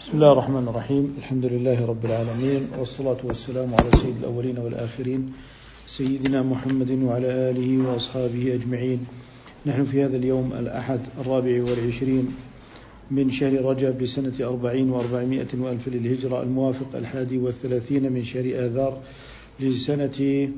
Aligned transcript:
بسم 0.00 0.12
الله 0.14 0.32
الرحمن 0.32 0.68
الرحيم. 0.68 1.14
الحمد 1.18 1.44
لله 1.44 1.86
رب 1.86 2.04
العالمين 2.04 2.68
والصلاة 2.78 3.16
والسلام 3.24 3.74
على 3.74 3.90
سيد 3.92 4.16
الأولين 4.20 4.58
والآخرين 4.58 5.32
سيدنا 5.86 6.42
محمد 6.42 6.90
وعلى 6.90 7.26
آله 7.50 7.88
وأصحابه 7.88 8.54
أجمعين. 8.54 9.06
نحن 9.66 9.84
في 9.84 10.04
هذا 10.04 10.16
اليوم 10.16 10.52
الأحد 10.52 11.00
الرابع 11.20 11.64
والعشرين 11.64 12.28
من 13.10 13.30
شهر 13.30 13.64
رجب 13.64 14.02
لسنة 14.02 14.32
أربعين 14.40 14.90
وأربعمائة 14.90 15.52
وألف 15.60 15.88
للهجرة 15.88 16.42
الموافق 16.42 16.96
الحادي 16.96 17.38
والثلاثين 17.38 18.12
من 18.12 18.24
شهر 18.24 18.44
آذار 18.44 18.98
لسنة 19.60 20.48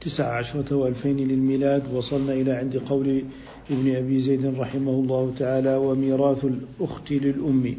تسع 0.00 0.36
عشرة 0.36 0.76
وألفين 0.76 1.16
للميلاد. 1.16 1.82
وصلنا 1.94 2.32
إلى 2.32 2.52
عند 2.52 2.76
قول 2.76 3.22
ابن 3.70 3.96
أبي 3.96 4.20
زيد 4.20 4.46
رحمه 4.58 4.92
الله 4.92 5.32
تعالى 5.38 5.76
وميراث 5.76 6.44
الأخت 6.44 7.12
للأم. 7.12 7.76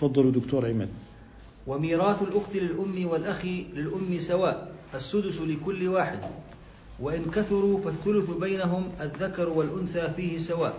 تفضلوا 0.00 0.32
دكتور 0.32 0.66
عماد. 0.66 0.88
وميراث 1.66 2.22
الأخت 2.22 2.56
للأم 2.56 3.06
والأخ 3.08 3.44
للأم 3.74 4.18
سواء 4.20 4.72
السدس 4.94 5.40
لكل 5.40 5.88
واحد. 5.88 6.18
وإن 7.00 7.24
كثروا 7.24 7.80
فالثلث 7.80 8.30
بينهم 8.30 8.88
الذكر 9.00 9.48
والأنثى 9.48 10.12
فيه 10.16 10.38
سواء. 10.38 10.74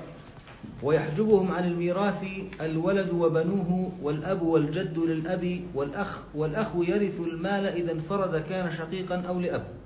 ويحجبهم 0.84 1.52
عن 1.52 1.68
الميراث 1.68 2.24
الولد 2.62 3.10
وبنوه 3.10 3.92
والأب 4.02 4.42
والجد 4.42 5.00
للأب 5.00 5.62
والأخ 5.76 6.20
والأخ 6.36 6.68
يرث 6.76 7.20
المال 7.20 7.66
إذا 7.66 7.92
انفرد 7.92 8.44
كان 8.50 8.74
شقيقا 8.78 9.16
أو 9.16 9.40
لأب. 9.40 9.81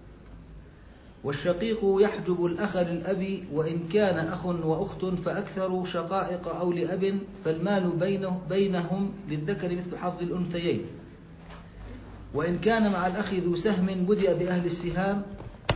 والشقيق 1.25 1.79
يحجب 1.83 2.45
الأخ 2.45 2.77
للأب 2.77 3.39
وإن 3.53 3.79
كان 3.93 4.27
أخ 4.27 4.45
وأخت 4.45 5.05
فأكثر 5.05 5.85
شقائق 5.85 6.47
أو 6.47 6.71
لأب 6.71 7.19
فالمال 7.45 7.89
بينه 7.99 8.41
بينهم 8.49 9.11
للذكر 9.29 9.71
مثل 9.71 9.97
حظ 9.97 10.21
الأنثيين. 10.21 10.81
وإن 12.33 12.57
كان 12.57 12.91
مع 12.91 13.07
الأخ 13.07 13.33
ذو 13.33 13.55
سهم 13.55 13.85
بدأ 13.85 14.33
بأهل 14.33 14.65
السهام 14.65 15.21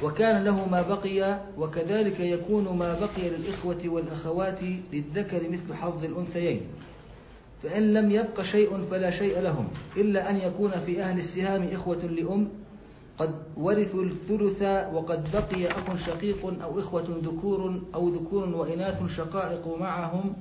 وكان 0.03 0.43
له 0.43 0.67
ما 0.69 0.81
بقي 0.81 1.39
وكذلك 1.57 2.19
يكون 2.19 2.77
ما 2.77 2.99
بقي 2.99 3.29
للإخوة 3.29 3.81
والأخوات 3.85 4.59
للذكر 4.93 5.49
مثل 5.49 5.73
حظ 5.73 6.05
الأنثيين. 6.05 6.61
فإن 7.63 7.93
لم 7.93 8.11
يبق 8.11 8.41
شيء 8.41 8.85
فلا 8.91 9.11
شيء 9.11 9.39
لهم 9.39 9.67
إلا 9.97 10.29
أن 10.29 10.37
يكون 10.37 10.71
في 10.85 11.01
أهل 11.01 11.19
السهام 11.19 11.67
إخوة 11.73 11.97
لأم 11.97 12.47
قد 13.19 13.31
ورثوا 13.57 14.03
الثلث 14.03 14.61
وقد 14.93 15.31
بقي 15.33 15.67
أخ 15.71 16.05
شقيق 16.05 16.53
أو 16.63 16.79
إخوة 16.79 17.19
ذكور 17.23 17.79
أو 17.95 18.09
ذكور 18.09 18.49
وإناث 18.55 19.15
شقائق 19.17 19.77
معهم 19.79 20.33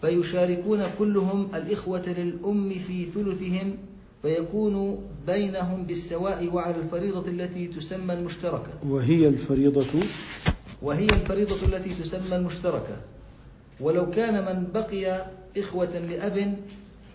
فيشاركون 0.00 0.82
كلهم 0.98 1.48
الإخوة 1.54 2.08
للأم 2.08 2.70
في 2.86 3.04
ثلثهم 3.14 3.76
فيكون 4.22 4.98
بينهم 5.26 5.82
بالسواء 5.82 6.48
وعلى 6.52 6.76
الفريضة 6.76 7.30
التي 7.30 7.66
تسمى 7.66 8.14
المشتركة. 8.14 8.72
وهي 8.88 9.28
الفريضة؟ 9.28 9.86
وهي 10.82 11.06
الفريضة 11.06 11.56
التي 11.66 11.94
تسمى 11.94 12.36
المشتركة. 12.36 12.96
ولو 13.80 14.10
كان 14.10 14.34
من 14.34 14.66
بقي 14.74 15.26
إخوة 15.58 15.98
لأب 15.98 16.56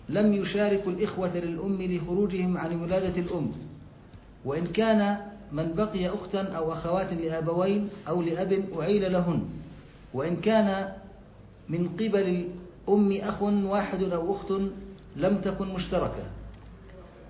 لم 0.08 0.34
يشارك 0.34 0.82
الإخوة 0.86 1.38
للأم 1.38 1.82
لخروجهم 1.82 2.58
عن 2.58 2.82
ولادة 2.82 3.22
الأم. 3.22 3.52
وإن 4.44 4.66
كان 4.66 5.16
من 5.52 5.74
بقي 5.74 6.08
أختا 6.08 6.52
أو 6.52 6.72
أخوات 6.72 7.12
لأبوين 7.12 7.88
أو 8.08 8.22
لأب 8.22 8.64
أعيل 8.80 9.12
لهن. 9.12 9.42
وإن 10.14 10.36
كان 10.36 10.88
من 11.68 11.88
قبل 11.88 12.46
الأم 12.88 13.12
أخ 13.12 13.42
واحد 13.42 14.02
أو 14.02 14.34
أخت 14.34 14.52
لم 15.16 15.36
تكن 15.44 15.68
مشتركة. 15.68 16.24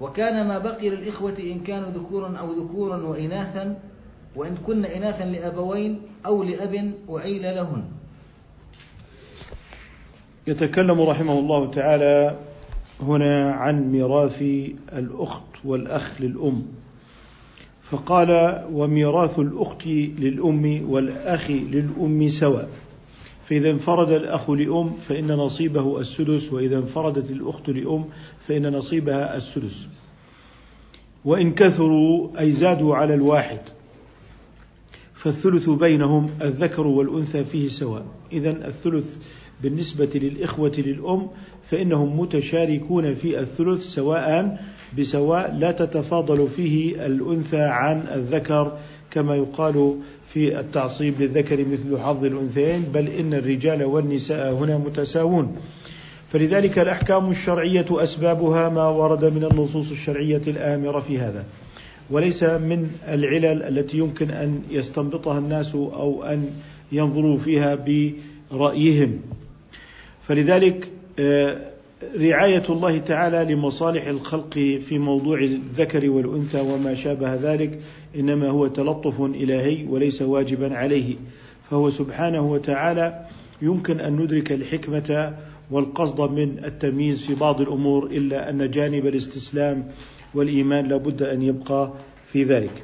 وكان 0.01 0.49
ما 0.49 0.59
بقي 0.59 0.89
للإخوة 0.91 1.35
إن 1.39 1.61
كانوا 1.61 1.89
ذكورا 1.89 2.37
أو 2.37 2.53
ذكورا 2.53 2.97
وإناثا 2.97 3.79
وإن 4.37 4.57
كن 4.67 4.85
إناثا 4.85 5.25
لأبوين 5.25 6.03
أو 6.27 6.43
لأب 6.43 6.93
أعيل 7.11 7.43
لهن. 7.43 7.85
يتكلم 10.47 11.01
رحمه 11.01 11.39
الله 11.39 11.71
تعالى 11.71 12.37
هنا 13.01 13.53
عن 13.53 13.93
ميراث 13.93 14.43
الأخت 14.93 15.43
والأخ 15.65 16.21
للأم. 16.21 16.67
فقال 17.91 18.63
وميراث 18.73 19.39
الأخت 19.39 19.87
للأم 19.87 20.91
والأخ 20.91 21.51
للأم 21.51 22.29
سواء. 22.29 22.69
فإذا 23.45 23.71
انفرد 23.71 24.11
الأخ 24.11 24.51
لأم 24.51 24.93
فإن 25.09 25.33
نصيبه 25.33 26.01
السدس 26.01 26.53
وإذا 26.53 26.79
انفردت 26.79 27.31
الأخت 27.31 27.69
لأم 27.69 28.05
فإن 28.47 28.73
نصيبها 28.73 29.37
السدس. 29.37 29.87
وإن 31.25 31.53
كثروا 31.53 32.41
أي 32.41 32.53
زادوا 32.53 32.97
على 32.97 33.15
الواحد 33.15 33.61
فالثلث 35.15 35.69
بينهم 35.69 36.31
الذكر 36.43 36.87
والأنثى 36.87 37.45
فيه 37.45 37.69
سواء. 37.69 38.07
إذا 38.33 38.51
الثلث 38.51 39.17
بالنسبة 39.63 40.11
للإخوة 40.15 40.73
للأم 40.79 41.29
فإنهم 41.71 42.21
متشاركون 42.21 43.15
في 43.15 43.41
الثلث 43.41 43.83
سواء 43.83 44.61
بسواء 44.99 45.57
لا 45.59 45.73
تتفاضل 45.73 46.49
فيه 46.57 47.07
الأنثى 47.07 47.61
عن 47.61 48.05
الذكر 48.15 48.79
كما 49.11 49.37
يقال 49.37 49.95
في 50.33 50.61
التعصيب 50.61 51.21
للذكر 51.21 51.65
مثل 51.65 51.99
حظ 51.99 52.25
الأنثيين 52.25 52.83
بل 52.83 53.09
إن 53.09 53.35
الرجال 53.35 53.85
والنساء 53.85 54.53
هنا 54.53 54.79
متساوون. 54.79 55.57
فلذلك 56.33 56.79
الأحكام 56.79 57.31
الشرعية 57.31 57.87
أسبابها 57.91 58.69
ما 58.69 58.89
ورد 58.89 59.25
من 59.25 59.45
النصوص 59.53 59.91
الشرعية 59.91 60.43
الآمرة 60.47 61.01
في 61.01 61.19
هذا. 61.19 61.45
وليس 62.11 62.43
من 62.43 62.91
العلل 63.09 63.63
التي 63.63 63.99
يمكن 63.99 64.31
أن 64.31 64.63
يستنبطها 64.71 65.39
الناس 65.39 65.75
أو 65.75 66.23
أن 66.23 66.51
ينظروا 66.93 67.39
فيها 67.39 67.75
برأيهم. 68.51 69.21
فلذلك 70.23 70.89
آه، 71.19 71.70
رعاية 72.17 72.63
الله 72.71 72.99
تعالى 72.99 73.55
لمصالح 73.55 74.07
الخلق 74.07 74.55
في 74.59 74.99
موضوع 74.99 75.39
الذكر 75.41 76.11
والأنثى 76.11 76.61
وما 76.61 76.95
شابه 76.95 77.35
ذلك 77.35 77.81
إنما 78.17 78.49
هو 78.49 78.67
تلطف 78.67 79.21
إلهي 79.21 79.87
وليس 79.87 80.23
واجبا 80.23 80.77
عليه. 80.77 81.17
فهو 81.71 81.91
سبحانه 81.91 82.51
وتعالى 82.53 83.27
يمكن 83.63 84.01
أن 84.01 84.17
ندرك 84.17 84.53
الحكمة 84.53 85.37
والقصد 85.71 86.21
من 86.21 86.65
التمييز 86.65 87.23
في 87.23 87.35
بعض 87.35 87.61
الأمور 87.61 88.07
إلا 88.07 88.51
أن 88.51 88.71
جانب 88.71 89.07
الاستسلام 89.07 89.89
والإيمان 90.35 90.87
لابد 90.87 91.23
أن 91.23 91.43
يبقى 91.43 91.93
في 92.33 92.45
ذلك. 92.45 92.83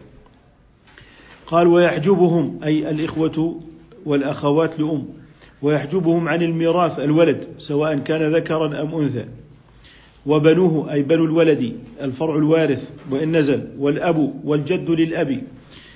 قال 1.47 1.67
ويحجبهم 1.67 2.61
أي 2.65 2.91
الإخوة 2.91 3.61
والأخوات 4.07 4.81
لأم. 4.81 5.05
ويحجبهم 5.63 6.29
عن 6.29 6.43
الميراث 6.43 6.99
الولد 6.99 7.47
سواء 7.59 7.99
كان 7.99 8.35
ذكرا 8.35 8.83
أم 8.83 9.03
أنثى. 9.03 9.25
وبنوه 10.27 10.93
أي 10.93 11.03
بنو 11.03 11.25
الولد 11.25 11.73
الفرع 12.01 12.37
الوارث 12.37 12.91
وإن 13.11 13.37
نزل 13.37 13.65
والأب 13.79 14.35
والجد 14.45 14.91
للأب. 14.91 15.43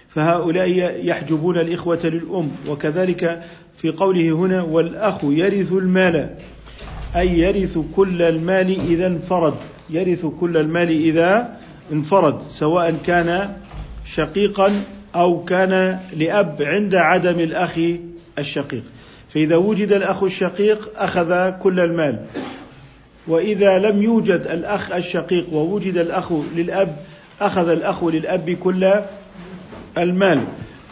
فهؤلاء 0.09 0.69
يحجبون 1.05 1.59
الإخوة 1.59 2.01
للأم. 2.05 2.51
وكذلك 2.69 3.43
في 3.77 3.91
قوله 3.91 4.31
هنا 4.31 4.63
والأخ 4.63 5.25
يرث 5.25 5.73
المال. 5.73 6.31
أي 7.17 7.39
يرث 7.39 7.79
كل 7.97 8.23
المال 8.23 8.81
إذا 8.81 9.07
انفرد. 9.07 9.55
يرث 9.91 10.27
كل 10.27 10.57
المال 10.57 10.89
إذا 10.89 11.59
انفرد 11.93 12.39
سواء 12.49 12.97
كان 13.07 13.57
شقيقا 14.07 14.71
أو 15.15 15.45
كان 15.45 15.99
لأب 16.17 16.57
عند 16.61 16.95
عدم 16.95 17.41
الأخ 17.41 17.79
الشقيق. 18.39 18.83
فإذا 19.35 19.57
وجد 19.57 19.93
الأخ 19.93 20.23
الشقيق 20.23 20.91
أخذ 20.97 21.51
كل 21.51 21.81
المال. 21.81 22.19
وإذا 23.29 23.79
لم 23.79 24.03
يوجد 24.03 24.47
الأخ 24.51 24.93
الشقيق 24.93 25.47
ووجد 25.53 25.97
الأخ 25.97 26.33
للأب 26.57 26.97
أخذ 27.41 27.69
الأخ 27.69 28.05
للأب 28.05 28.51
كل 28.51 28.93
المال. 29.99 30.41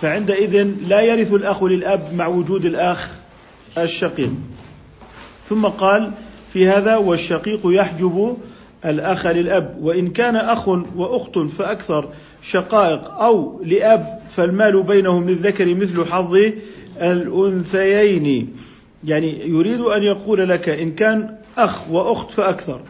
فعندئذ 0.02 0.68
لا 0.88 1.00
يرث 1.00 1.32
الأخ 1.32 1.64
للأب 1.64 2.14
مع 2.14 2.26
وجود 2.26 2.64
الأخ 2.64 3.10
الشقيق. 3.78 4.32
ثم 5.48 5.66
قال 5.66 6.10
في 6.52 6.68
هذا 6.68 6.96
والشقيق 6.96 7.60
يحجب 7.64 8.36
الأخ 8.84 9.26
للأب. 9.26 9.78
وإن 9.80 10.10
كان 10.10 10.36
أخ 10.36 10.68
وأخت 10.68 11.38
فأكثر 11.38 12.08
شقائق 12.42 13.10
أو 13.10 13.62
لأب 13.64 14.18
فالمال 14.36 14.82
بينهم 14.82 15.28
للذكر 15.28 15.74
مثل 15.74 16.04
حظ 16.04 16.36
الأنثيين. 17.02 18.54
يعني 19.04 19.48
يريد 19.48 19.80
أن 19.80 20.02
يقول 20.02 20.48
لك 20.48 20.68
إن 20.68 20.92
كان 20.92 21.36
أخ 21.58 21.90
وأخت 21.90 22.30
فأكثر. 22.30 22.80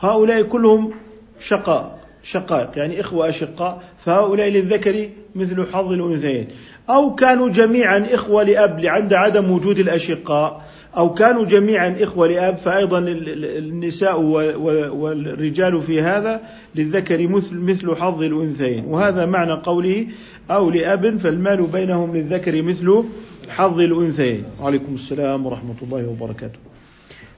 هؤلاء 0.00 0.42
كلهم 0.42 0.92
شقاء 1.40 1.98
شقائق 2.22 2.78
يعني 2.78 3.00
إخوة 3.00 3.28
أشقاء 3.28 3.82
فهؤلاء 4.04 4.48
للذكر 4.48 5.08
مثل 5.34 5.66
حظ 5.72 5.92
الأنثيين. 5.92 6.48
أو 6.90 7.14
كانوا 7.14 7.48
جميعا 7.48 8.06
إخوة 8.10 8.42
لأب 8.42 8.80
عند 8.84 9.14
عدم 9.14 9.50
وجود 9.50 9.78
الأشقاء. 9.78 10.67
أو 10.98 11.14
كانوا 11.14 11.44
جميعا 11.44 11.96
إخوة 12.00 12.26
لأب 12.26 12.56
فأيضا 12.56 12.98
النساء 12.98 14.20
والرجال 14.90 15.82
في 15.82 16.00
هذا 16.00 16.40
للذكر 16.74 17.28
مثل 17.28 17.56
مثل 17.56 17.94
حظ 17.96 18.22
الأنثيين. 18.22 18.84
وهذا 18.84 19.26
معنى 19.26 19.52
قوله 19.52 20.06
أو 20.50 20.70
لأب 20.70 21.16
فالمال 21.16 21.62
بينهم 21.62 22.16
للذكر 22.16 22.62
مثل 22.62 23.04
حظ 23.48 23.80
الأنثيين. 23.80 24.44
وعليكم 24.60 24.94
السلام 24.94 25.46
ورحمة 25.46 25.74
الله 25.82 26.08
وبركاته. 26.08 26.58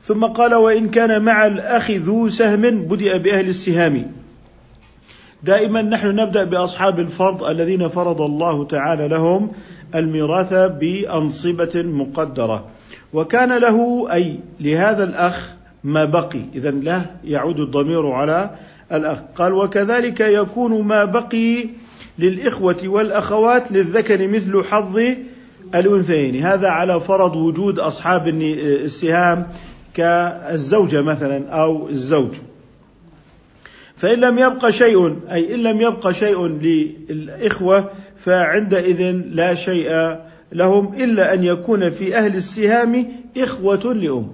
ثم 0.02 0.24
قال 0.24 0.54
وإن 0.54 0.88
كان 0.88 1.22
مع 1.22 1.46
الأخ 1.46 1.90
ذو 1.90 2.28
سهم 2.28 2.82
بدأ 2.82 3.16
بأهل 3.16 3.48
السهام. 3.48 4.12
دائما 5.42 5.82
نحن 5.82 6.06
نبدأ 6.06 6.44
بأصحاب 6.44 7.00
الفرض 7.00 7.44
الذين 7.44 7.88
فرض 7.88 8.20
الله 8.20 8.64
تعالى 8.64 9.08
لهم 9.08 9.52
الميراث 9.94 10.54
بأنصبة 10.54 11.82
مقدرة. 11.82 12.64
وكان 13.12 13.58
له 13.58 14.06
أي 14.12 14.38
لهذا 14.60 15.04
الأخ 15.04 15.54
ما 15.84 16.04
بقي. 16.04 16.40
إذا 16.54 16.70
له 16.70 17.06
يعود 17.24 17.60
الضمير 17.60 18.06
على 18.06 18.50
الأخ. 18.92 19.18
قال 19.34 19.52
وكذلك 19.52 20.20
يكون 20.20 20.82
ما 20.82 21.04
بقي 21.04 21.68
للإخوة 22.18 22.78
والأخوات 22.84 23.72
للذكر 23.72 24.28
مثل 24.28 24.64
حظ 24.64 25.00
الأنثيين. 25.74 26.44
هذا 26.44 26.68
على 26.68 27.00
فرض 27.00 27.36
وجود 27.36 27.78
أصحاب 27.78 28.28
السهام 28.28 29.46
كالزوجة 29.94 31.02
مثلا 31.02 31.48
أو 31.48 31.88
الزوج. 31.88 32.34
فإن 33.96 34.18
لم 34.20 34.38
يبق 34.38 34.70
شيء 34.70 35.16
أي 35.32 35.54
إن 35.54 35.62
لم 35.62 35.80
يبق 35.80 36.10
شيء 36.10 36.46
للإخوة 36.46 37.90
فعندئذ 38.18 39.02
لا 39.12 39.54
شيء 39.54 40.16
لهم 40.52 40.94
إلا 40.94 41.34
أن 41.34 41.44
يكون 41.44 41.90
في 41.90 42.16
أهل 42.16 42.36
السهام 42.36 43.06
إخوة 43.36 43.94
لأم. 43.94 44.32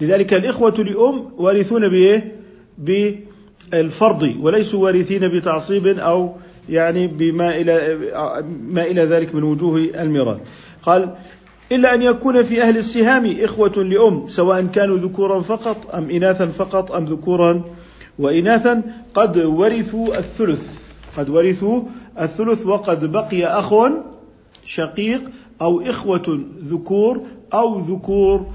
لذلك 0.00 0.34
الإخوة 0.34 0.74
لأم 0.78 1.30
وارثون 1.36 1.88
بإيه؟ 1.88 2.36
بالفرض 2.78 4.34
وليسوا 4.40 4.84
وارثين 4.84 5.28
بتعصيب 5.28 5.86
أو 5.86 6.34
يعني 6.68 7.06
بما 7.06 7.56
إلى 7.56 7.98
ما 8.62 8.82
إلى 8.82 9.04
ذلك 9.04 9.34
من 9.34 9.42
وجوه 9.42 9.76
الميراث. 10.00 10.38
قال 10.82 11.14
إلا 11.72 11.94
أن 11.94 12.02
يكون 12.02 12.42
في 12.42 12.62
أهل 12.62 12.76
السهام 12.76 13.36
إخوة 13.40 13.84
لأم 13.84 14.28
سواء 14.28 14.66
كانوا 14.66 14.98
ذكورا 14.98 15.40
فقط 15.40 15.94
أم 15.94 16.10
إناثا 16.10 16.46
فقط 16.46 16.92
أم 16.92 17.04
ذكورا 17.04 17.64
وإناثا 18.18 18.82
قد 19.14 19.36
ورثوا 19.36 20.18
الثلث. 20.18 20.80
قد 21.16 21.28
ورثوا 21.28 21.82
الثلث 22.20 22.66
وقد 22.66 23.12
بقي 23.12 23.44
أخ 23.44 23.74
شقيق 24.70 25.20
أو 25.62 25.80
إخوة 25.80 26.40
ذكور 26.64 27.22
أو 27.54 27.78
ذكور 27.78 28.46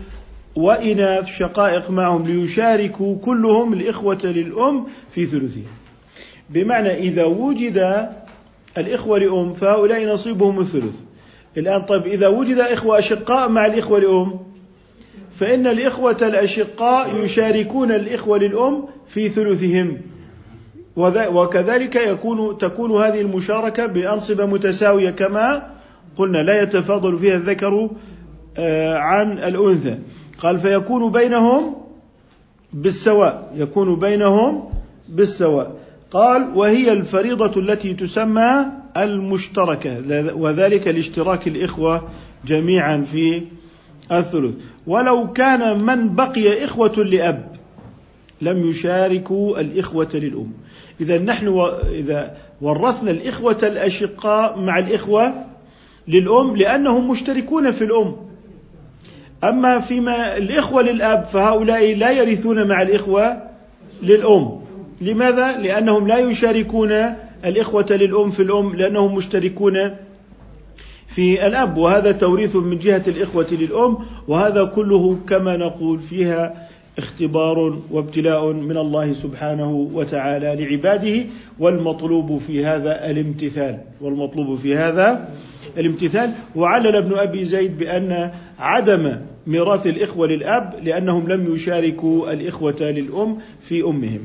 وإناث 0.55 1.25
شقائق 1.25 1.91
معهم 1.91 2.25
ليشاركوا 2.25 3.15
كلهم 3.21 3.73
الإخوة 3.73 4.19
للأم 4.23 4.85
في 5.11 5.25
ثلثها 5.25 5.71
بمعنى 6.49 6.93
إذا 6.93 7.25
وجد 7.25 8.09
الإخوة 8.77 9.19
لأم 9.19 9.53
فهؤلاء 9.53 10.13
نصيبهم 10.13 10.59
الثلث. 10.59 10.95
الآن 11.57 11.81
طيب 11.81 12.07
إذا 12.07 12.27
وجد 12.27 12.59
إخوة 12.59 12.99
أشقاء 12.99 13.49
مع 13.49 13.65
الإخوة 13.65 13.99
لأم 13.99 14.39
فإن 15.39 15.67
الإخوة 15.67 16.17
الأشقاء 16.21 17.15
يشاركون 17.23 17.91
الإخوة 17.91 18.37
للأم 18.37 18.85
في 19.07 19.29
ثلثهم. 19.29 19.97
وكذلك 20.97 21.95
يكون 21.95 22.57
تكون 22.57 22.91
هذه 22.91 23.21
المشاركة 23.21 23.85
بأنصبة 23.85 24.45
متساوية 24.45 25.09
كما 25.09 25.74
قلنا 26.17 26.37
لا 26.37 26.61
يتفاضل 26.61 27.19
فيها 27.19 27.35
الذكر 27.35 27.89
آه، 28.57 28.97
عن 28.97 29.31
الأنثى. 29.31 29.97
قال 30.37 30.59
فيكون 30.59 31.11
بينهم 31.11 31.75
بالسواء 32.73 33.53
يكون 33.55 33.99
بينهم 33.99 34.63
بالسواء. 35.09 35.71
قال 36.11 36.47
وهي 36.55 36.91
الفريضة 36.91 37.61
التي 37.61 37.93
تسمى 37.93 38.65
المشتركة 38.97 40.01
وذلك 40.35 40.87
لاشتراك 40.87 41.47
الإخوة 41.47 42.09
جميعا 42.45 43.05
في 43.11 43.41
الثلث. 44.11 44.55
ولو 44.87 45.31
كان 45.33 45.79
من 45.79 46.15
بقي 46.15 46.65
إخوة 46.65 46.97
لأب 46.97 47.55
لم 48.41 48.69
يشاركوا 48.69 49.59
الإخوة 49.59 50.09
للأم. 50.13 50.51
إذا 51.01 51.17
نحن. 51.17 51.71
إذا 51.89 52.37
ورثنا 52.61 53.11
الإخوة 53.11 53.57
الأشقاء 53.63 54.59
مع 54.59 54.79
الإخوة 54.79 55.33
للأم 56.07 56.57
لأنهم 56.57 57.09
مشتركون 57.11 57.71
في 57.71 57.83
الأم. 57.83 58.15
أما 59.43 59.79
فيما 59.79 60.37
الإخوة 60.37 60.81
للأب 60.81 61.23
فهؤلاء 61.23 61.95
لا 61.95 62.11
يرثون 62.11 62.67
مع 62.67 62.81
الإخوة 62.81 63.41
للأم. 64.03 64.59
لماذا؟ 65.01 65.57
لأنهم 65.57 66.07
لا 66.07 66.17
يشاركون 66.17 66.91
الإخوة 67.45 67.85
للأم 67.89 68.31
في 68.31 68.39
الأم 68.39 68.75
لأنهم 68.75 69.15
مشتركون 69.15 69.91
في 71.07 71.47
الأب. 71.47 71.77
وهذا 71.77 72.11
توريث 72.11 72.55
من 72.55 72.79
جهة 72.79 73.03
الإخوة 73.07 73.47
للأم 73.51 73.97
وهذا 74.27 74.63
كله 74.63 75.17
كما 75.29 75.57
نقول 75.57 75.99
فيها 75.99 76.67
اختبار 76.97 77.77
وابتلاء 77.91 78.51
من 78.51 78.77
الله 78.77 79.13
سبحانه 79.13 79.89
وتعالى 79.93 80.55
لعباده 80.59 81.25
والمطلوب 81.59 82.41
في 82.47 82.65
هذا 82.65 83.11
الامتثال. 83.11 83.79
والمطلوب 84.01 84.59
في 84.59 84.75
هذا 84.75 85.29
الامتثال 85.77 86.31
وعلل 86.55 86.95
ابن 86.95 87.17
أبي 87.17 87.45
زيد 87.45 87.77
بأن 87.77 88.31
عدم 88.59 89.19
ميراث 89.47 89.87
الإخوة 89.87 90.27
للأب 90.27 90.73
لأنهم 90.83 91.27
لم 91.27 91.55
يشاركوا 91.55 92.33
الإخوة 92.33 92.75
للأم 92.81 93.37
في 93.61 93.83
أمهم. 93.83 94.21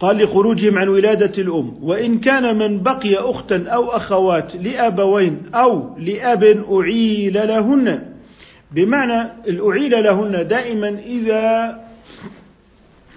قال 0.00 0.18
لخروجهم 0.18 0.78
عن 0.78 0.88
ولادة 0.88 1.42
الأم 1.42 1.74
وإن 1.82 2.18
كان 2.18 2.58
من 2.58 2.82
بقي 2.82 3.14
أختا 3.14 3.64
أو 3.68 3.90
أخوات 3.90 4.56
لأبوين 4.56 5.42
أو 5.54 5.98
لأب 5.98 6.44
أعيل 6.72 7.34
لهن 7.34 8.02
بمعنى 8.72 9.30
الأعيل 9.48 10.04
لهن 10.04 10.48
دائما 10.48 10.88
إذا 11.06 11.80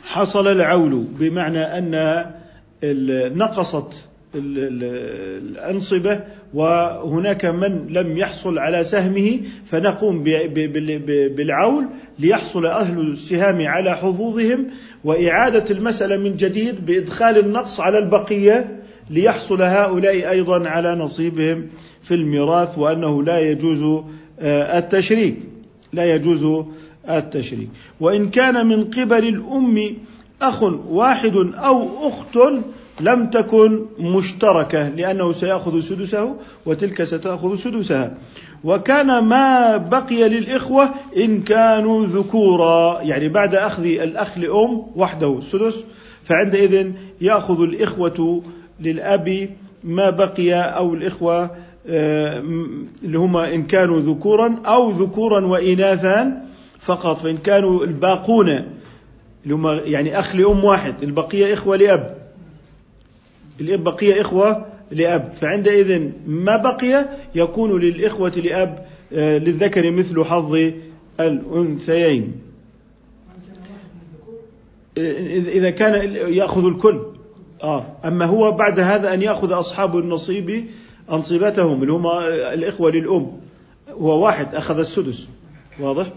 حصل 0.03 0.47
العول 0.47 1.05
بمعنى 1.19 1.59
أن 1.59 2.25
نقصت 3.38 4.07
الأنصبة 4.35 6.19
وهناك 6.53 7.45
من 7.45 7.88
لم 7.89 8.18
يحصل 8.18 8.59
على 8.59 8.83
سهمه 8.83 9.39
فنقوم 9.65 10.24
بالعول 11.35 11.85
ليحصل 12.19 12.65
أهل 12.65 13.00
السهام 13.00 13.68
على 13.68 13.97
حظوظهم 13.97 14.65
وإعادة 15.03 15.65
المسألة 15.75 16.17
من 16.17 16.36
جديد 16.38 16.86
بإدخال 16.86 17.38
النقص 17.38 17.79
على 17.79 17.98
البقية 17.98 18.77
ليحصل 19.10 19.62
هؤلاء 19.62 20.29
أيضا 20.29 20.67
على 20.67 20.96
نصيبهم 20.96 21.67
في 22.03 22.13
الميراث 22.13 22.77
وأنه 22.77 23.24
لا 23.24 23.39
يجوز 23.39 24.03
آه، 24.39 24.79
التشريك. 24.79 25.38
لا 25.93 26.15
يجوز 26.15 26.65
التشريك. 27.10 27.69
وإن 28.00 28.29
كان 28.29 28.67
من 28.67 28.84
قبل 28.84 29.27
الأم 29.27 29.96
أخ 30.41 30.63
واحد 30.89 31.36
أو 31.55 32.07
أخت 32.07 32.38
لم 33.00 33.30
تكن 33.30 33.86
مشتركة 34.00 34.89
لأنه 34.89 35.32
سيأخذ 35.32 35.80
سدسه 35.80 36.36
وتلك 36.66 37.04
ستأخذ 37.04 37.56
سدسها. 37.56 38.18
وكان 38.63 39.24
ما 39.24 39.77
بقي 39.77 40.30
للإخوة 40.30 40.89
إن 41.18 41.42
كانوا 41.42 42.06
ذكورا 42.06 43.01
يعني 43.01 43.30
بعد 43.30 43.56
أخذ 43.56 43.86
الأخ 43.86 44.38
لأم 44.38 44.84
وحده 44.96 45.38
السدس 45.39 45.84
فعندئذ 46.25 46.92
يأخذ 47.22 47.62
الإخوة 47.62 48.44
للأب 48.80 49.50
ما 49.84 50.10
بقي 50.10 50.54
أو 50.54 50.94
الإخوة 50.94 51.51
آه، 51.89 52.44
اللي 53.04 53.18
هما 53.18 53.54
إن 53.54 53.63
كانوا 53.63 54.00
ذكورا 54.00 54.56
أو 54.66 54.89
ذكورا 54.89 55.46
وإناثا 55.46 56.42
فقط 56.80 57.20
فإن 57.20 57.38
كانوا 57.38 57.84
الباقون 57.84 58.62
اللي 59.46 59.82
يعني 59.92 60.20
أخ 60.20 60.36
لأم 60.36 60.63
واحد 60.63 61.04
البقية 61.04 61.54
إخوة 61.54 61.75
لأب. 61.75 62.16
الأب 63.61 63.83
بقية 63.83 64.21
إخوة 64.21 64.65
لأب. 64.91 65.33
فعندئذ 65.41 66.09
ما 66.27 66.57
بقي 66.57 67.05
يكون 67.35 67.81
للإخوة 67.81 68.29
لأب 68.29 68.85
آه، 69.13 69.37
للذكر 69.37 69.91
مثل 69.91 70.23
حظ 70.23 70.71
الأنثيين. 71.19 72.41
إذا 74.97 75.69
كان 75.69 76.15
يأخذ 76.33 76.65
الكل. 76.65 77.01
آه. 77.63 77.85
أما 78.05 78.25
هو 78.25 78.51
بعد 78.51 78.79
هذا 78.79 79.13
أن 79.13 79.21
يأخذ 79.21 79.59
أصحاب 79.59 79.97
النصيب 79.97 80.65
أنصبتهم 81.11 81.81
اللي 81.81 81.93
هم 81.93 82.07
الإخوة 82.53 82.91
للأم. 82.91 83.31
هو 83.89 84.25
واحد 84.25 84.55
أخذ 84.55 84.79
السدس. 84.79 85.27
واضح؟ 85.79 86.07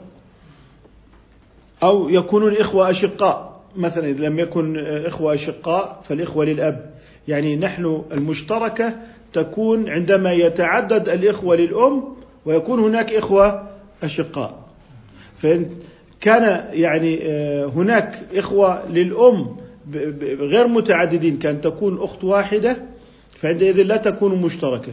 أو 1.83 2.09
يكونون 2.09 2.57
إخوة 2.57 2.91
أشقاء. 2.91 3.61
مثلا 3.77 4.09
إذا 4.09 4.29
لم 4.29 4.39
يكن 4.39 4.79
إخوة 4.79 5.35
أشقاء 5.35 6.01
فالإخوة 6.05 6.45
للأب. 6.45 6.91
يعني 7.31 7.57
نحن 7.57 8.03
المشتركة 8.13 8.95
تكون 9.33 9.89
عندما 9.89 10.33
يتعدد 10.33 11.09
الإخوة 11.09 11.57
للأم 11.57 12.05
ويكون 12.45 12.81
هناك 12.81 13.13
إخوة 13.13 13.69
أشقاء. 14.03 14.59
فإن 15.39 15.71
كان 16.21 16.65
يعني 16.73 17.19
آه، 17.23 17.67
هناك 17.67 18.25
إخوة 18.35 18.89
للأم 18.91 19.57
غير 20.39 20.69
متعددين 20.69 21.39
كان 21.39 21.61
تكون 21.61 22.03
أخت 22.03 22.25
واحدة 22.25 22.77
فعندئذ 23.37 23.83
لا 23.83 23.97
تكون 23.97 24.43
مشتركة. 24.43 24.93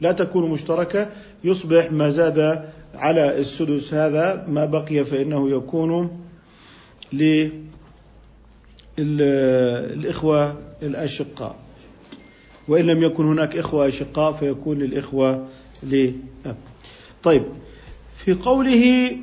لا 0.00 0.12
تكون 0.12 0.50
مشتركة 0.50 1.08
يصبح 1.44 1.92
ما 1.92 2.10
زاد 2.10 2.64
على 2.94 3.38
السدس 3.38 3.94
هذا 3.94 4.44
ما 4.48 4.64
بقي 4.64 5.04
فإنه 5.04 5.50
يكون 5.50 6.20
للإخوة 8.98 10.54
الأشقاء. 10.82 11.65
وإن 12.68 12.86
لم 12.86 13.02
يكن 13.02 13.26
هناك 13.26 13.56
إخوة 13.56 13.88
أشقاء 13.88 14.32
فيكون 14.32 14.78
للإخوة 14.78 15.46
لأب 15.82 16.56
طيب 17.22 17.42
في 18.16 18.32
قوله 18.34 19.16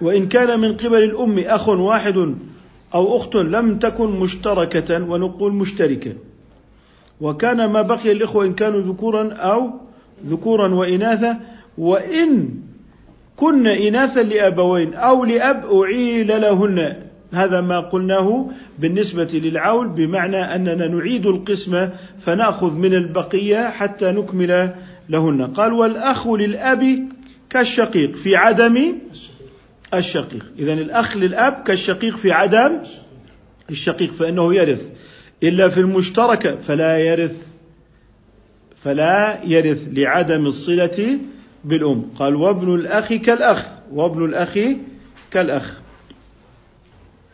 وإن 0.00 0.28
كان 0.28 0.60
من 0.60 0.76
قبل 0.76 1.02
الأم 1.02 1.38
أخ 1.38 1.68
واحد 1.68 2.34
أو 2.94 3.16
أخت 3.16 3.34
لم 3.34 3.78
تكن 3.78 4.20
مشتركة 4.20 5.02
ونقول 5.10 5.52
مشتركة. 5.52 6.12
وكان 7.20 7.64
ما 7.64 7.82
بقي 7.82 8.12
الإخوة 8.12 8.44
إن 8.44 8.54
كانوا 8.54 8.80
ذكورا 8.80 9.32
أو 9.32 9.70
ذكورا 10.26 10.74
وإناثا 10.74 11.40
وإن 11.78 12.48
كن 13.36 13.66
إناثا 13.66 14.20
لأبوين 14.22 14.94
أو 14.94 15.24
لأب 15.24 15.64
أعيل 15.74 16.28
لهن. 16.28 17.07
هذا 17.32 17.60
ما 17.60 17.80
قلناه 17.80 18.50
بالنسبة 18.78 19.28
للعول 19.32 19.88
بمعنى 19.88 20.54
أننا 20.54 20.88
نعيد 20.88 21.26
القسمة 21.26 21.92
فنأخذ 22.20 22.74
من 22.74 22.94
البقية 22.94 23.70
حتى 23.70 24.12
نكمل 24.12 24.74
لهن. 25.08 25.42
قال 25.42 25.72
والأخ 25.72 26.28
للأب 26.28 27.08
كالشقيق 27.50 28.16
في 28.16 28.36
عدم 28.36 28.98
الشقيق. 29.94 30.44
إذا 30.58 30.72
الأخ 30.72 31.16
للأب 31.16 31.62
كالشقيق 31.66 32.16
في 32.16 32.32
عدم 32.32 32.78
الشقيق 33.70 34.12
فإنه 34.12 34.54
يرث. 34.54 34.88
إلا 35.42 35.68
في 35.68 35.80
المشتركة 35.80 36.56
فلا 36.56 36.98
يرث 36.98 37.46
فلا 38.84 39.44
يرث 39.44 39.88
لعدم 39.92 40.46
الصلة 40.46 41.18
بالأم. 41.64 42.04
قال 42.18 42.34
وابن 42.36 42.74
الأخ 42.74 43.12
كالأخ 43.12 43.66
وابن 43.92 44.24
الأخ 44.24 44.58
كالأخ. 45.30 45.80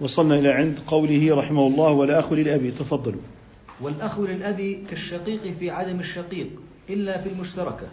وصلنا 0.00 0.38
إلى 0.38 0.52
عند 0.52 0.78
قوله 0.86 1.36
رحمه 1.36 1.66
الله 1.66 1.90
والأخ 1.90 2.32
للأب 2.32 2.72
تفضلوا. 2.78 3.20
والأخ 3.80 4.18
للأب 4.18 4.78
كالشقيق 4.90 5.42
في 5.60 5.70
عدم 5.70 6.00
الشقيق 6.00 6.48
إلا 6.90 7.20
في 7.20 7.28
المشتركة. 7.28 7.86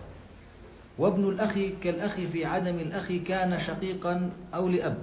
وابن 0.98 1.29
الأخ 1.29 1.53
كالأخ 1.84 2.15
في 2.34 2.46
عدم 2.46 2.75
الأخ 2.79 3.12
كان 3.27 3.60
شقيقا 3.67 4.29
أو 4.53 4.67
لأب. 4.67 4.98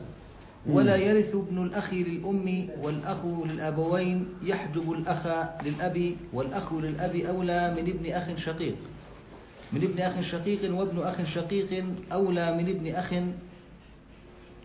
ولا 0.67 0.97
يرث 0.97 1.35
ابن 1.35 1.63
الأخ 1.63 1.95
للأم 1.95 2.69
والأخ 2.83 3.25
للأبوين 3.25 4.27
يحجب 4.43 4.93
الأخ 4.93 5.27
للأب 5.65 6.13
والأخ 6.33 6.73
للأب 6.73 7.17
أولى 7.17 7.75
من 7.77 7.91
ابن 7.91 8.13
أخ 8.13 8.37
شقيق. 8.37 8.77
من 9.73 9.83
ابن 9.83 10.03
أخ 10.03 10.21
شقيق 10.21 10.75
وابن 10.75 11.03
أخ 11.03 11.25
شقيق 11.25 11.85
أولى 12.13 12.53
من 12.57 12.69
ابن 12.69 12.95
أخ 12.95 13.13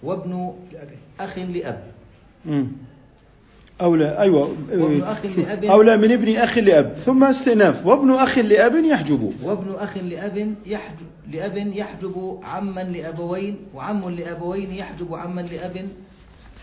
وابن 0.03 0.53
أخ 1.19 1.39
لأب. 1.39 1.92
أولى 3.81 4.19
أيوة 4.19 4.55
لأب. 4.71 5.65
أولى 5.65 5.97
من 5.97 6.11
ابن 6.11 6.35
أخ 6.35 6.57
لأب 6.57 6.93
ثم 6.93 7.23
استئناف 7.23 7.85
وابن 7.85 8.11
أخ 8.11 8.37
لأب 8.37 8.75
يحجب. 8.85 9.33
وابن 9.43 9.75
أخ 9.75 9.97
لأب 9.97 10.55
يحجب 10.65 11.07
لأب 11.31 11.57
يحجب 11.57 12.39
عما 12.43 12.81
لأبوين 12.81 13.57
وعم 13.75 14.09
لأبوين 14.09 14.71
يحجب 14.71 15.15
عما 15.15 15.41
لأب 15.41 15.87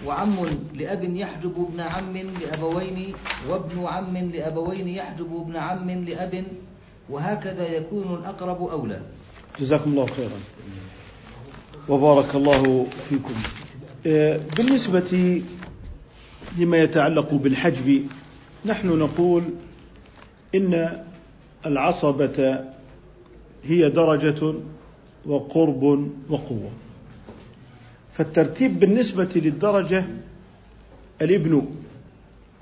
وعم 0.06 0.34
لأب 0.74 1.16
يحجب 1.16 1.68
ابن 1.68 1.80
عم 1.80 2.16
لأبوين 2.40 3.12
وابن 3.48 3.86
عم 3.86 4.16
لأبوين 4.34 4.88
يحجب 4.88 5.40
ابن 5.46 5.56
عم 5.56 5.90
لأب 5.90 6.44
وهكذا 7.10 7.68
يكون 7.76 8.18
الأقرب 8.20 8.62
أولى. 8.68 9.00
جزاكم 9.60 9.90
الله 9.90 10.06
خيرا. 10.06 10.40
وبارك 11.88 12.34
الله 12.34 12.86
فيكم. 13.08 13.34
آه، 14.06 14.40
بالنسبة 14.56 15.42
لما 16.58 16.78
يتعلق 16.78 17.34
بالحجب 17.34 18.06
نحن 18.66 18.88
نقول 18.88 19.42
إن 20.54 21.02
العصبة 21.66 22.64
هي 23.64 23.90
درجة 23.90 24.54
وقرب 25.26 26.10
وقوة. 26.28 26.70
فالترتيب 28.12 28.80
بالنسبة 28.80 29.28
للدرجة 29.36 30.04
الابن 31.22 31.66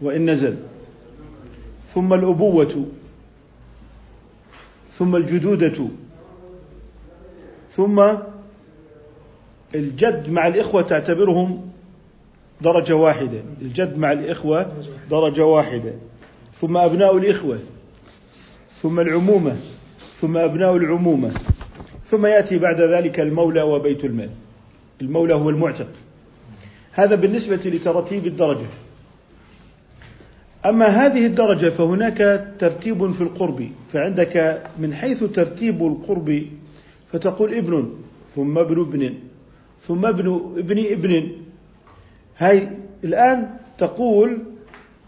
وإن 0.02 0.30
نزل 0.30 0.56
ثم 1.94 2.14
الأبوة 2.14 2.86
ثم 4.92 5.16
الجدودة 5.16 5.88
ثم 7.70 8.04
الجد 9.74 10.30
مع 10.30 10.46
الإخوة 10.46 10.82
تعتبرهم 10.82 11.67
درجة 12.60 12.96
واحدة. 12.96 13.42
الجد 13.62 13.98
مع 13.98 14.12
الإخوة 14.12 14.72
درجة 15.10 15.44
واحدة. 15.44 15.92
ثم 16.54 16.76
أبناء 16.76 17.16
الإخوة. 17.16 17.58
ثم 18.82 19.00
العمومة. 19.00 19.56
ثم 20.20 20.36
أبناء 20.36 20.76
العمومة. 20.76 21.30
ثم 22.04 22.26
يأتي 22.26 22.58
بعد 22.58 22.80
ذلك 22.80 23.20
المولى 23.20 23.62
وبيت 23.62 24.04
المال. 24.04 24.30
المولى 25.00 25.34
هو 25.34 25.50
المعتق. 25.50 25.88
هذا 26.92 27.14
بالنسبة 27.14 27.56
لترتيب 27.56 28.26
الدرجة. 28.26 28.66
أما 30.66 30.86
هذه 30.86 31.26
الدرجة 31.26 31.68
فهناك 31.68 32.48
ترتيب 32.58 33.12
في 33.12 33.20
القرب. 33.20 33.68
فعندك 33.92 34.62
من 34.78 34.94
حيث 34.94 35.24
ترتيب 35.24 35.82
القرب 35.82 36.42
فتقول 37.12 37.54
ابن 37.54 37.94
ثم 38.34 38.58
ابن 38.58 38.80
ابن 38.80 39.14
ثم 39.80 40.06
ابن 40.06 40.54
ابن 40.56 40.78
ابن. 40.78 41.32
هاي 42.38 42.68
الآن 43.04 43.50
تقول 43.78 44.38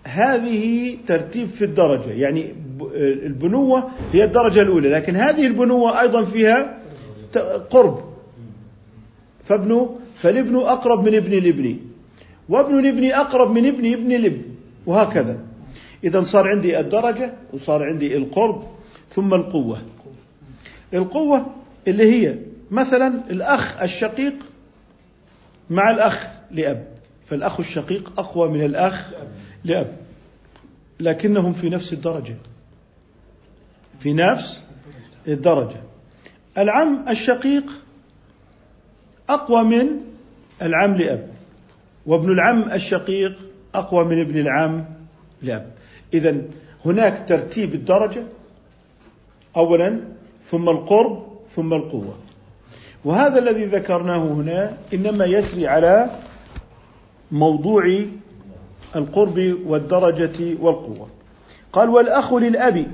هذه 0.05 0.97
ترتيب 1.07 1.49
في 1.49 1.65
الدرجة. 1.65 2.11
يعني 2.11 2.55
البنوة 3.27 3.91
هي 4.13 4.25
الدرجة 4.25 4.63
الأولى 4.63 4.89
لكن 4.89 5.17
هذه 5.17 5.47
البنوة 5.47 6.01
أيضا 6.01 6.25
فيها 6.25 6.79
قرب. 7.71 8.05
فابن 9.45 9.89
فالابن 10.17 10.57
أقرب 10.57 11.05
من 11.05 11.15
ابن 11.15 11.33
الابن 11.33 11.77
وابن 12.49 12.79
الابن 12.79 13.05
أقرب 13.05 13.51
من 13.51 13.67
ابن 13.67 13.93
ابن 13.93 14.13
الابن 14.13 14.43
وهكذا. 14.87 15.39
إذا 16.05 16.23
صار 16.23 16.49
عندي 16.49 16.81
الدرجة 16.81 17.33
وصار 17.53 17.83
عندي 17.83 18.17
القرب 18.17 18.63
ثم 19.11 19.35
القوة. 19.35 19.83
القوة 20.95 21.47
اللي 21.89 22.05
هي 22.05 22.35
مثلا 22.71 23.21
الأخ 23.31 23.83
الشقيق 23.83 24.35
مع 25.71 25.91
الأخ 25.91 26.27
لأب. 26.51 26.90
فالأخ 27.31 27.61
الشقيق 27.61 28.13
أقوى 28.19 28.49
من 28.49 28.65
الأخ 28.65 29.11
لأب. 29.65 29.97
لكنهم 31.01 31.53
في 31.53 31.69
نفس 31.69 31.93
الدرجة. 31.93 32.37
في 34.01 34.13
نفس 34.13 34.63
الدرجة. 35.29 35.81
العم 36.59 37.09
الشقيق 37.09 37.65
أقوى 39.29 39.65
من 39.65 39.87
العم 40.63 40.95
لأب. 40.95 41.29
وابن 42.07 42.33
العم 42.33 42.73
الشقيق 42.73 43.39
أقوى 43.75 44.05
من 44.05 44.21
ابن 44.21 44.39
العم 44.39 44.85
لأب. 45.43 45.73
إذا 46.15 46.43
هناك 46.85 47.29
ترتيب 47.29 47.75
الدرجة. 47.75 48.23
أولا 49.57 50.01
ثم 50.45 50.69
القرب 50.69 51.27
ثم 51.51 51.75
القوة. 51.75 52.19
وهذا 53.05 53.39
الذي 53.39 53.65
ذكرناه 53.65 54.19
هنا 54.19 54.77
إنما 54.95 55.25
يسري 55.25 55.67
على 55.67 56.11
موضوع 57.33 57.99
القرب 58.97 59.57
والدرجة 59.67 60.57
والقوة. 60.61 61.09
قال 61.73 61.89
والأخ 61.89 62.33
للأب 62.33 62.87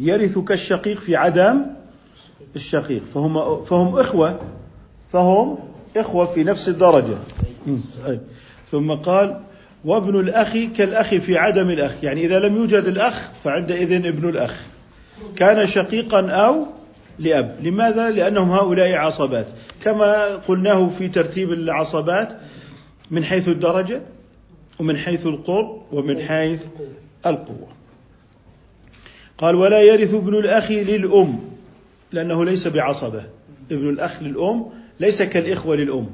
يرث 0.00 0.38
كالشقيق 0.38 0.98
في 0.98 1.16
عدم 1.16 1.66
الشقيق. 2.56 3.02
فهم 3.14 3.64
فهم 3.64 3.98
إخوة 3.98 4.40
فهم 5.12 5.58
إخوة 5.96 6.24
في 6.24 6.44
نفس 6.44 6.68
الدرجة. 6.68 7.18
ثم 8.70 8.92
قال 8.92 9.40
وابن 9.84 10.20
الأخ 10.20 10.56
كالأخ 10.76 11.14
في 11.14 11.38
عدم 11.38 11.70
الأخ. 11.70 11.92
يعني 12.02 12.24
إذا 12.24 12.38
لم 12.38 12.56
يوجد 12.56 12.84
الأخ 12.84 13.30
فعندئذ 13.44 14.06
ابن 14.06 14.28
الأخ. 14.28 14.62
كان 15.36 15.66
شقيقا 15.66 16.30
أو 16.30 16.66
لأب. 17.18 17.56
لماذا؟ 17.62 18.10
لأنهم 18.10 18.50
هؤلاء 18.50 18.92
عصبات. 18.92 19.46
كما 19.82 20.36
قلناه 20.36 20.88
في 20.98 21.08
ترتيب 21.08 21.52
العصبات 21.52 22.38
من 23.14 23.24
حيث 23.24 23.48
الدرجة 23.48 24.02
ومن 24.80 24.96
حيث 24.96 25.26
القرب 25.26 25.82
ومن 25.92 26.18
حيث 26.20 26.62
القوة. 27.26 27.68
قال 29.38 29.54
ولا 29.54 29.82
يرث 29.82 30.14
ابن 30.14 30.34
الأخ 30.34 30.70
للأم 30.70 31.40
لأنه 32.12 32.44
ليس 32.44 32.68
بعصبة. 32.68 33.24
ابن 33.70 33.88
الأخ 33.88 34.22
للأم 34.22 34.66
ليس 35.00 35.22
كالإخوة 35.22 35.76
للأم. 35.76 36.06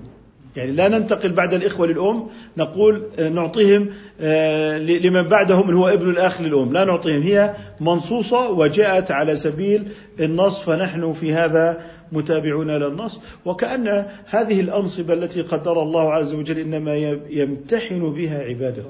يعني 0.56 0.72
لا 0.72 0.88
ننتقل 0.88 1.32
بعد 1.32 1.54
الإخوة 1.54 1.86
للأم 1.86 2.26
نقول 2.56 3.02
آه، 3.18 3.28
نعطيهم 3.28 3.88
آه، 4.20 4.78
لمن 4.78 5.22
بعدهم 5.22 5.68
اللي 5.68 5.76
هو 5.76 5.88
ابن 5.88 6.10
الأخ 6.10 6.40
للأم. 6.40 6.72
لا 6.72 6.84
نعطيهم 6.84 7.22
هي 7.22 7.54
منصوصة 7.80 8.50
وجاءت 8.50 9.10
على 9.10 9.36
سبيل 9.36 9.88
النص 10.20 10.62
فنحن 10.62 11.12
في 11.12 11.34
هذا 11.34 11.80
متابعون 12.12 12.70
للنص 12.70 13.20
وكأن 13.44 14.06
هذه 14.26 14.60
الأنصبة 14.60 15.14
التي 15.14 15.42
قدر 15.42 15.82
الله 15.82 16.12
عز 16.12 16.32
وجل 16.32 16.58
إنما 16.58 16.96
يمتحن 17.30 18.12
بها 18.12 18.42
عباده 18.42 18.82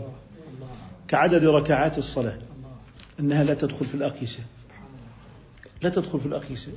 كعدد 1.10 1.44
ركعات 1.44 1.98
الصلاة. 1.98 2.38
أنها 3.20 3.44
لا 3.44 3.54
تدخل 3.54 3.84
في 3.84 3.94
الأقيسة. 3.94 4.38
لا 5.82 5.90
تدخل 5.90 6.20
في 6.20 6.26
الأقيسة. 6.26 6.68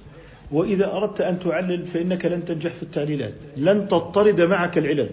وإذا 0.52 0.94
أردت 0.94 1.22
أن 1.22 1.40
تعلل 1.40 1.88
فإنك 1.88 2.26
لن 2.26 2.46
تنجح 2.46 2.72
في 2.72 2.84
التعليلات. 2.84 3.34
لن 3.58 3.88
تضطرد 3.88 4.42
معك 4.42 4.78
العلل. 4.78 5.10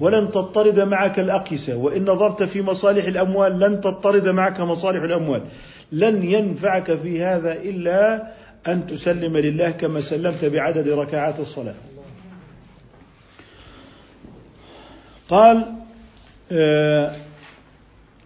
ولن 0.00 0.28
تضطرد 0.28 0.80
معك 0.80 1.18
الأقيسة. 1.18 1.76
وإن 1.76 2.02
نظرت 2.04 2.42
في 2.42 2.62
مصالح 2.62 3.04
الأموال 3.04 3.60
لن 3.60 3.80
تضطرد 3.80 4.28
معك 4.28 4.60
مصالح 4.60 5.02
الأموال. 5.02 5.42
لن 5.92 6.22
ينفعك 6.22 6.94
في 6.94 7.22
هذا 7.22 7.52
إلا 7.52 8.26
أن 8.68 8.86
تسلم 8.86 9.36
لله 9.36 9.70
كما 9.70 10.00
سلمت 10.00 10.44
بعدد 10.44 10.88
ركعات 10.88 11.40
الصلاة. 11.40 11.74
قال 15.28 15.64
آه، 16.52 17.12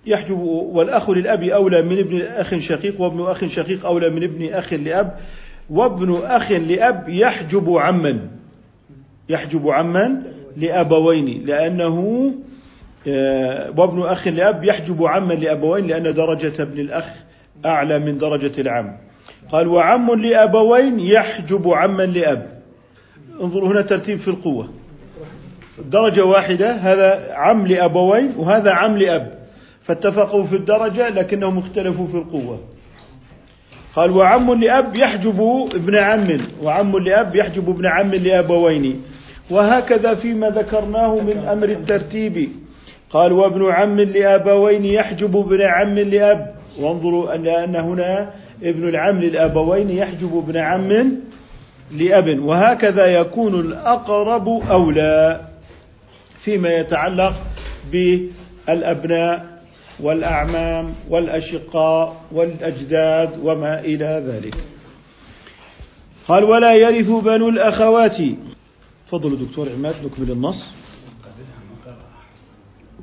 يحجب 0.06 0.38
والأخ 0.38 1.10
للأب 1.10 1.42
أولى 1.42 1.82
من 1.82 1.98
ابن 1.98 2.22
أخ 2.22 2.58
شقيق 2.58 3.00
وابن 3.00 3.22
أخ 3.22 3.44
شقيق 3.44 3.86
أولى 3.86 4.10
من 4.10 4.22
ابن 4.22 4.52
أخ 4.52 4.72
لأب 4.72 5.16
وابن 5.70 6.20
أخ 6.24 6.52
لأب 6.52 7.08
يحجب 7.08 7.70
عما. 7.70 8.28
يحجب 9.28 9.68
عما 9.68 10.22
لأبوين 10.56 11.46
لأنه 11.46 12.30
آه، 13.08 13.70
وابن 13.76 14.02
أخ 14.02 14.28
لأب 14.28 14.64
يحجب 14.64 15.04
عما 15.04 15.34
لأبوين 15.34 15.86
لأن 15.86 16.14
درجة 16.14 16.62
ابن 16.62 16.80
الأخ 16.80 17.06
أعلى 17.64 17.98
من 17.98 18.18
درجة 18.18 18.60
العم. 18.60 18.96
قال 19.52 19.68
وعم 19.68 20.10
لأبوين 20.10 21.00
يحجب 21.00 21.68
عما 21.68 22.02
لأب. 22.02 22.60
انظروا 23.42 23.68
هنا 23.68 23.80
ترتيب 23.80 24.18
في 24.18 24.28
القوة. 24.28 24.68
درجة 25.84 26.24
واحدة 26.24 26.72
هذا 26.72 27.34
عم 27.34 27.66
لأبوين 27.66 28.32
وهذا 28.36 28.70
عم 28.70 28.96
لأب. 28.96 29.38
فاتفقوا 29.82 30.44
في 30.44 30.56
الدرجة 30.56 31.08
لكنهم 31.08 31.58
اختلفوا 31.58 32.06
في 32.06 32.14
القوة. 32.14 32.60
قال 33.96 34.10
وعم 34.10 34.54
لأب 34.54 34.96
يحجب 34.96 35.68
ابن 35.74 35.96
عم 35.96 36.40
وعم 36.62 36.98
لأب 36.98 37.36
يحجب 37.36 37.70
ابن 37.70 37.86
عم 37.86 38.10
لأبوين. 38.10 39.02
وهكذا 39.50 40.14
فيما 40.14 40.50
ذكرناه 40.50 41.14
من 41.14 41.44
أمر 41.44 41.68
الترتيب. 41.68 42.48
قال 43.10 43.32
وابن 43.32 43.70
عم 43.70 44.00
لأبوين 44.00 44.84
يحجب 44.84 45.36
ابن 45.36 45.62
عم 45.62 45.98
لأب. 45.98 46.54
وانظروا 46.80 47.34
أن 47.34 47.76
هنا 47.76 48.30
ابن 48.62 48.88
العم 48.88 49.20
للأبوين 49.20 49.90
يحجب 49.90 50.44
ابن 50.48 50.56
عم 50.56 51.12
لأب 51.92 52.38
وهكذا 52.38 53.06
يكون 53.06 53.60
الأقرب 53.60 54.48
أولى 54.48 55.48
فيما 56.38 56.68
يتعلق 56.68 57.34
بالأبناء 57.92 59.62
والأعمام 60.00 60.94
والأشقاء 61.08 62.20
والأجداد 62.32 63.30
وما 63.42 63.80
إلى 63.80 64.22
ذلك. 64.26 64.54
قال 66.28 66.44
ولا 66.44 66.74
يرث 66.74 67.10
بنو 67.10 67.48
الأخوات. 67.48 68.16
تفضلوا 69.06 69.38
دكتور 69.38 69.68
عماد 69.68 69.94
نكمل 70.04 70.30
النص. 70.30 70.64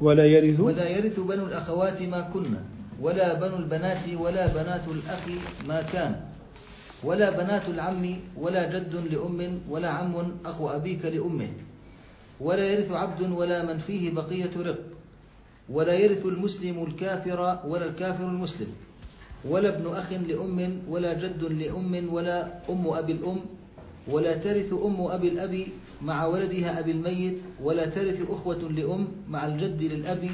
ولا 0.02 0.26
يرث 0.26 0.60
ولا 0.60 0.90
يرث 0.90 1.20
بنو 1.20 1.46
الأخوات 1.46 2.02
ما 2.02 2.22
كنا. 2.34 2.77
ولا 3.02 3.34
بنو 3.34 3.56
البنات 3.58 4.04
ولا 4.20 4.48
بنات 4.48 4.86
الأخ 4.88 5.26
ما 5.68 5.82
كان 5.82 6.22
ولا 7.04 7.30
بنات 7.30 7.62
العم 7.70 8.18
ولا 8.38 8.66
جد 8.74 8.96
لأم 9.12 9.60
ولا 9.70 9.90
عم 9.90 10.14
أخو 10.46 10.70
أبيك 10.70 11.06
لأمه 11.06 11.50
ولا 12.40 12.66
يرث 12.74 12.92
عبد 12.92 13.22
ولا 13.32 13.64
من 13.66 13.78
فيه 13.88 14.12
بقية 14.12 14.52
رق 14.58 14.80
ولا 15.70 15.94
يرث 15.94 16.26
المسلم 16.26 16.84
الكافر 16.84 17.60
ولا 17.68 17.86
الكافر 17.86 18.24
المسلم 18.24 18.68
ولا 19.46 19.70
ابن 19.70 19.94
أخ 19.96 20.12
لأم 20.28 20.82
ولا 20.90 21.14
جد 21.14 21.44
لأم 21.44 22.08
ولا 22.12 22.48
أم 22.70 22.88
أبي 22.88 23.12
الأم 23.12 23.40
ولا 24.08 24.34
ترث 24.34 24.74
أم 24.74 25.02
أبي 25.02 25.28
الأب 25.28 25.66
مع 26.02 26.26
ولدها 26.26 26.80
أبي 26.80 26.92
الميت 26.92 27.38
ولا 27.64 27.86
ترث 27.86 28.22
أخوة 28.30 28.72
لأم 28.72 29.08
مع 29.30 29.46
الجد 29.46 29.84
للأب 29.84 30.30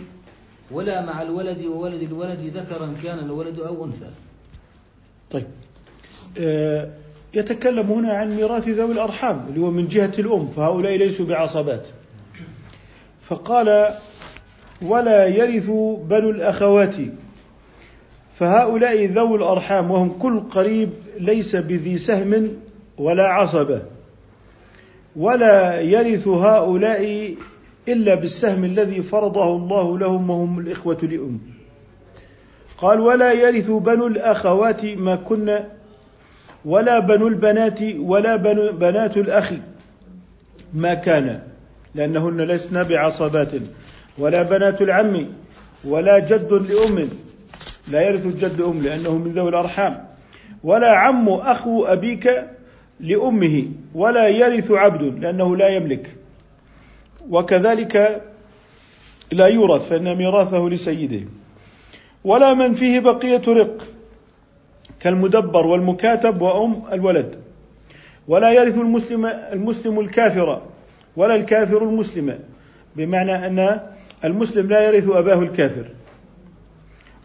ولا 0.72 1.06
مع 1.06 1.22
الولد 1.22 1.66
وولد 1.66 2.02
الولد 2.02 2.40
ذكرا 2.40 2.94
كان 3.04 3.20
الولد 3.20 3.60
أو 3.60 3.86
أنثى. 3.86 4.10
طيب. 5.32 5.46
آه 6.40 6.90
يتكلم 7.34 7.92
هنا 7.92 8.14
عن 8.14 8.36
ميراث 8.36 8.68
ذوي 8.68 8.92
الأرحام 8.92 9.46
اللي 9.50 9.60
هو 9.60 9.72
من 9.72 9.88
جهة 9.88 10.12
الأم 10.20 10.48
فهؤلاء 10.48 10.96
ليسوا 10.96 11.26
بعصبات. 11.26 11.88
فقال 13.22 13.90
ولا 14.82 15.28
يرث 15.28 15.70
بنو 16.10 16.30
الأخوات. 16.30 16.96
فهؤلاء 18.40 19.06
ذوي 19.06 19.38
الأرحام 19.38 19.92
وهم 19.92 20.10
كل 20.10 20.40
قريب 20.40 20.90
ليس 21.20 21.56
بذي 21.56 21.98
سهم 21.98 22.52
ولا 22.98 23.28
عصبة. 23.28 23.82
ولا 25.16 25.82
يرث 25.82 26.28
هؤلاء 26.28 27.36
إلا 27.88 28.16
بالسهم 28.16 28.66
الذي 28.66 29.02
فرضه 29.02 29.56
الله 29.56 30.00
لهم 30.00 30.30
وهم 30.30 30.60
الإخوة 30.60 30.98
لأم 31.04 31.40
قال 32.78 33.00
ولا 33.00 33.34
يرث 33.34 33.70
بنو 33.70 34.08
الأخوات 34.08 34.86
ما 34.86 35.16
كنا 35.16 35.68
ولا 36.66 37.00
بنو 37.00 37.28
البنات 37.28 37.80
ولا 37.98 38.36
بنو 38.36 38.72
بنات 38.72 39.18
الأخ 39.18 39.54
ما 40.74 40.94
كان 40.94 41.42
لأنهن 41.96 42.42
لسن 42.42 42.84
بعصبات 42.84 43.52
ولا 44.18 44.44
بنات 44.44 44.82
العم 44.82 45.28
ولا 45.86 46.20
جد 46.20 46.54
لأم 46.54 47.10
لا 47.92 48.02
يرث 48.02 48.26
الجد 48.26 48.62
أم 48.62 48.82
لأنه 48.82 49.18
من 49.18 49.32
ذوي 49.32 49.50
الأرحام 49.50 50.06
ولا 50.64 50.92
عم 50.92 51.30
أخو 51.30 51.86
أبيك 51.86 52.46
لأمه 53.00 53.64
ولا 53.96 54.28
يرث 54.28 54.72
عبد 54.72 55.20
لأنه 55.20 55.58
لا 55.58 55.68
يملك. 55.68 56.16
وكذلك 57.30 58.22
لا 59.32 59.48
يورث 59.48 59.90
فإن 59.90 60.16
ميراثه 60.16 60.70
لسيده. 60.70 61.28
ولا 62.24 62.54
من 62.54 62.74
فيه 62.74 63.00
بقية 63.00 63.42
رق 63.48 63.88
كالمدبر 65.00 65.68
والمكاتب 65.68 66.42
وأم 66.42 66.84
الولد. 66.92 67.36
ولا 68.28 68.52
يرث 68.52 68.78
المسلم 68.78 69.26
المسلم 69.26 70.00
الكافر 70.00 70.62
ولا 71.16 71.36
الكافر 71.36 71.84
المسلم 71.84 72.40
بمعنى 72.96 73.48
أن 73.48 73.80
المسلم 74.24 74.70
لا 74.70 74.88
يرث 74.88 75.10
أباه 75.10 75.40
الكافر. 75.40 75.86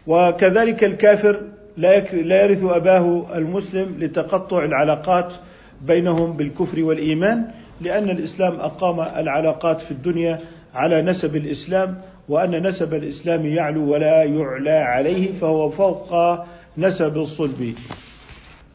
وكذلك 0.07 0.83
الكافر 0.83 1.41
لا 1.77 2.43
يرث 2.45 2.63
أباه 2.63 3.25
المسلم 3.35 3.95
لتقطع 3.99 4.63
العلاقات 4.63 5.33
بينهم 5.81 6.33
بالكفر 6.33 6.83
والإيمان 6.83 7.51
لأن 7.81 8.09
الإسلام 8.09 8.59
أقام 8.59 8.99
العلاقات 8.99 9.81
في 9.81 9.91
الدنيا 9.91 10.39
على 10.75 11.01
نسب 11.01 11.35
الإسلام 11.35 12.01
وأن 12.29 12.67
نسب 12.67 12.93
الإسلام 12.93 13.45
يعلو 13.45 13.93
ولا 13.93 14.23
يعلى 14.23 14.69
عليه 14.69 15.33
فهو 15.33 15.69
فوق 15.69 16.39
نسب 16.77 17.17
الصلب. 17.17 17.73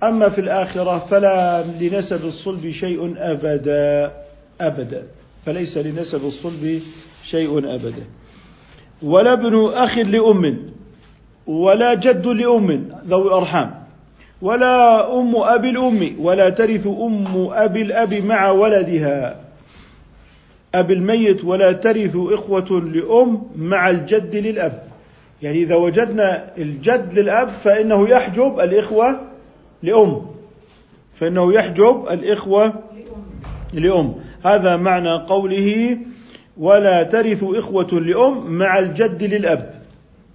أما 0.02 0.28
في 0.28 0.40
الآخرة 0.40 0.98
فلا 0.98 1.62
لنسب 1.80 2.24
الصلب 2.24 2.70
شيء 2.70 3.14
أبدا 3.16 4.12
أبدا. 4.60 5.02
فليس 5.46 5.78
لنسب 5.78 6.26
الصلب 6.26 6.80
شيء 7.24 7.58
أبدا. 7.58 8.04
ولا 9.02 9.32
ابن 9.32 9.70
أخ 9.74 9.98
لأم 9.98 10.58
ولا 11.46 11.94
جد 11.94 12.26
لأم 12.26 12.88
ذوي 13.08 13.34
أرحام. 13.34 13.83
ولا 14.44 15.18
أم 15.20 15.36
أبي 15.36 15.70
الأم 15.70 16.16
ولا 16.18 16.50
ترث 16.50 16.86
أم 16.86 17.48
أبي 17.50 17.82
الأب 17.82 18.14
مع 18.14 18.50
ولدها. 18.50 19.40
أبي 20.74 20.92
الميت 20.92 21.44
ولا 21.44 21.72
ترث 21.72 22.16
إخوة 22.16 22.80
لأم 22.94 23.42
مع 23.56 23.90
الجد 23.90 24.36
للأب. 24.36 24.82
يعني 25.42 25.58
إذا 25.62 25.74
وجدنا 25.74 26.44
الجد 26.58 27.18
للأب 27.18 27.48
فإنه 27.48 28.08
يحجب 28.08 28.60
الإخوة 28.60 29.20
لأم. 29.82 30.26
فإنه 31.14 31.54
يحجب 31.54 32.04
الإخوة 32.10 32.72
لأم. 33.72 34.14
هذا 34.44 34.76
معنى 34.76 35.12
قوله 35.26 35.98
ولا 36.56 37.02
ترث 37.02 37.44
إخوة 37.44 38.00
لأم 38.00 38.46
مع 38.46 38.78
الجد 38.78 39.24
للأب. 39.24 39.74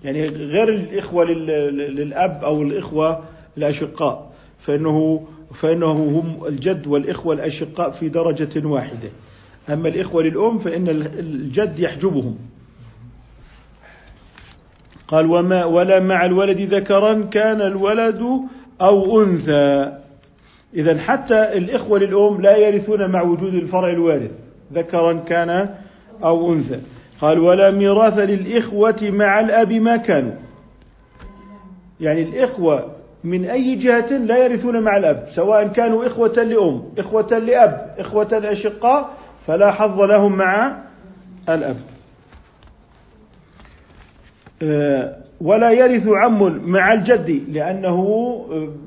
يعني 0.04 0.28
غير 0.28 0.70
الإخوة 0.70 1.26
للأب 1.26 2.44
أو 2.44 2.62
الإخوة 2.62 3.24
الأشقاء 3.58 4.32
فإنه 4.60 5.28
فإنه 5.54 5.92
هم 5.92 6.46
الجد 6.46 6.88
والإخوة 6.88 7.34
الأشقاء 7.34 7.92
في 7.92 8.10
درجة 8.10 8.68
واحدة. 8.68 9.10
أما 9.70 9.90
الإخوة 9.90 10.24
للأم 10.24 10.60
فإن 10.60 10.90
الجد 11.20 11.80
يحجبهم. 11.80 12.38
قال 15.08 15.26
وما 15.26 15.66
ولا 15.66 16.00
مع 16.00 16.26
الولد 16.26 16.74
ذكرا 16.74 17.22
كان 17.22 17.62
الولد 17.62 18.22
أو 18.82 19.22
أنثى. 19.22 19.98
إذا 20.74 21.00
حتى 21.00 21.58
الإخوة 21.58 22.00
للأم 22.00 22.42
لا 22.42 22.58
يرثون 22.58 23.10
مع 23.10 23.22
وجود 23.22 23.54
الفرع 23.54 23.90
الوارث 23.90 24.32
ذكرا 24.74 25.14
كان 25.14 25.76
أو 26.24 26.54
أنثى. 26.54 26.80
قال 27.22 27.40
ولا 27.40 27.72
ميراث 27.72 28.20
للإخوة 28.20 28.98
مع 29.02 29.40
الأب 29.40 29.72
ما 29.72 29.98
كانوا. 29.98 30.36
يعني 32.02 32.22
الإخوة 32.22 32.99
من 33.24 33.46
أي 33.46 33.76
جهة 33.76 34.18
لا 34.18 34.46
يرثون 34.46 34.80
مع 34.80 34.98
الأب 34.98 35.28
سواء 35.30 35.68
كانوا 35.68 36.06
إخوة 36.06 36.44
لأم 36.44 36.84
إخوة 36.98 37.38
لأب 37.38 37.96
إخوة 38.00 38.28
أشقاء 38.32 39.10
فلا 39.48 39.72
حظ 39.72 40.02
لهم 40.02 40.38
مع 40.38 40.78
الأب. 41.50 41.78
آه، 44.62 45.16
ولا 45.42 45.72
يرث 45.72 46.08
عم 46.08 46.70
مع 46.70 46.94
الجد 46.94 47.44
لأنه 47.50 48.06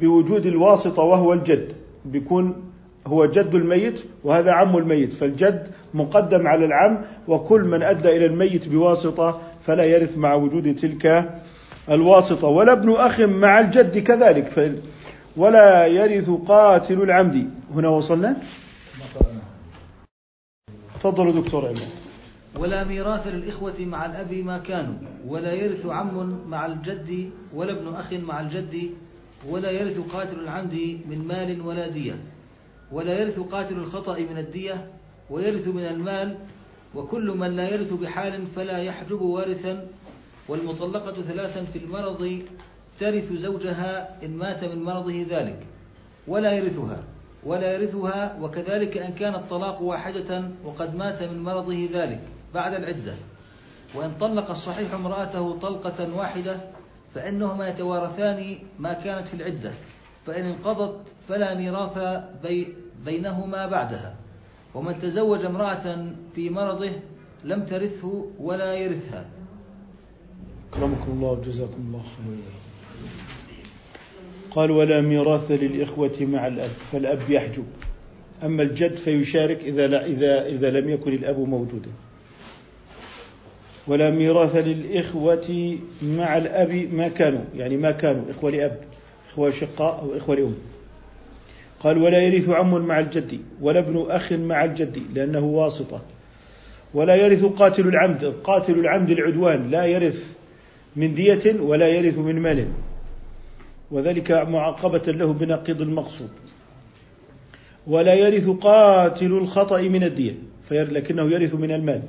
بوجود 0.01 0.47
الواسطة 0.47 1.03
وهو 1.03 1.33
الجد 1.33 1.73
بيكون 2.05 2.73
هو 3.07 3.27
جد 3.27 3.55
الميت 3.55 4.01
وهذا 4.25 4.53
عم 4.53 4.77
الميت 4.77 5.13
فالجد 5.13 5.69
مقدم 5.95 6.47
على 6.47 6.65
العم 6.65 6.99
وكل 7.29 7.61
من 7.61 7.83
أدى 7.83 8.17
إلى 8.17 8.27
الميت 8.27 8.69
بواسطة 8.69 9.41
فلا 9.67 9.85
يرث 9.85 10.19
مع 10.19 10.35
وجود 10.35 10.77
تلك 10.77 11.31
الواسطة. 11.91 12.49
ولا 12.49 12.73
ابن 12.73 12.93
أخ 12.93 13.21
مع 13.21 13.61
الجد 13.61 13.99
كذلك 13.99 14.81
ولا 15.37 15.87
يرث 15.87 16.31
قاتل 16.31 17.03
العمد. 17.03 17.51
هنا 17.75 17.89
وصلنا؟ 17.89 18.37
تفضلوا 20.95 21.33
دكتور 21.33 21.65
عماد. 21.67 22.03
ولا 22.57 22.85
ميراث 22.85 23.27
للإخوة 23.27 23.75
مع 23.81 24.07
الأب 24.07 24.33
ما 24.33 24.59
كانوا 24.59 24.95
ولا 25.29 25.53
يرث 25.53 25.87
عم 25.87 26.39
مع 26.49 26.67
الجد 26.67 27.31
ولا 27.55 27.73
ابن 27.73 27.95
أخ 27.95 28.13
مع 28.13 28.41
الجد 28.41 28.91
ولا 29.49 29.71
يرث 29.71 29.99
قاتل 30.13 30.39
العمد 30.41 31.01
من 31.11 31.25
مال 31.29 31.61
ولا 31.61 31.89
دية 31.89 32.17
ولا 32.93 33.21
يرث 33.21 33.41
قاتل 33.41 33.77
الخطأ 33.77 34.19
من 34.19 34.39
الدية 34.39 34.87
ويرث 35.31 35.69
من 35.69 35.83
المال 35.83 36.37
وكل 36.95 37.31
من 37.31 37.57
لا 37.57 37.75
يرث 37.75 37.93
بحال 37.93 38.47
فلا 38.57 38.79
يحجب 38.79 39.23
وارثا 39.23 39.87
والمطلقة 40.49 41.23
ثلاثا 41.23 41.65
في 41.65 41.79
المرض 41.79 42.43
ترث 43.01 43.33
زوجها 43.33 44.25
إن 44.25 44.37
مات 44.37 44.65
من 44.65 44.83
مرضه 44.83 45.27
ذلك 45.31 45.67
ولا 46.27 46.53
يرثها 46.53 47.03
ولا 47.45 47.75
يرثها 47.75 48.39
وكذلك 48.41 48.99
إن 48.99 49.13
كان 49.13 49.35
الطلاق 49.35 49.83
واحدة 49.83 50.43
وقد 50.65 50.95
مات 50.95 51.23
من 51.23 51.43
مرضه 51.43 51.89
ذلك 51.93 52.21
بعد 52.55 52.75
العدة. 52.75 53.15
وإن 53.95 54.13
طلق 54.21 54.51
الصحيح 54.51 54.95
امرأته 54.95 55.59
طلقة 55.63 56.17
واحدة 56.17 56.57
فإنهما 57.15 57.69
يتوارثان 57.69 58.59
ما 58.79 58.93
كانت 58.93 59.29
في 59.29 59.35
العدة 59.35 59.71
فإن 60.27 60.45
انقضت 60.45 61.01
فلا 61.29 61.55
ميراث 61.55 62.25
بي 62.43 62.75
بينهما 63.05 63.67
بعدها. 63.67 64.15
ومن 64.75 65.01
تزوج 65.01 65.45
امرأة 65.45 66.07
في 66.35 66.51
مرضه 66.51 66.91
لم 67.45 67.67
ترثه 67.67 68.27
ولا 68.39 68.75
يرثها. 68.75 69.25
أكرمكم 70.73 71.13
الله 71.13 71.31
وجزاكم 71.31 71.85
الله 71.89 72.03
خيرا. 72.03 72.53
قال 74.51 74.71
ولا 74.71 75.01
ميراث 75.01 75.51
للإخوة 75.51 76.17
مع 76.21 76.47
الأب 76.47 76.71
فالأب 76.93 77.31
يحجب. 77.31 77.65
أما 78.45 78.63
الجد 78.63 78.97
فيشارك 78.97 79.61
إذا 79.61 79.87
لا 79.87 80.07
إذا 80.07 80.47
إذا 80.47 80.71
لم 80.71 80.91
يكن 80.91 81.13
الأب 81.13 81.39
موجودا. 81.39 81.91
ولا 83.87 84.11
ميراث 84.11 84.57
للإخوة 84.57 85.79
مع 86.03 86.37
الأب 86.37 86.89
ما 86.93 87.09
كانوا. 87.09 87.45
يعني 87.57 87.77
ما 87.77 87.91
كانوا 87.91 88.23
إخوة 88.31 88.51
لأب 88.51 88.79
إخوة 89.31 89.51
شقاء 89.51 90.01
أو 90.01 90.17
إخوة 90.17 90.37
لأم. 90.37 90.55
قال 91.81 91.99
ولا 91.99 92.19
يرث 92.19 92.49
عم 92.49 92.87
مع 92.87 93.01
الجد 93.01 93.41
ولا 93.61 93.79
ابن 93.79 94.07
أخ 94.09 94.33
مع 94.33 94.65
الجد 94.65 95.03
لأنه 95.15 95.45
واسطة. 95.45 96.03
ولا 96.95 97.15
يرث 97.15 97.45
قاتل 97.45 97.89
العمد 97.89 98.25
قاتل 98.45 98.79
العمد 98.79 99.11
العدوان 99.11 99.71
لا 99.71 99.85
يرث 99.85 100.42
من 100.97 101.15
دية 101.15 101.61
ولا 101.61 101.89
يرث 101.89 102.19
من 102.19 102.41
مال. 102.41 102.67
وذلك 103.91 104.31
معاقبة 104.33 105.13
له 105.13 105.33
بنقيض 105.33 105.81
المقصود. 105.81 106.31
ولا 107.87 108.15
يرث 108.15 108.49
قاتل 108.49 109.33
الخطأ 109.33 109.81
من 109.81 110.05
الدية 110.05 110.35
لكنه 110.71 111.31
يرث 111.31 111.55
من 111.55 111.73
المال. 111.73 112.03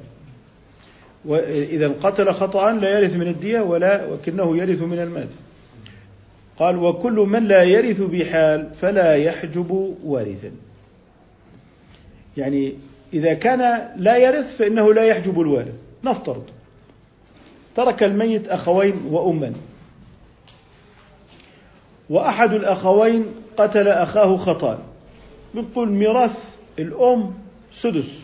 وإذا 1.26 1.88
قتل 1.88 2.32
خطأ 2.34 2.72
لا 2.72 3.00
يرث 3.00 3.16
من 3.16 3.28
الدية 3.28 3.60
ولا 3.60 4.06
ولكنه 4.06 4.58
يرث 4.58 4.82
من 4.82 5.00
المال. 5.00 5.28
قال 6.60 6.78
وكل 6.78 7.14
من 7.14 7.48
لا 7.48 7.64
يرث 7.64 8.02
بحال 8.02 8.70
فلا 8.82 9.16
يحجب 9.16 9.96
وارثا. 10.04 10.52
يعني 12.38 12.74
إذا 13.14 13.34
كان 13.34 13.90
لا 13.98 14.18
يرث 14.18 14.58
فإنه 14.58 14.94
لا 14.94 15.04
يحجب 15.04 15.42
الوارث. 15.42 15.76
نفترض. 16.04 16.44
ترك 17.76 18.04
الميت 18.04 18.48
أخوين 18.48 19.02
وأما. 19.10 19.54
وأحد 22.10 22.54
الأخوين 22.54 23.26
قتل 23.58 23.88
أخاه 23.88 24.38
خطأ. 24.38 24.80
نقول 25.56 25.90
ميراث 25.90 26.56
الأم 26.80 27.34
سدس. 27.74 28.20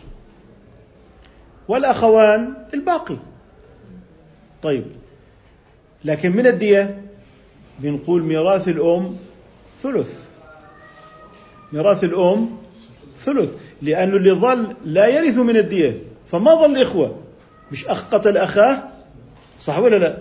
والأخوان 1.68 2.54
الباقي. 2.74 3.16
طيب. 4.62 4.84
لكن 6.04 6.32
من 6.32 6.46
الدية؟ 6.46 7.02
بنقول 7.78 8.22
ميراث 8.22 8.68
الأم 8.68 9.16
ثلث. 9.82 10.18
ميراث 11.72 12.04
الأم 12.04 12.58
ثلث. 13.16 13.54
لأنه 13.82 14.16
اللي 14.16 14.32
ظل 14.32 14.76
لا 14.84 15.06
يرث 15.06 15.38
من 15.38 15.56
الدية. 15.56 15.98
فما 16.30 16.54
ظل 16.54 16.82
إخوة 16.82 17.16
مش 17.72 17.86
أخ 17.86 18.14
قتل 18.14 18.36
أخاه 18.36 18.89
صح 19.60 19.78
ولا 19.78 19.96
لا؟ 19.96 20.18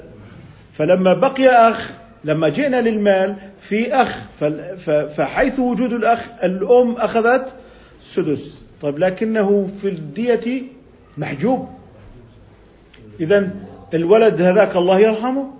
فلما 0.73 1.13
بقي 1.13 1.47
أخ 1.47 1.91
لما 2.23 2.49
جئنا 2.49 2.81
للمال 2.81 3.35
في 3.61 3.93
أخ 3.93 4.19
فحيث 5.15 5.59
وجود 5.59 5.93
الأخ 5.93 6.25
الأم 6.43 6.93
أخذت 6.93 7.53
سدس. 8.03 8.55
طيب 8.81 8.99
لكنه 8.99 9.69
في 9.81 9.87
الدية 9.87 10.61
محجوب. 11.17 11.69
إذا 13.19 13.49
الولد 13.93 14.41
هذاك 14.41 14.75
الله 14.75 14.99
يرحمه 14.99 15.51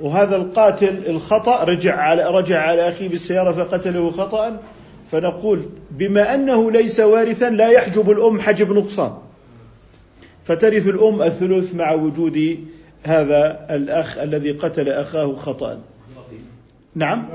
وهذا 0.00 0.36
القاتل 0.36 1.02
الخطأ 1.06 1.64
رجع 1.64 1.96
على 1.96 2.24
رجع 2.24 2.58
على 2.58 2.88
أخيه 2.88 3.08
بالسيارة 3.08 3.52
فقتله 3.52 4.10
خطأ. 4.10 4.60
فنقول 5.10 5.60
بما 5.90 6.34
أنه 6.34 6.70
ليس 6.70 7.00
وارثا 7.00 7.50
لا 7.50 7.68
يحجب 7.68 8.10
الأم 8.10 8.40
حجب 8.40 8.72
نقصان. 8.72 9.12
فترث 10.44 10.86
الأم 10.86 11.22
الثلث 11.22 11.74
مع 11.74 11.92
وجود 11.92 12.58
هذا 13.02 13.66
الأخ 13.70 14.18
الذي 14.18 14.52
قتل 14.52 14.88
أخاه 14.88 15.34
خطأ. 15.34 15.80
نعم. 16.94 17.28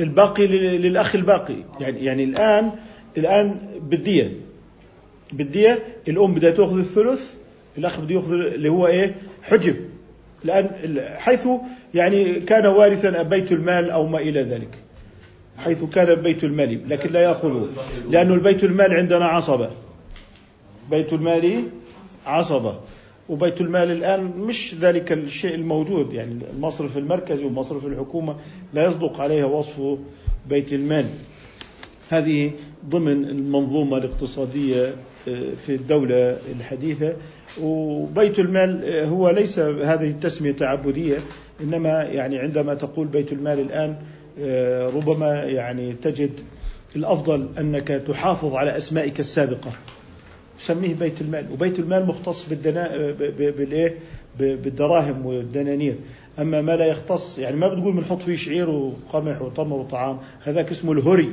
الباقي. 0.00 0.46
للأخ 0.78 1.14
الباقي. 1.14 1.56
يعني 1.80 2.04
يعني 2.04 2.24
الآن 2.24 2.70
الآن 3.16 3.56
بالدية. 3.80 4.32
بالدية 5.32 5.84
الأم 6.08 6.34
بدها 6.34 6.50
تأخذ 6.50 6.78
الثلث 6.78 7.34
الأخ 7.78 8.00
بده 8.00 8.14
يأخذ 8.14 8.32
اللي 8.32 8.68
هو 8.68 8.86
إيه؟ 8.86 9.14
حجب. 9.42 9.76
الآن 10.44 10.70
حيث 11.16 11.48
يعني 11.94 12.40
كان 12.40 12.66
وارثا 12.66 13.22
بيت 13.22 13.52
المال 13.52 13.90
أو 13.90 14.06
ما 14.06 14.18
إلى 14.18 14.42
ذلك. 14.42 14.78
حيث 15.58 15.84
كان 15.84 16.14
بيت 16.14 16.44
المال 16.44 16.88
لكن 16.88 17.12
لا 17.12 17.20
يأخذه. 17.20 17.68
لأنه 18.10 18.34
البيت 18.34 18.64
المال 18.64 18.94
عندنا 18.94 19.24
عصبة. 19.24 19.70
بيت 20.90 21.12
المال 21.12 21.62
عصبة. 22.26 22.80
وبيت 23.28 23.60
المال 23.60 23.90
الآن 23.90 24.20
مش 24.38 24.74
ذلك 24.80 25.12
الشيء 25.12 25.54
الموجود. 25.54 26.12
يعني 26.12 26.38
المصرف 26.54 26.98
المركزي 26.98 27.44
ومصرف 27.44 27.86
الحكومة 27.86 28.36
لا 28.74 28.86
يصدق 28.86 29.20
عليها 29.20 29.44
وصف 29.44 29.98
بيت 30.48 30.72
المال. 30.72 31.06
هذه 32.10 32.50
ضمن 32.88 33.24
المنظومة 33.24 33.96
الاقتصادية 33.96 34.94
آه، 35.28 35.54
في 35.66 35.74
الدولة 35.74 36.38
الحديثة. 36.58 37.16
وبيت 37.62 38.38
المال 38.38 38.84
آه، 38.84 39.04
هو 39.04 39.30
ليس 39.30 39.58
هذه 39.58 40.10
التسمية 40.10 40.52
تعبدية 40.52 41.18
إنما 41.60 42.02
يعني 42.02 42.38
عندما 42.38 42.74
تقول 42.74 43.06
بيت 43.06 43.32
المال 43.32 43.60
الآن 43.60 43.96
آه، 44.40 44.88
ربما 44.88 45.44
يعني 45.44 45.92
تجد 45.92 46.30
الأفضل 46.96 47.48
أنك 47.58 47.88
تحافظ 47.88 48.54
على 48.54 48.76
أسمائك 48.76 49.20
السابقة. 49.20 49.72
سميه 50.58 50.94
بيت 50.94 51.20
المال 51.20 51.46
وبيت 51.52 51.78
المال 51.78 52.06
مختص 52.06 52.48
بالدنا 52.48 53.12
بالايه؟ 53.38 53.98
بالدراهم 54.38 55.26
والدنانير. 55.26 55.96
أما 56.38 56.60
ما 56.60 56.76
لا 56.76 56.86
يختص 56.86 57.38
يعني 57.38 57.56
ما 57.56 57.68
بتقول 57.68 57.92
بنحط 57.92 58.22
فيه 58.22 58.36
شعير 58.36 58.70
وقمح 58.70 59.42
وتمر 59.42 59.76
وطعام 59.76 60.18
هذاك 60.42 60.70
اسمه 60.70 60.92
الهري. 60.92 61.32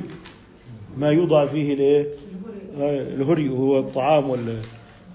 ما 0.98 1.10
يوضع 1.10 1.46
فيه 1.46 1.74
الايه؟ 1.74 2.06
آه، 2.80 3.02
الهري 3.02 3.48
وهو 3.48 3.78
الطعام 3.78 4.30
وال 4.30 4.56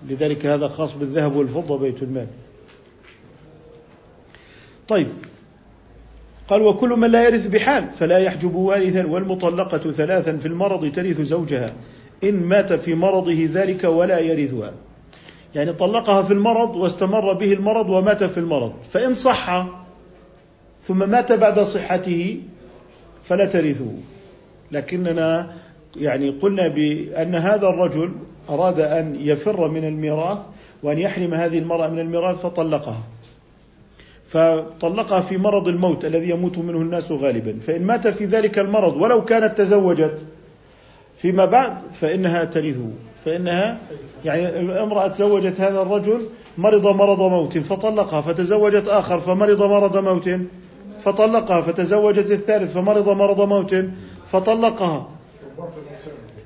لذلك 0.09 0.45
هذا 0.45 0.67
خاص 0.67 0.95
بالذهب 0.95 1.35
والفضة 1.35 1.77
بيت 1.77 2.03
المال. 2.03 2.27
طيب. 4.87 5.07
قال 6.47 6.61
وكل 6.61 6.89
من 6.89 7.11
لا 7.11 7.25
يرث 7.27 7.47
بحال 7.47 7.89
فلا 7.95 8.17
يحجب 8.17 8.55
وارثا 8.55 9.05
والمطلقة 9.05 9.91
ثلاثا 9.91 10.37
في 10.37 10.47
المرض 10.47 10.91
ترث 10.91 11.21
زوجها. 11.21 11.73
إن 12.23 12.43
مات 12.43 12.73
في 12.73 12.95
مرضه 12.95 13.49
ذلك 13.53 13.83
ولا 13.83 14.19
يرثها. 14.19 14.71
يعني 15.55 15.73
طلقها 15.73 16.23
في 16.23 16.33
المرض 16.33 16.75
واستمر 16.75 17.33
به 17.33 17.53
المرض 17.53 17.89
ومات 17.89 18.23
في 18.23 18.37
المرض. 18.37 18.73
فإن 18.91 19.15
صح 19.15 19.67
ثم 20.83 21.09
مات 21.09 21.31
بعد 21.31 21.59
صحته 21.59 22.39
فلا 23.23 23.45
ترثه. 23.45 23.91
لكننا 24.71 25.51
يعني 25.95 26.29
قلنا 26.29 26.67
بأن 26.67 27.35
هذا 27.35 27.67
الرجل 27.67 28.11
أراد 28.49 28.79
أن 28.79 29.17
يفر 29.19 29.67
من 29.67 29.85
الميراث 29.85 30.39
وأن 30.83 30.99
يحرم 30.99 31.33
هذه 31.33 31.59
المرأة 31.59 31.87
من 31.87 31.99
الميراث 31.99 32.35
فطلقها. 32.35 33.03
فطلقها 34.27 35.21
في 35.21 35.37
مرض 35.37 35.67
الموت 35.67 36.05
الذي 36.05 36.29
يموت 36.29 36.57
منه 36.57 36.77
الناس 36.77 37.11
غالبا. 37.11 37.59
فإن 37.59 37.83
مات 37.83 38.07
في 38.07 38.25
ذلك 38.25 38.59
المرض 38.59 39.01
ولو 39.01 39.25
كانت 39.25 39.57
تزوجت 39.57 40.17
فيما 41.21 41.45
بعد 41.45 41.77
فإنها 42.01 42.43
ترثه. 42.43 42.89
فإنها 43.25 43.77
يعني 44.25 44.59
الامرأة 44.59 45.07
تزوجت 45.07 45.61
هذا 45.61 45.81
الرجل 45.81 46.25
مرض 46.57 46.87
مرض 46.87 47.19
موت 47.19 47.57
فطلقها 47.57 48.21
فتزوجت 48.21 48.87
آخر 48.87 49.19
فمرض 49.19 49.63
مرض 49.63 49.97
موت 49.97 50.29
فطلقها 51.03 51.61
فتزوجت 51.61 52.31
الثالث 52.31 52.73
فمرض 52.73 53.09
مرض 53.09 53.41
موت 53.41 53.75
فطلقها. 54.31 55.09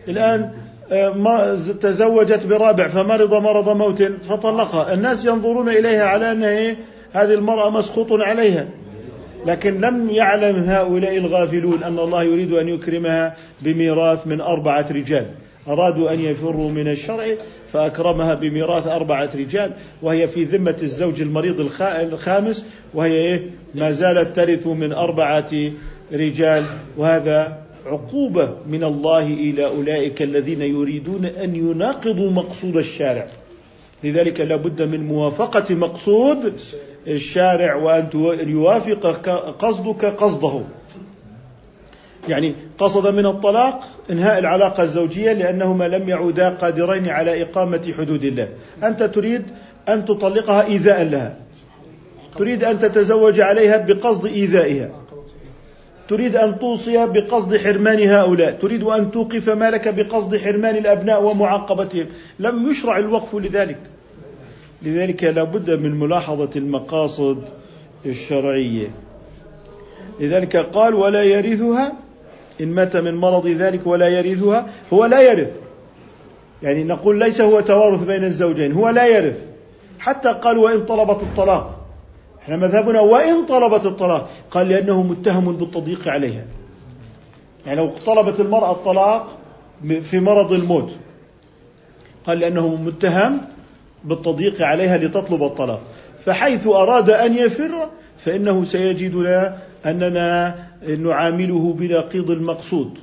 الآن 0.08 0.52
آه، 0.92 1.56
تزوجت 1.82 2.46
برابع 2.46 2.88
فمرض 2.88 3.34
مرض 3.34 3.70
موت 3.70 4.04
فطلقها. 4.04 4.94
الناس 4.94 5.26
ينظرون 5.26 5.70
إليها 5.70 6.04
على 6.04 6.32
أنها 6.32 6.76
هذه 7.12 7.34
المرأة 7.34 7.70
مسخوط 7.70 8.08
عليها. 8.12 8.68
لكن 9.46 9.82
لم 9.82 10.10
يعلم 10.10 10.56
هؤلاء 10.56 11.18
الغافلون 11.18 11.84
أن 11.84 12.00
الله 12.00 12.24
يريد 12.24 12.54
أن 12.54 12.70
يكرمها 12.70 13.36
بميراث 13.62 14.28
من 14.28 14.42
أربعة 14.42 14.86
رجال. 14.92 15.26
أرادوا 15.68 16.14
أن 16.14 16.20
يفروا 16.20 16.72
من 16.72 16.88
الشرع 16.88 17.26
فأكرمها 17.74 18.34
بميراث 18.34 18.88
أربعة 18.88 19.30
رجال 19.36 19.72
وهي 20.02 20.28
في 20.28 20.44
ذمة 20.44 20.78
الزوج 20.82 21.22
المريض 21.22 21.60
الخامس 21.84 22.66
وهي 22.94 23.14
إيه؟ 23.14 23.44
ما 23.76 23.92
زالت 23.92 24.36
ترث 24.36 24.68
من 24.68 24.92
أربعة 24.92 25.52
رجال. 26.14 26.64
وهذا 26.98 27.58
عقوبة 27.86 28.54
من 28.68 28.84
الله 28.84 29.28
إلى 29.28 29.66
أولئك 29.66 30.22
الذين 30.22 30.62
يريدون 30.62 31.26
أن 31.26 31.56
يناقضوا 31.56 32.32
مقصود 32.32 32.78
الشارع. 32.78 33.28
لذلك 34.04 34.42
لابد 34.42 34.82
من 34.82 35.08
موافقة 35.08 35.76
مقصود 35.76 36.54
الشارع 37.08 37.76
وأن 37.76 38.50
يوافق 38.50 39.08
قصدك 39.60 40.06
قصده. 40.06 40.62
يعني 42.30 42.56
قصد 42.78 43.08
من 43.08 43.26
الطلاق 43.26 43.84
إنهاء 44.12 44.40
العلاقة 44.40 44.84
الزوجية 44.84 45.34
لأنهما 45.34 45.88
لم 45.88 46.10
يعودا 46.10 46.50
قادرين 46.50 47.10
على 47.10 47.42
إقامة 47.42 47.94
حدود 47.98 48.24
الله. 48.24 48.50
أنت 48.84 49.04
تريد 49.04 49.44
أن 49.90 50.06
تطلقها 50.06 50.66
إيذاء 50.66 51.04
لها. 51.04 51.36
تريد 52.38 52.64
أن 52.64 52.80
تتزوج 52.80 53.40
عليها 53.40 53.78
بقصد 53.78 54.26
إيذائها. 54.26 54.90
تريد 56.10 56.36
أن 56.36 56.60
توصي 56.60 57.06
بقصد 57.08 57.58
حرمان 57.58 58.10
هؤلاء. 58.10 58.52
تريد 58.52 58.84
أن 58.84 59.12
توقف 59.12 59.50
مالك 59.50 59.88
بقصد 59.88 60.38
حرمان 60.38 60.76
الأبناء 60.76 61.24
ومعاقبتهم. 61.24 62.06
لم 62.40 62.72
يشرع 62.72 62.98
الوقف 62.98 63.36
لذلك. 63.36 63.78
لذلك 64.84 65.24
لا 65.24 65.44
بد 65.44 65.72
من 65.72 66.00
ملاحظة 66.00 66.50
المقاصد 66.56 67.44
الشرعية. 68.06 68.88
لذلك 70.20 70.58
قال 70.58 70.94
ولا 70.94 71.24
يرثها. 71.24 71.94
إن 72.62 72.68
مات 72.68 72.98
من 72.98 73.16
مرض 73.16 73.48
ذلك 73.48 73.88
ولا 73.88 74.08
يرثها. 74.08 74.68
هو 74.94 75.06
لا 75.06 75.22
يرث. 75.22 75.52
يعني 76.64 76.84
نقول 76.84 77.20
ليس 77.20 77.42
هو 77.42 77.60
توارث 77.60 78.04
بين 78.04 78.24
الزوجين 78.24 78.72
هو 78.72 78.90
لا 78.90 79.08
يرث. 79.08 79.40
حتى 80.00 80.30
قال 80.30 80.58
وإن 80.58 80.86
طلبت 80.86 81.24
الطلاق. 81.24 81.80
إحنا 82.42 82.58
مذهبنا 82.58 83.00
وإن 83.00 83.46
طلبت 83.46 83.86
الطلاق. 83.86 84.30
قال 84.52 84.70
لأنه 84.70 85.04
متهم 85.04 85.56
بالتضييق 85.56 86.08
عليها. 86.08 86.46
يعني 87.66 87.78
لو 87.78 87.92
طلبت 88.06 88.40
المرأة 88.40 88.72
الطلاق 88.72 89.38
في 90.02 90.20
مرض 90.20 90.52
الموت. 90.54 90.92
قال 92.26 92.40
لأنه 92.40 92.76
متهم 92.76 93.42
بالتضييق 94.04 94.62
عليها 94.62 94.98
لتطلب 94.98 95.44
الطلاق. 95.44 95.82
فحيث 96.26 96.68
أراد 96.68 97.10
أن 97.10 97.38
يفر 97.38 97.90
فإنه 98.18 98.64
سيجد 98.64 99.16
أننا 99.86 100.56
نعامله 101.00 101.74
بنقيض 101.74 102.32
المقصود. 102.32 102.98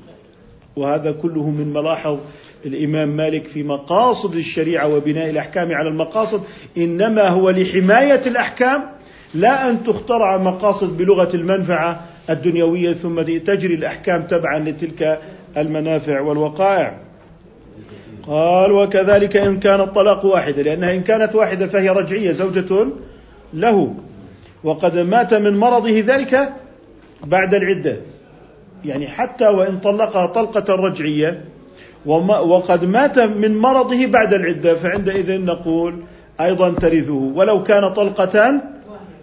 وهذا 0.77 1.13
كله 1.13 1.51
من 1.51 1.73
ملاحظ 1.73 2.19
الإمام 2.67 3.09
مالك 3.09 3.47
في 3.47 3.63
مقاصد 3.63 4.35
الشريعة 4.35 4.89
وبناء 4.95 5.31
الأحكام 5.31 5.75
على 5.75 5.89
المقاصد. 5.89 6.43
إنما 6.79 7.29
هو 7.29 7.51
لحماية 7.51 8.23
الأحكام 8.27 8.83
لا 9.35 9.71
أن 9.71 9.85
تخترع 9.85 10.37
مقاصد 10.37 10.97
بلغة 10.97 11.37
المنفعة 11.37 12.05
الدنيوية 12.31 12.93
ثم 12.93 13.23
تجري 13.23 13.75
الأحكام 13.75 14.23
تبعا 14.23 14.59
لتلك 14.59 15.21
المنافع 15.57 16.21
والوقائع. 16.21 17.10
قال 18.27 18.73
وكذلك 18.73 19.37
إن 19.37 19.61
كان 19.61 19.81
الطلاق 19.81 20.25
واحدة 20.25 20.63
لأنها 20.63 20.95
إن 20.95 21.03
كانت 21.03 21.35
واحدة 21.35 21.67
فهي 21.67 21.89
رجعية 21.89 22.33
زوجة 22.33 22.87
له. 23.55 23.95
وقد 24.65 24.99
مات 24.99 25.35
من 25.35 25.59
مرضه 25.59 26.05
ذلك 26.07 26.53
بعد 27.25 27.55
العدة. 27.55 27.97
يعني 28.85 29.07
حتى 29.07 29.49
وإن 29.49 29.79
طلقها 29.79 30.27
طلقة 30.27 30.75
رجعية 30.75 31.45
وقد 32.07 32.85
مات 32.85 33.19
من 33.19 33.59
مرضه 33.59 34.07
بعد 34.07 34.35
العدة. 34.35 34.75
فعندئذ 34.75 35.45
نقول 35.45 36.03
أيضا 36.41 36.71
ترثه 36.71 37.33
ولو 37.35 37.63
كان 37.63 37.93
طلقة 37.93 38.61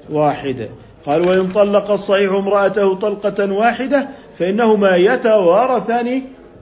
واحدة. 0.10 0.70
قال 1.06 1.22
وإن 1.22 1.48
طلق 1.48 1.92
الصحيح 1.92 2.32
امرأته 2.32 2.96
طلقة 2.96 3.54
واحدة 3.54 4.08
فإنهما 4.40 4.96
يتوارثان 4.96 6.22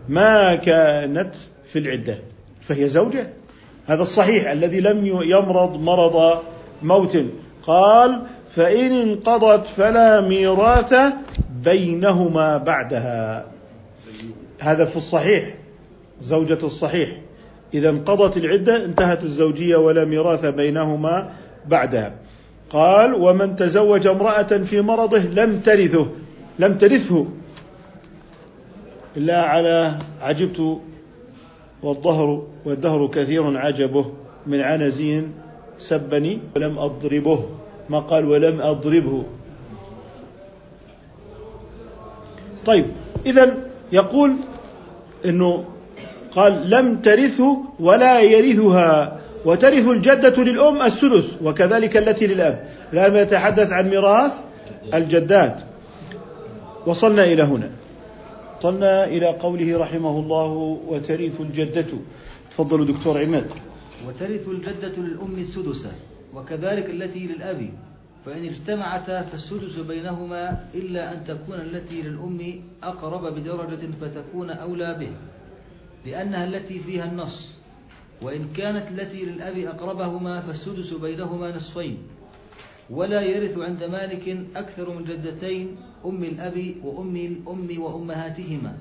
ما 0.10 0.56
كانت 0.56 1.36
في 1.68 1.80
العدة 1.80 2.18
فهي 2.62 2.90
زوجة. 2.90 3.30
هذا 3.88 4.02
الصحيح 4.02 4.52
الذي 4.52 4.80
لم 4.80 5.06
يمرض 5.06 5.84
مرض 5.84 6.40
موت. 6.84 7.18
قال 7.64 8.22
فإن 8.56 8.92
انقضت 8.92 9.68
فلا 9.68 10.22
ميراث 10.22 10.96
بينهما 11.64 12.58
بعدها. 12.58 13.46
هذا 14.60 14.86
في 14.86 14.96
الصحيح 14.96 15.54
زوجة 16.22 16.58
الصحيح. 16.64 17.10
إذا 17.74 17.90
انقضت 17.90 18.38
العدة 18.38 18.86
انتهت 18.86 19.24
الزوجية 19.24 19.76
ولا 19.76 20.06
ميراث 20.06 20.46
بينهما 20.46 21.30
بعدها. 21.68 22.14
قال 22.70 23.14
ومن 23.14 23.56
تزوج 23.56 24.08
امرأة 24.08 24.42
في 24.44 24.82
مرضه 24.82 25.20
لم 25.20 25.60
ترثه 25.60 26.08
لم 26.60 26.78
ترثه. 26.78 27.28
إلا 29.18 29.42
على 29.42 29.98
عجبت 30.22 30.80
والظهر 31.86 32.44
والدهر 32.66 33.08
كثير 33.08 33.58
عجبه 33.58 34.06
من 34.48 34.62
عنزين 34.62 35.34
سبني 35.80 36.40
ولم 36.56 36.80
أضربه 36.80 37.40
ما 37.90 38.00
قال 38.00 38.26
ولم 38.26 38.62
أضربه. 38.62 39.24
طيب 42.66 42.86
إذا 43.26 43.58
يقول 43.92 44.34
أنه 45.26 45.64
قال 46.36 46.70
لم 46.70 46.96
ترثه 46.96 47.58
ولا 47.80 48.20
يرثها 48.22 49.20
وترث 49.46 49.88
الجدة 49.88 50.44
للأم 50.44 50.82
السدس 50.82 51.38
وكذلك 51.44 51.98
التي 51.98 52.28
للأب. 52.28 52.68
الآن 52.94 53.16
يتحدث 53.16 53.72
عن 53.72 53.90
ميراث 53.90 54.34
الجدات. 54.94 55.60
وصلنا 56.86 57.24
إلى 57.24 57.44
هنا. 57.44 57.70
وصلنا 58.60 59.06
إلى 59.06 59.28
قوله 59.28 59.78
رحمه 59.78 60.20
الله 60.20 60.80
وترث 60.88 61.42
الجدة. 61.42 61.92
تفضلوا 62.52 62.86
دكتور 62.86 63.22
عماد. 63.22 63.48
وترث 64.08 64.48
الجدة 64.48 64.96
للأم 64.98 65.36
السدس 65.38 65.88
وكذلك 66.34 66.90
التي 66.90 67.28
للأب. 67.28 67.70
فإن 68.26 68.46
اجتمعتا 68.46 69.22
فالسدس 69.22 69.80
بينهما 69.80 70.66
إلا 70.74 71.14
أن 71.14 71.24
تكون 71.28 71.60
التي 71.60 72.02
للأم 72.02 72.62
أقرب 72.84 73.36
بدرجة 73.36 73.84
فتكون 74.02 74.50
أولى 74.50 74.96
به 75.00 75.12
لأنها 76.06 76.46
التي 76.46 76.80
فيها 76.80 77.06
النص. 77.06 77.48
وإن 78.22 78.50
كانت 78.58 78.84
التي 78.92 79.26
للأب 79.26 79.58
أقربهما 79.58 80.42
فالسدس 80.42 80.94
بينهما 80.94 81.56
نصفين. 81.56 81.98
ولا 82.90 83.22
يرث 83.22 83.58
عند 83.58 83.84
مالك 83.84 84.38
أكثر 84.56 84.90
من 84.90 85.04
جدتين 85.06 85.76
أم 86.06 86.24
الأب 86.24 86.76
وأم 86.84 87.16
الأم 87.16 87.82
وأمهاتهما. 87.82 88.78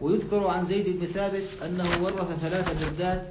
ويذكر 0.00 0.46
عن 0.46 0.66
زيد 0.66 1.00
بن 1.00 1.06
ثابت 1.06 1.46
أنه 1.66 2.04
ورث 2.04 2.38
ثلاث 2.40 2.84
جدات 2.84 3.22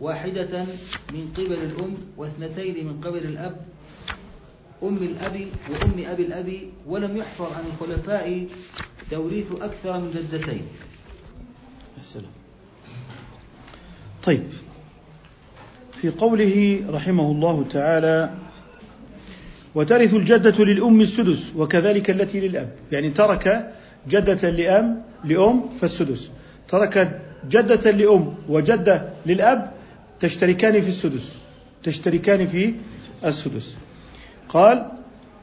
واحدة 0.00 0.64
من 1.12 1.32
قبل 1.36 1.52
الأم 1.52 1.94
واثنتين 2.16 2.86
من 2.86 3.00
قبل 3.04 3.18
الأب 3.18 3.56
أم 4.82 4.96
الأب 4.96 5.46
وأم 5.70 6.04
أبي 6.06 6.22
الأب 6.22 6.58
ولم 6.86 7.16
يحفظ 7.16 7.52
عن 7.52 7.64
الخلفاء 7.66 8.46
توريث 9.10 9.46
أكثر 9.60 9.98
من 9.98 10.10
جدتين. 10.14 10.62
السلام 12.00 12.32
طيب. 14.24 14.44
في 16.00 16.10
قوله 16.10 16.84
رحمه 16.88 17.30
الله 17.30 17.64
تعالى 17.70 18.34
وترث 19.74 20.14
الجدة 20.14 20.64
للأم 20.64 21.00
السدس 21.00 21.42
وكذلك 21.56 22.10
التي 22.10 22.40
للأب. 22.40 22.68
يعني 22.92 23.10
ترك 23.10 23.70
جدة 24.08 24.50
لأم 24.50 25.02
لأم 25.24 25.62
فالسدس. 25.80 26.30
ترك 26.68 27.20
جدة 27.50 27.90
لأم 27.90 28.34
وجدة 28.48 29.08
للأب 29.26 29.70
تشتركان 30.20 30.80
في 30.80 30.88
السدس. 30.88 31.36
تشتركان 31.82 32.46
في 32.46 32.74
السدس. 33.24 33.74
قال 34.48 34.86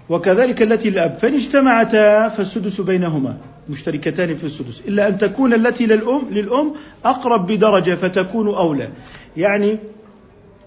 وكذلك 0.10 0.62
التي 0.62 0.90
للأب. 0.90 1.14
فإن 1.14 1.34
اجتمعتا 1.34 2.30
فالسدس 2.30 2.82
بينهما 2.82 3.38
مشتركتان 3.70 4.36
في 4.36 4.44
السدس. 4.44 4.82
إلا 4.88 5.08
أن 5.08 5.18
تكون 5.18 5.54
التي 5.54 5.86
للأم 5.86 6.22
للأم 6.32 6.74
أقرب 7.06 7.48
بدرجة 7.48 7.96
فتكون 7.96 8.48
أولى. 8.48 8.90
يعني 9.38 9.78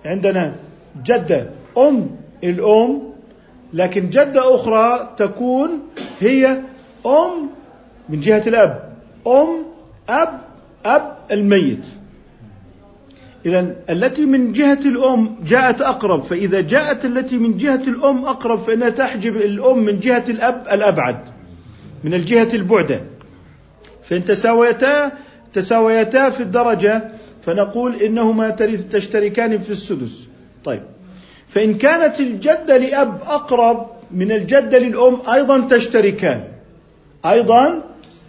عندنا 0.05 0.55
جدة 1.05 1.51
أم 1.79 2.11
الأم 2.45 3.14
لكن 3.75 4.11
جدة 4.11 4.55
أخرى 4.55 5.15
تكون 5.19 5.71
هي 6.21 6.61
أم 7.07 7.51
من 8.09 8.21
جهة 8.21 8.43
الأب. 8.47 8.93
أم 9.27 9.49
أب 10.09 10.41
أب 10.87 11.17
الميت. 11.33 11.87
إذا 13.47 13.77
التي 13.91 14.27
من 14.27 14.53
جهة 14.53 14.79
الأم 14.85 15.37
جاءت 15.47 15.83
أقرب 15.83 16.23
فإذا 16.23 16.61
جاءت 16.61 17.05
التي 17.05 17.37
من 17.37 17.57
جهة 17.57 17.83
الأم 17.89 18.25
أقرب 18.25 18.59
فإنها 18.59 18.89
تحجب 18.89 19.37
الأم 19.37 19.79
من 19.79 20.01
جهة 20.01 20.25
الأب 20.29 20.67
الأبعد 20.73 21.19
من 22.05 22.15
الجهة 22.15 22.55
البعدة. 22.55 23.01
فإن 24.03 24.25
تساويتا 24.25 25.13
تساويتا 25.53 26.31
في 26.31 26.43
الدرجة 26.43 27.05
فنقول 27.43 27.95
إنهما 27.97 28.51
تشتركان 28.91 29.59
في 29.59 29.71
السدس. 29.71 30.25
طيب. 30.65 30.94
فإن 31.55 31.75
كانت 31.75 32.21
الجدة 32.21 32.77
لأب 32.77 33.23
أقرب 33.23 33.87
من 34.11 34.33
الجدة 34.33 34.79
للأم 34.79 35.19
أيضا 35.33 35.61
تشتركان. 35.61 36.45
أيضا 37.27 37.83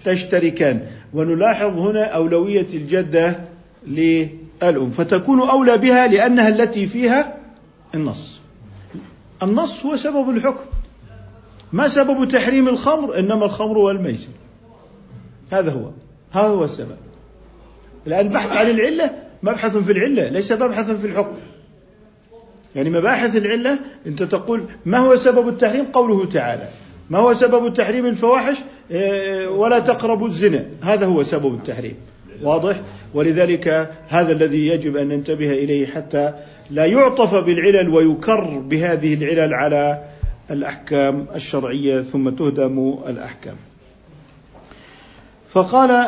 تشتركان. 0.04 0.82
ونلاحظ 1.14 1.78
هنا 1.78 2.04
أولوية 2.04 2.68
الجدة 2.74 3.40
للأم. 3.88 4.92
فتكون 4.92 5.50
أولى 5.50 5.78
بها 5.78 6.08
لأنها 6.08 6.50
التي 6.50 6.88
فيها 6.88 7.38
النص. 7.96 8.40
النص 9.44 9.86
هو 9.86 9.96
سبب 9.96 10.30
الحكم. 10.30 10.66
ما 11.74 11.88
سبب 11.88 12.28
تحريم 12.32 12.68
الخمر؟ 12.68 13.20
إنما 13.20 13.46
الخمر 13.46 13.78
والميسر. 13.78 14.30
هذا 15.52 15.72
هو. 15.72 15.90
هذا 16.32 16.48
هو 16.48 16.64
السبب. 16.64 16.98
الآن 18.08 18.30
بحث 18.30 18.58
عن 18.58 18.70
العلة. 18.70 19.12
مبحث 19.44 19.78
في 19.78 19.92
العلة. 19.92 20.30
ليس 20.30 20.52
مبحثا 20.52 20.96
في 20.96 21.08
الحكم. 21.08 21.36
يعني 22.76 22.90
مباحث 22.90 23.36
العلة 23.36 23.80
أنت 24.08 24.24
تقول 24.24 24.64
ما 24.86 24.98
هو 24.98 25.16
سبب 25.16 25.48
التحريم؟ 25.48 25.86
قوله 25.86 26.26
تعالى. 26.26 26.70
ما 27.10 27.18
هو 27.18 27.34
سبب 27.34 27.74
تحريم 27.74 28.06
الفواحش؟ 28.06 28.58
إيه، 28.92 29.48
ولا 29.48 29.80
تقربوا 29.80 30.28
الزنا. 30.28 30.66
هذا 30.82 31.06
هو 31.06 31.24
سبب 31.24 31.54
التحريم. 31.54 31.96
واضح؟ 32.44 32.82
ولذلك 33.14 33.92
هذا 34.08 34.32
الذي 34.32 34.68
يجب 34.68 34.98
أن 34.98 35.08
ننتبه 35.08 35.52
إليه 35.52 35.88
حتى 35.88 36.34
لا 36.72 36.86
يعطف 36.86 37.36
بالعلل 37.36 37.90
ويكر 37.90 38.44
بهذه 38.60 39.14
العلل 39.14 39.54
على 39.54 40.04
الأحكام 40.52 41.26
الشرعية 41.36 42.02
ثم 42.02 42.30
تهدم 42.30 42.96
الأحكام. 43.08 43.56
فقال 45.50 46.08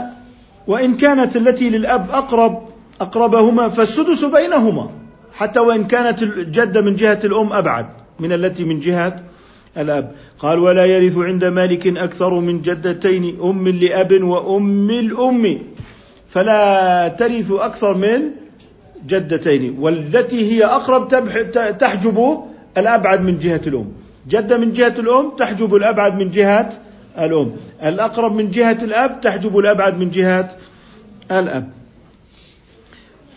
وإن 0.68 0.94
كانت 0.94 1.36
التي 1.36 1.70
للأب 1.70 2.10
أقرب 2.12 2.68
أقربهما 3.02 3.70
فالسدس 3.70 4.26
بينهما. 4.26 4.90
حتى 5.38 5.60
وإن 5.60 5.84
كانت 5.84 6.23
الجدة 6.23 6.82
من 6.82 6.95
جهة 6.95 7.19
الأم 7.23 7.54
أبعد 7.54 7.86
من 8.19 8.34
التي 8.34 8.63
من 8.63 8.80
جهة 8.80 9.23
الأب. 9.78 10.12
قال 10.39 10.60
ولا 10.60 10.86
يرث 10.86 11.17
عند 11.17 11.45
مالك 11.45 11.88
أكثر 11.88 12.39
من 12.39 12.62
جدتين 12.62 13.38
أم 13.43 13.67
لأب 13.67 14.23
وأم 14.23 14.89
الأم 14.89 15.60
فلا 16.30 17.08
ترث 17.08 17.52
أكثر 17.52 17.93
من 17.97 18.21
جدتين. 19.08 19.78
والتي 19.80 20.52
هي 20.52 20.65
أقرب 20.65 21.08
تحجب 21.80 22.43
الأبعد 22.78 23.21
من 23.21 23.39
جهة 23.39 23.62
الأم. 23.67 23.91
جدة 24.30 24.58
من 24.58 24.71
جهة 24.73 24.95
الأم 25.00 25.32
تحجب 25.38 25.76
الأبعد 25.76 26.17
من 26.17 26.32
جهة 26.32 26.69
الأم. 27.19 27.52
الأقرب 27.84 28.36
من 28.36 28.52
جهة 28.52 28.78
الأب 28.82 29.21
تحجب 29.21 29.58
الأبعد 29.58 29.97
من 29.97 30.10
جهة 30.10 30.50
الأب. 31.32 31.69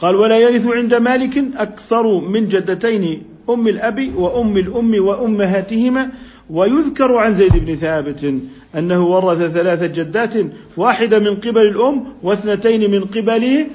قال 0.01 0.17
ولا 0.17 0.39
يرث 0.39 0.67
عند 0.67 0.95
مالك 0.95 1.45
أكثر 1.57 2.21
من 2.21 2.49
جدتين 2.49 3.23
أم 3.51 3.69
الأب 3.69 4.13
وأم 4.17 4.57
الأم 4.57 5.05
وأمهاتهما. 5.05 6.11
ويذكر 6.51 7.17
عن 7.17 7.35
زيد 7.35 7.57
بن 7.57 7.77
ثابت 7.77 8.35
أنه 8.77 9.07
ورث 9.07 9.53
ثلاث 9.53 9.83
جدات 9.83 10.35
واحدة 10.77 11.19
من 11.19 11.35
قبل 11.37 11.61
الأم 11.61 12.05
واثنتين 12.23 12.91
من 12.91 13.01
قبل 13.01 13.67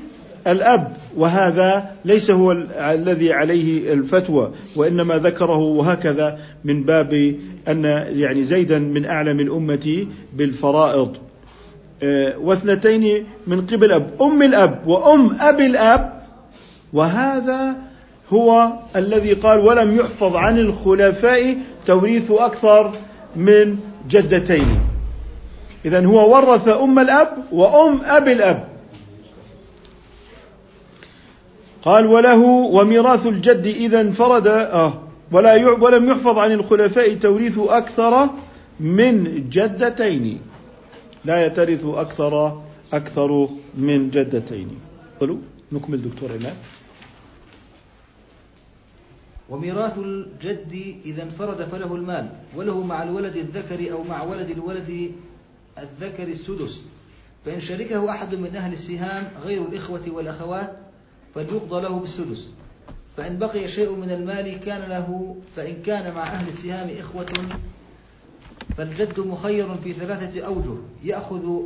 الأب. 0.47 0.93
وهذا 1.17 1.91
ليس 2.05 2.31
هو 2.31 2.51
الذي 2.77 3.33
عليه 3.33 3.93
الفتوى 3.93 4.51
وإنما 4.75 5.17
ذكره 5.17 5.57
وهكذا 5.57 6.39
من 6.63 6.83
باب 6.83 7.35
أن 7.67 7.83
يعني 8.09 8.43
زيدا 8.43 8.79
من 8.79 9.05
أعلم 9.05 9.39
الأمة 9.39 10.07
بالفرائض. 10.33 11.17
آه، 12.03 12.38
واثنتين 12.38 13.25
من 13.47 13.61
قبل 13.61 13.91
أب 13.91 14.09
أم 14.21 14.43
الأب 14.43 14.88
وأم 14.88 15.35
أبي 15.39 15.65
الأب 15.65 16.14
وهذا 16.95 17.75
هو 18.34 18.73
الذي 18.95 19.34
قال 19.34 19.60
ولم 19.60 19.95
يحفظ 19.95 20.36
عن 20.36 20.60
الخلفاء 20.60 21.58
توريث 21.86 22.31
أكثر 22.31 22.91
من 23.36 23.77
جدتين. 24.10 24.79
إذا 25.86 26.05
هو 26.05 26.36
ورث 26.36 26.67
أم 26.67 26.99
الأب 26.99 27.38
وأم 27.51 27.99
أبي 28.05 28.31
الأب. 28.31 28.67
قال 31.84 32.08
وله 32.08 32.41
وميراث 32.77 33.25
الجد 33.27 33.65
إذا 33.65 34.01
انفرد. 34.01 34.47
آه. 34.47 34.93
ولا 35.31 35.53
ولم 35.81 36.10
يحفظ 36.10 36.38
عن 36.38 36.51
الخلفاء 36.51 37.13
توريث 37.13 37.60
أكثر 37.60 38.29
من 38.79 39.43
جدتين. 39.49 40.39
لا 41.25 41.45
يترث 41.45 41.86
أكثر 41.86 42.62
أكثر 42.93 43.49
من 43.77 44.10
جدتين. 44.10 44.67
قلوا 45.19 45.38
نكمل 45.71 46.01
دكتور 46.01 46.29
عماد 46.31 46.55
وميراث 49.49 49.97
الجد 49.97 50.95
إذا 51.05 51.23
انفرد 51.23 51.63
فله 51.63 51.95
المال 51.95 52.29
وله 52.55 52.84
مع 52.84 53.03
الولد 53.03 53.36
الذكر 53.36 53.91
أو 53.91 54.03
مع 54.03 54.23
ولد 54.23 54.49
الولد 54.49 55.12
الذكر 55.79 56.27
السدس. 56.27 56.81
فإن 57.45 57.62
شركه 57.62 58.10
أحد 58.10 58.36
من 58.36 58.55
أهل 58.55 58.73
السهام 58.73 59.31
غير 59.43 59.62
الإخوة 59.62 60.01
والأخوات 60.08 60.73
فليقضى 61.36 61.81
له 61.81 61.99
بالسدس. 61.99 62.47
فإن 63.17 63.38
بقي 63.39 63.67
شيء 63.67 63.91
من 63.91 64.12
المال 64.12 64.60
كان 64.60 64.89
له 64.89 65.36
فإن 65.55 65.75
كان 65.86 66.13
مع 66.13 66.23
أهل 66.23 66.47
السهام 66.47 66.89
إخوة 66.99 67.25
فالجد 68.77 69.19
مخير 69.19 69.73
في 69.84 69.93
ثلاثة 69.93 70.45
أوجه 70.45 70.77
يأخذ 71.03 71.62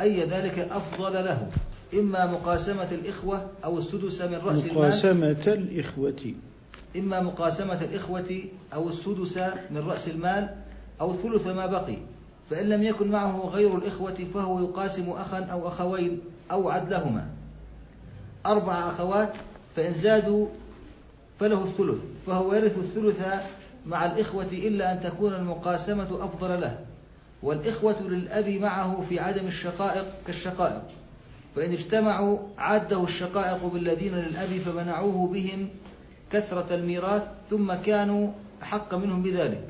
أي 0.00 0.24
ذلك 0.24 0.58
أفضل 0.58 1.12
له 1.12 1.50
إما 1.94 2.26
مقاسمة 2.26 2.88
الإخوة 2.92 3.46
أو 3.64 3.78
السدس 3.78 4.22
من 4.22 4.40
رأس 4.44 4.64
المال. 4.64 4.74
مقاسمة 4.74 5.44
الإخوة. 5.46 6.34
إما 6.96 7.20
مقاسمة 7.20 7.80
الإخوة 7.82 8.42
أو 8.74 8.88
السدس 8.88 9.38
من 9.70 9.84
رأس 9.88 10.08
المال 10.08 10.56
أو 11.00 11.16
ثلث 11.16 11.46
ما 11.46 11.66
بقي 11.66 11.96
فإن 12.50 12.68
لم 12.68 12.82
يكن 12.82 13.10
معه 13.10 13.50
غير 13.52 13.78
الإخوة 13.78 14.26
فهو 14.34 14.60
يقاسم 14.60 15.10
أخا 15.10 15.44
أو 15.44 15.68
أخوين 15.68 16.20
أو 16.50 16.68
عدلهما. 16.68 17.26
أربع 18.46 18.88
أخوات 18.88 19.32
فإن 19.76 19.94
زادوا 19.94 20.46
فله 21.40 21.64
الثلث 21.64 21.98
فهو 22.26 22.54
يرث 22.54 22.78
الثلث 22.78 23.26
مع 23.86 24.06
الإخوة 24.06 24.48
إلا 24.52 24.92
أن 24.92 25.00
تكون 25.00 25.34
المقاسمة 25.34 26.24
أفضل 26.24 26.60
له 26.60 26.78
والإخوة 27.42 28.02
للأب 28.02 28.48
معه 28.48 29.04
في 29.08 29.20
عدم 29.20 29.46
الشقائق 29.46 30.06
كالشقائق 30.26 30.82
فإن 31.56 31.72
اجتمعوا 31.72 32.38
عاده 32.58 33.04
الشقائق 33.04 33.66
بالذين 33.66 34.14
للأب 34.14 34.48
فمنعوه 34.48 35.28
بهم 35.28 35.68
كثرة 36.32 36.74
الميراث 36.74 37.22
ثم 37.50 37.74
كانوا 37.74 38.30
أحق 38.62 38.94
منهم 38.94 39.22
بذلك. 39.22 39.64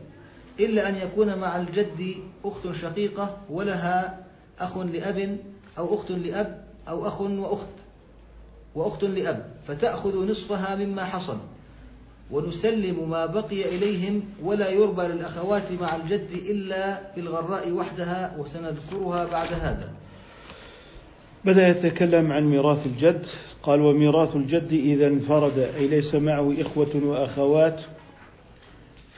إلا 0.61 0.89
أن 0.89 0.95
يكون 0.97 1.39
مع 1.39 1.57
الجد 1.57 2.15
أخت 2.45 2.73
شقيقة 2.83 3.37
ولها 3.51 4.27
أخ 4.59 4.79
لأب 4.79 5.39
أو 5.79 5.95
أخت 5.95 6.11
لأب 6.11 6.65
أو 6.89 7.09
أخ 7.09 7.21
وأخت 7.21 7.67
وأخت 8.75 9.05
لأب 9.05 9.51
فتأخذ 9.69 10.31
نصفها 10.31 10.77
مما 10.77 11.05
حصل. 11.05 11.37
ونسلم 12.31 13.11
ما 13.11 13.27
بقي 13.27 13.77
إليهم 13.77 14.23
ولا 14.43 14.69
يربى 14.69 15.03
للأخوات 15.03 15.73
مع 15.81 15.97
الجد 15.97 16.31
إلا 16.33 17.13
في 17.15 17.21
الغراء 17.21 17.73
وحدها 17.73 18.37
وسنذكرها 18.39 19.25
بعد 19.25 19.53
هذا. 19.53 19.93
بدأ 21.45 21.69
يتكلم 21.69 22.33
عن 22.33 22.45
ميراث 22.45 22.87
الجد. 22.87 23.27
قال 23.63 23.81
وميراث 23.81 24.37
الجد 24.37 24.73
إذا 24.73 25.07
انفرد 25.07 25.59
أي 25.59 25.87
ليس 25.87 26.15
معه 26.15 26.55
إخوة 26.61 27.01
وأخوات 27.05 27.81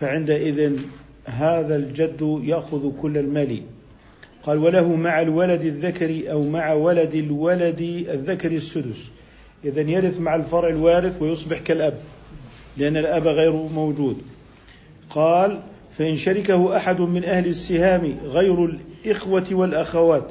فعندئذ 0.01 0.79
هذا 1.25 1.77
الجد 1.77 2.41
يأخذ 2.45 2.93
كل 3.03 3.19
المال. 3.19 3.63
قال 4.47 4.59
وله 4.59 4.97
مع 4.97 5.21
الولد 5.21 5.61
الذكر 5.61 6.33
أو 6.33 6.43
مع 6.43 6.73
ولد 6.73 7.15
الولد 7.15 7.81
الذكر 8.09 8.51
السدس. 8.53 9.05
إذا 9.65 9.81
يرث 9.81 10.21
مع 10.21 10.35
الفرع 10.35 10.69
الوارث 10.69 11.23
ويصبح 11.23 11.59
كالأب 11.59 11.99
لأن 12.77 12.97
الأب 12.97 13.27
غير 13.27 13.53
موجود. 13.53 14.23
قال 15.11 15.61
فإن 15.99 16.17
شركه 16.17 16.77
أحد 16.77 17.01
من 17.01 17.25
أهل 17.25 17.47
السهام 17.47 18.17
غير 18.25 18.65
الإخوة 18.65 19.47
والأخوات. 19.53 20.31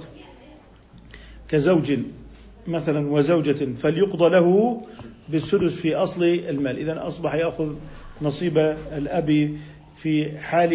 كزوج 1.51 1.93
مثلا 2.67 3.11
وزوجة 3.11 3.67
فليقضى 3.81 4.29
له 4.29 4.81
بالسدس 5.29 5.75
في 5.75 5.95
أصل 5.95 6.23
المال. 6.23 6.77
إذا 6.77 7.07
أصبح 7.07 7.35
يأخذ 7.35 7.73
نصيب 8.21 8.57
الأب 8.97 9.57
في 9.95 10.39
حال 10.39 10.73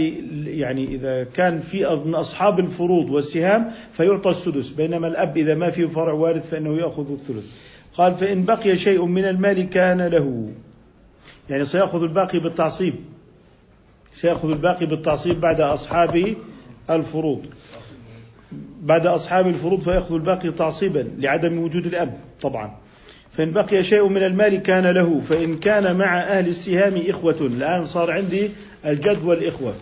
يعني 0.48 0.84
إذا 0.84 1.24
كان 1.24 1.60
في 1.60 2.02
من 2.04 2.14
أصحاب 2.14 2.60
الفروض 2.60 3.10
والسهام 3.10 3.70
فيعطى 3.92 4.30
السدس 4.30 4.68
بينما 4.68 5.08
الأب 5.08 5.36
إذا 5.36 5.54
ما 5.54 5.70
فيه 5.70 5.86
فرع 5.86 6.12
وارث 6.12 6.50
فإنه 6.50 6.76
يأخذ 6.76 7.12
الثلث. 7.12 7.44
قال 7.94 8.14
فإن 8.14 8.44
بقي 8.44 8.78
شيء 8.78 9.04
من 9.04 9.24
المال 9.24 9.70
كان 9.70 10.02
له. 10.02 10.48
يعني 11.50 11.64
سيأخذ 11.64 12.02
الباقي 12.02 12.38
بالتعصيب. 12.38 12.94
سيأخذ 14.12 14.50
الباقي 14.50 14.86
بالتعصيب 14.86 15.40
بعد 15.40 15.60
أصحاب 15.60 16.34
الفروض. 16.90 17.42
بعد 18.82 19.06
أصحاب 19.06 19.46
الفروض 19.46 19.80
فيأخذ 19.80 20.14
الباقي 20.14 20.50
تعصيبا 20.50 21.08
لعدم 21.18 21.58
وجود 21.58 21.86
الأب 21.86 22.18
طبعا. 22.42 22.76
فإن 23.36 23.50
بقي 23.50 23.82
شيء 23.82 24.08
من 24.08 24.22
المال 24.22 24.56
كان 24.56 24.86
له 24.86 25.20
فإن 25.20 25.58
كان 25.58 25.96
مع 25.96 26.20
أهل 26.20 26.48
السهام 26.48 27.02
إخوة. 27.08 27.36
الآن 27.40 27.86
صار 27.86 28.10
عندي 28.10 28.50
الجد 28.86 29.24
والإخوة. 29.24 29.74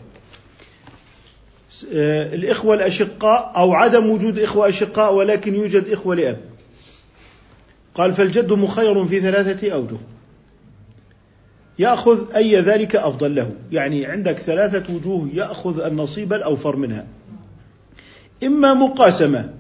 آه، 1.94 2.34
الإخوة 2.34 2.74
الأشقاء 2.74 3.52
أو 3.56 3.72
عدم 3.72 4.10
وجود 4.10 4.38
إخوة 4.38 4.68
أشقاء 4.68 5.14
ولكن 5.14 5.54
يوجد 5.54 5.88
إخوة 5.88 6.14
لأب. 6.14 6.40
قال 7.94 8.12
فالجد 8.12 8.52
مخير 8.52 9.04
في 9.04 9.20
ثلاثة 9.20 9.72
أوجه. 9.72 9.96
يأخذ 11.78 12.34
أي 12.34 12.60
ذلك 12.60 12.96
أفضل 12.96 13.34
له. 13.34 13.50
يعني 13.72 14.06
عندك 14.06 14.36
ثلاثة 14.36 14.94
وجوه 14.94 15.28
يأخذ 15.34 15.80
النصيب 15.80 16.32
الأوفر 16.32 16.76
منها. 16.76 17.06
إما 18.44 18.74
مقاسمة 18.74 19.54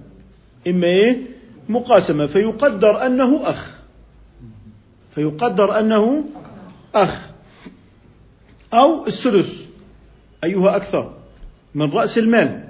إما 0.66 0.86
إيه؟ 0.86 1.22
مقاسمة. 1.68 2.26
فيقدر 2.26 3.06
أنه 3.06 3.40
أخ. 3.44 3.70
فيقدر 5.14 5.78
أنه 5.78 6.24
أخ. 6.94 7.18
أو 8.74 9.06
السدس. 9.06 9.64
أيها 10.44 10.76
أكثر. 10.76 11.12
من 11.74 11.92
رأس 11.92 12.18
المال. 12.18 12.68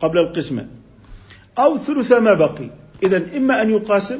قبل 0.00 0.18
القسمة. 0.18 0.66
أو 1.58 1.78
ثلث 1.78 2.12
ما 2.12 2.34
بقي. 2.34 2.70
إذا 3.02 3.36
إما 3.36 3.62
أن 3.62 3.70
يقاسم 3.70 4.18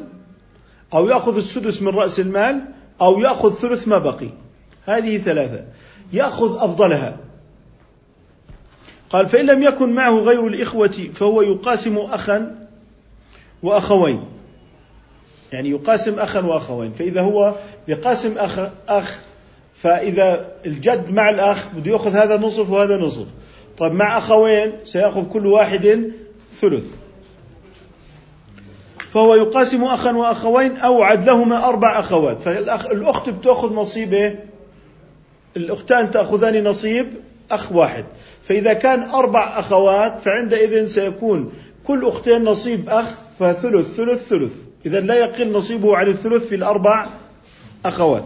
أو 0.93 1.09
يأخذ 1.09 1.37
السدس 1.37 1.81
من 1.81 1.87
رأس 1.87 2.19
المال 2.19 2.65
أو 3.01 3.19
يأخذ 3.19 3.53
ثلث 3.53 3.87
ما 3.87 3.97
بقي. 3.97 4.29
هذه 4.85 5.17
ثلاثة. 5.17 5.65
يأخذ 6.13 6.57
أفضلها. 6.57 7.17
قال 9.13 9.29
فإن 9.29 9.45
لم 9.45 9.63
يكن 9.63 9.93
معه 9.93 10.19
غير 10.19 10.47
الإخوة 10.47 11.09
فهو 11.13 11.41
يقاسم 11.41 11.97
أخا 11.97 12.67
وأخوين. 13.63 14.23
يعني 15.51 15.69
يقاسم 15.69 16.19
أخا 16.19 16.39
وأخوين. 16.39 16.93
فإذا 16.93 17.21
هو 17.21 17.55
يقاسم 17.87 18.37
أخ 18.37 18.59
أخ 18.87 19.19
فإذا 19.75 20.51
الجد 20.65 21.11
مع 21.11 21.29
الأخ 21.29 21.67
بده 21.75 21.91
يأخذ 21.91 22.11
هذا 22.11 22.37
نصف 22.37 22.69
وهذا 22.69 22.97
نصف 22.97 23.25
طيب 23.77 23.91
مع 23.91 24.17
أخوين 24.17 24.71
سيأخذ 24.85 25.27
كل 25.27 25.47
واحد 25.47 26.11
ثلث. 26.55 26.85
فهو 29.11 29.35
يقاسم 29.35 29.83
أخا 29.83 30.11
وأخوين 30.11 30.77
أو 30.77 31.03
عدلهما 31.03 31.65
أربع 31.69 31.99
أخوات. 31.99 32.41
فالأخت 32.41 33.29
بتأخذ 33.29 33.73
نصيبه 33.73 34.35
الأختان 35.57 36.11
تأخذان 36.11 36.63
نصيب 36.63 37.07
أخ 37.51 37.71
واحد. 37.71 38.05
فإذا 38.47 38.73
كان 38.73 39.03
أربع 39.03 39.59
أخوات 39.59 40.19
فعندئذ 40.19 40.85
سيكون 40.85 41.51
كل 41.87 42.07
أختين 42.07 42.43
نصيب 42.43 42.89
أخ 42.89 43.05
فثلث 43.39 43.95
ثلث 43.95 44.27
ثلث. 44.27 44.53
إذا 44.85 44.99
لا 44.99 45.15
يقل 45.15 45.51
نصيبه 45.51 45.97
عن 45.97 46.07
الثلث 46.07 46.47
في 46.47 46.55
الأربع 46.55 47.07
أخوات. 47.85 48.23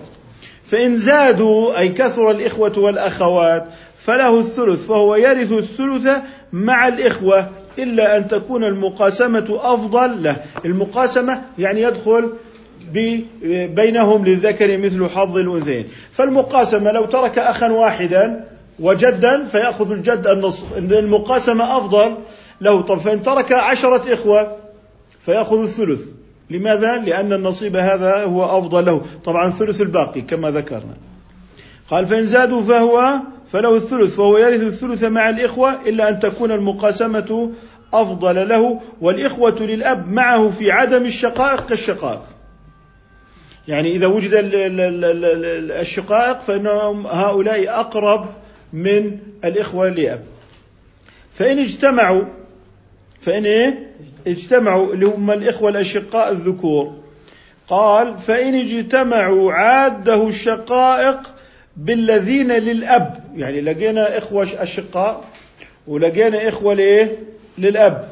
فإن 0.72 0.98
زادوا 0.98 1.80
أي 1.80 1.90
كثر 1.90 2.32
الإخوة 2.32 2.80
والأخوات 2.80 3.66
فله 4.00 4.40
الثلث 4.40 4.88
فهو 4.88 5.16
يرث 5.16 5.52
الثلث 5.52 6.08
مع 6.54 6.88
الإخوة 6.88 7.50
إلا 7.80 8.18
أن 8.18 8.28
تكون 8.28 8.64
المقاسمة 8.64 9.60
أفضل 9.64 10.24
له. 10.24 10.36
المقاسمة 10.66 11.42
يعني 11.60 11.82
يدخل 11.82 12.34
بينهم 13.68 14.26
للذكر 14.26 14.78
مثل 14.78 15.10
حظ 15.10 15.38
الأنثيين. 15.38 15.86
فالمقاسمة 16.12 16.92
لو 16.92 17.06
ترك 17.06 17.40
أخا 17.40 17.72
واحدا 17.72 18.57
وجدا 18.80 19.48
فيأخذ 19.48 19.92
الجد 19.92 20.28
النصف. 20.28 20.78
المقاسمة 20.78 21.78
أفضل 21.78 22.18
له. 22.62 22.82
طب 22.82 22.98
فإن 22.98 23.24
ترك 23.24 23.52
عشرة 23.52 24.14
إخوة 24.14 24.56
فيأخذ 25.26 25.62
الثلث. 25.62 26.02
لماذا؟ 26.50 26.98
لأن 26.98 27.34
النصيب 27.34 27.76
هذا 27.76 28.24
هو 28.24 28.58
أفضل 28.58 28.86
له. 28.86 29.02
طبعا 29.26 29.50
ثلث 29.50 29.82
الباقي 29.82 30.22
كما 30.22 30.52
ذكرنا. 30.52 30.94
قال 31.90 32.08
فإن 32.08 32.26
زادوا 32.26 32.62
فهو 32.62 33.20
فله 33.52 33.76
الثلث 33.76 34.16
فهو 34.16 34.38
يرث 34.38 34.62
الثلث 34.62 35.04
مع 35.04 35.30
الإخوة 35.30 35.82
إلا 35.86 36.10
أن 36.10 36.20
تكون 36.20 36.52
المقاسمة 36.52 37.52
أفضل 37.94 38.50
له. 38.50 38.82
والإخوة 39.02 39.60
للأب 39.60 40.08
معه 40.08 40.50
في 40.50 40.72
عدم 40.72 41.06
الشقائق 41.06 41.66
كالشقائق 41.66 42.22
يعني 43.68 43.96
إذا 43.96 44.08
وجد 44.08 44.32
الشقائق 45.80 46.40
فإنهم 46.40 47.08
هؤلاء 47.08 47.80
أقرب 47.80 48.26
من 48.78 49.20
الإخوة 49.46 49.90
لأب. 49.90 50.24
فإن 51.34 51.60
اجتمعوا 51.60 52.26
فإن 53.22 53.46
إيه؟ 53.46 53.94
اجتمعوا 54.28 54.94
اللي 54.94 55.06
هم 55.06 55.32
الإخوة 55.32 55.70
الأشقاء 55.70 56.32
الذكور. 56.32 56.96
قال 57.68 58.18
فإن 58.18 58.56
اجتمعوا 58.56 59.54
عاده 59.54 60.28
الشقائق 60.28 61.20
بالذين 61.78 62.52
للأب. 62.52 63.24
يعني 63.36 63.62
لقينا 63.62 64.18
إخوة 64.18 64.48
أشقاء 64.58 65.24
ولقينا 65.88 66.50
إخوة 66.50 66.74
لإيه؟ 66.74 67.18
للأب. 67.58 68.08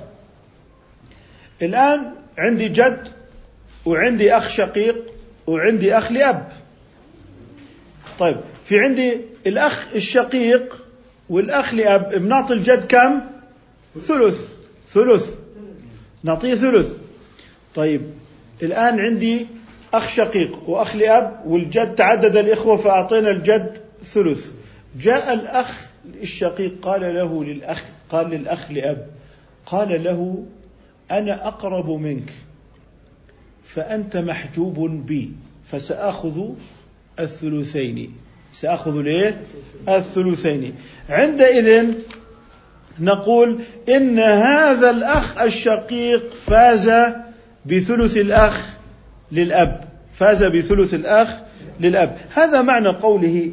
الآن 1.62 2.12
عندي 2.38 2.68
جد 2.68 3.08
وعندي 3.86 4.38
أخ 4.38 4.50
شقيق 4.50 4.96
وعندي 5.48 5.98
أخ 5.98 6.12
لأب. 6.12 6.52
طيب 8.20 8.38
في 8.66 8.80
عندي 8.80 9.22
الأخ 9.48 9.88
الشقيق 9.96 10.86
والأخ 11.30 11.74
لأب 11.74 12.16
بنعطي 12.16 12.54
الجد 12.54 12.84
كم؟ 12.84 13.22
ثلث. 14.00 14.54
ثلث. 14.88 15.36
نعطيه 16.24 16.56
ثلث. 16.56 16.98
طيب 17.76 18.02
الآن 18.64 19.00
عندي 19.00 19.48
أخ 19.94 20.10
شقيق 20.10 20.70
وأخ 20.70 20.96
لأب 20.96 21.42
والجد 21.46 21.96
تعدد 21.96 22.38
الإخوة 22.38 22.78
فأعطينا 22.78 23.32
الجد 23.32 23.78
ثلث. 24.04 24.52
جاء 25.00 25.34
الأخ 25.34 25.86
الشقيق 26.22 26.76
قال 26.82 27.02
له 27.02 27.44
للأخ 27.44 27.84
قال 28.10 28.30
للأخ 28.30 28.72
لأب 28.72 29.08
قال 29.66 30.04
له 30.04 30.46
أنا 31.12 31.48
أقرب 31.48 31.90
منك 31.90 32.34
فأنت 33.64 34.18
محجوب 34.18 35.06
بي 35.06 35.32
فسآخذ 35.68 36.50
الثلثين. 37.20 38.25
سآخذ 38.56 39.02
ليه؟ 39.02 39.42
الثلثين. 39.90 40.76
عندئذ 41.10 41.94
نقول 43.00 43.60
إن 43.90 44.20
هذا 44.20 44.90
الأخ 44.90 45.42
الشقيق 45.42 46.34
فاز 46.34 46.92
بثلث 47.66 48.18
الأخ 48.18 48.76
للأب. 49.32 49.84
فاز 50.14 50.44
بثلث 50.44 50.94
الأخ 50.94 51.30
للأب. 51.80 52.18
هذا 52.36 52.62
معنى 52.62 52.90
قوله 52.90 53.52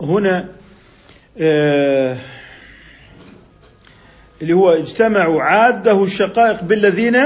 هنا 0.00 0.48
آه 1.38 2.16
اللي 4.42 4.52
هو 4.52 4.70
اجتمعوا 4.72 5.42
عاده 5.42 6.04
الشقائق 6.04 6.62
بالذين 6.62 7.16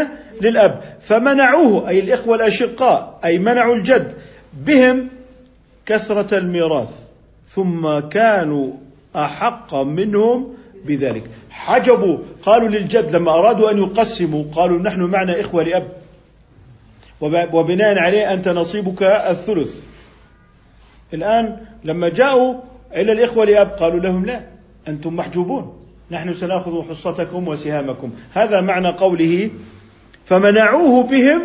للأب. 0.40 0.82
فمنعوه 1.00 1.88
أي 1.88 2.00
الإخوة 2.00 2.36
الأشقاء 2.36 3.20
أي 3.24 3.38
منعوا 3.38 3.76
الجد 3.76 4.12
بهم 4.66 5.08
كثرة 5.88 6.38
الميراث 6.38 6.88
ثم 7.48 7.98
كانوا 7.98 8.72
أحق 9.16 9.74
منهم 9.74 10.54
بذلك. 10.84 11.24
حجبوا 11.50 12.18
قالوا 12.42 12.68
للجد 12.68 13.16
لما 13.16 13.30
أرادوا 13.30 13.70
أن 13.70 13.78
يقسموا 13.78 14.44
قالوا 14.52 14.78
نحن 14.78 15.00
معنا 15.00 15.40
إخوة 15.40 15.62
لأب 15.62 15.88
وبناء 17.52 17.98
عليه 17.98 18.32
أنت 18.32 18.48
نصيبك 18.48 19.02
الثلث. 19.02 19.80
الآن 21.14 21.56
لما 21.84 22.08
جاءوا 22.08 22.54
إلى 22.94 23.12
الإخوة 23.12 23.44
لأب 23.44 23.68
قالوا 23.68 24.00
لهم 24.00 24.26
لا 24.26 24.40
أنتم 24.88 25.16
محجوبون. 25.16 25.78
نحن 26.10 26.34
سنأخذ 26.34 26.88
حصتكم 26.88 27.48
وسهامكم. 27.48 28.10
هذا 28.34 28.60
معنى 28.60 28.88
قوله 28.88 29.50
فمنعوه 30.24 31.02
بهم 31.02 31.42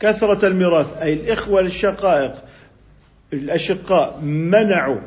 كثرة 0.00 0.46
الميراث 0.46 1.02
أي 1.02 1.12
الإخوة 1.12 1.60
الشقائق. 1.60 2.43
الأشقاء 3.32 4.20
منعوا 4.22 5.00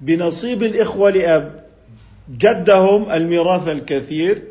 بنصيب 0.00 0.62
الإخوة 0.62 1.10
لأب 1.10 1.64
جدهم 2.30 3.10
الميراث 3.10 3.68
الكثير 3.68 4.42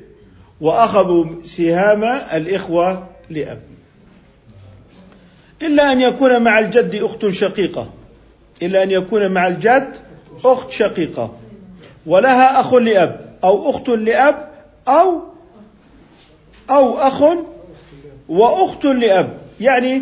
وأخذوا 0.62 1.26
سهام 1.44 2.04
الإخوة 2.34 3.08
لأب. 3.30 3.62
إلا 5.62 5.92
أن 5.92 6.02
يكون 6.02 6.42
مع 6.42 6.60
الجد 6.60 6.96
أخت 6.96 7.28
شقيقة. 7.30 7.90
إلا 8.62 8.84
أن 8.84 8.92
يكون 8.92 9.32
مع 9.32 9.48
الجد 9.48 9.98
أخت 10.46 10.72
شقيقة. 10.72 11.38
ولها 12.06 12.60
أخ 12.60 12.74
لأب 12.74 13.36
أو 13.44 13.70
أخت 13.70 13.90
لأب 13.90 14.50
أو 14.88 15.22
أو 16.70 16.98
أخ 16.98 17.24
وأخت 18.30 18.86
لأب. 18.86 19.38
يعني 19.62 20.02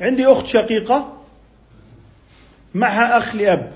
عندي 0.00 0.26
أخت 0.26 0.46
شقيقة 0.46 1.13
معها 2.74 3.18
أخ 3.18 3.36
لأب. 3.36 3.72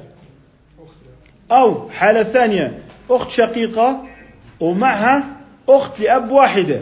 أو 1.53 1.91
حالة 1.91 2.23
ثانية 2.23 2.83
أخت 3.11 3.31
شقيقة 3.31 4.07
ومعها 4.61 5.25
أخت 5.69 6.01
لأب 6.01 6.31
واحدة. 6.31 6.81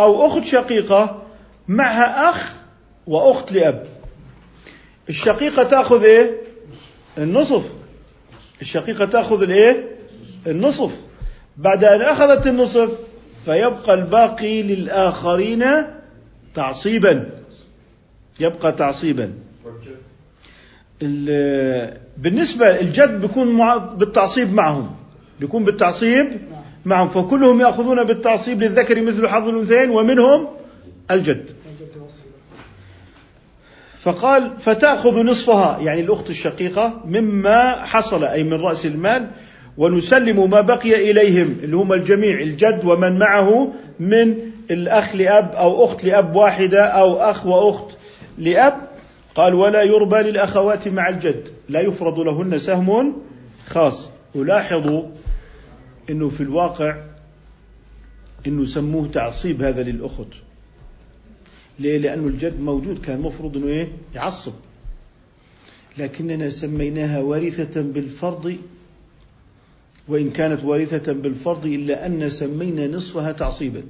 أو 0.00 0.26
أخت 0.26 0.44
شقيقة 0.44 1.22
معها 1.68 2.30
أخ 2.30 2.52
وأخت 3.06 3.52
لأب. 3.52 3.86
الشقيقة 5.08 5.62
تأخذ 5.62 6.04
إيه؟ 6.04 6.30
النصف. 7.18 7.72
الشقيقة 8.62 9.04
تأخذ 9.04 9.42
الإيه؟ 9.42 9.88
النصف. 10.46 10.92
بعد 11.56 11.84
أن 11.84 12.02
أخذت 12.02 12.46
النصف 12.46 12.98
فيبقى 13.44 13.94
الباقي 13.94 14.62
للآخرين 14.62 15.64
تعصيبا. 16.54 17.30
يبقى 18.40 18.72
تعصيبا. 18.72 19.32
بالنسبة 22.16 22.80
الجد 22.80 23.20
بيكون 23.20 23.58
بالتعصيب 23.96 24.52
معهم. 24.54 24.90
بيكون 25.40 25.64
بالتعصيب 25.64 26.28
معهم. 26.84 27.08
فكلهم 27.08 27.60
يأخذون 27.60 28.04
بالتعصيب 28.04 28.62
للذكر 28.62 29.02
مثل 29.02 29.28
حظ 29.28 29.48
الأنثيين 29.48 29.90
ومنهم 29.90 30.48
الجد. 31.10 31.44
فقال 34.02 34.50
فتأخذ 34.58 35.22
نصفها 35.24 35.78
يعني 35.78 36.00
الأخت 36.00 36.30
الشقيقة 36.30 37.00
مما 37.04 37.84
حصل 37.84 38.24
أي 38.24 38.42
من 38.44 38.52
رأس 38.52 38.86
المال 38.86 39.30
ونسلم 39.78 40.50
ما 40.50 40.60
بقي 40.60 41.10
إليهم 41.10 41.56
اللي 41.62 41.76
هم 41.76 41.92
الجميع 41.92 42.40
الجد 42.40 42.84
ومن 42.84 43.18
معه 43.18 43.72
من 44.00 44.34
الأخ 44.70 45.16
لأب 45.16 45.50
أو 45.54 45.84
أخت 45.84 46.04
لأب 46.04 46.36
واحدة 46.36 46.84
أو 46.84 47.16
أخ 47.16 47.46
وأخت 47.46 47.96
لأب. 48.38 48.87
قال 49.38 49.54
ولا 49.54 49.82
يربى 49.82 50.16
للأخوات 50.16 50.88
مع 50.88 51.08
الجد. 51.08 51.48
لا 51.68 51.80
يفرض 51.80 52.20
لهن 52.20 52.58
سهم 52.58 53.16
خاص. 53.66 54.08
ولاحظوا 54.34 55.02
أنه 56.10 56.28
في 56.28 56.40
الواقع 56.40 56.96
أنه 58.46 58.64
سموه 58.64 59.08
تعصيب 59.12 59.62
هذا 59.62 59.82
للأخت. 59.82 60.26
ليه؟ 61.78 61.98
لأنه 61.98 62.26
الجد 62.26 62.60
موجود 62.60 63.00
كان 63.00 63.20
مفروض 63.20 63.56
أنه 63.56 63.66
إيه؟ 63.66 63.88
يعصب. 64.14 64.52
لكننا 65.98 66.50
سميناها 66.50 67.20
وارثة 67.20 67.80
بالفرض 67.80 68.56
وإن 70.08 70.30
كانت 70.30 70.64
وارثة 70.64 71.12
بالفرض 71.12 71.66
إلا 71.66 72.06
أن 72.06 72.30
سمينا 72.30 72.86
نصفها 72.86 73.32
تعصيبا. 73.32 73.82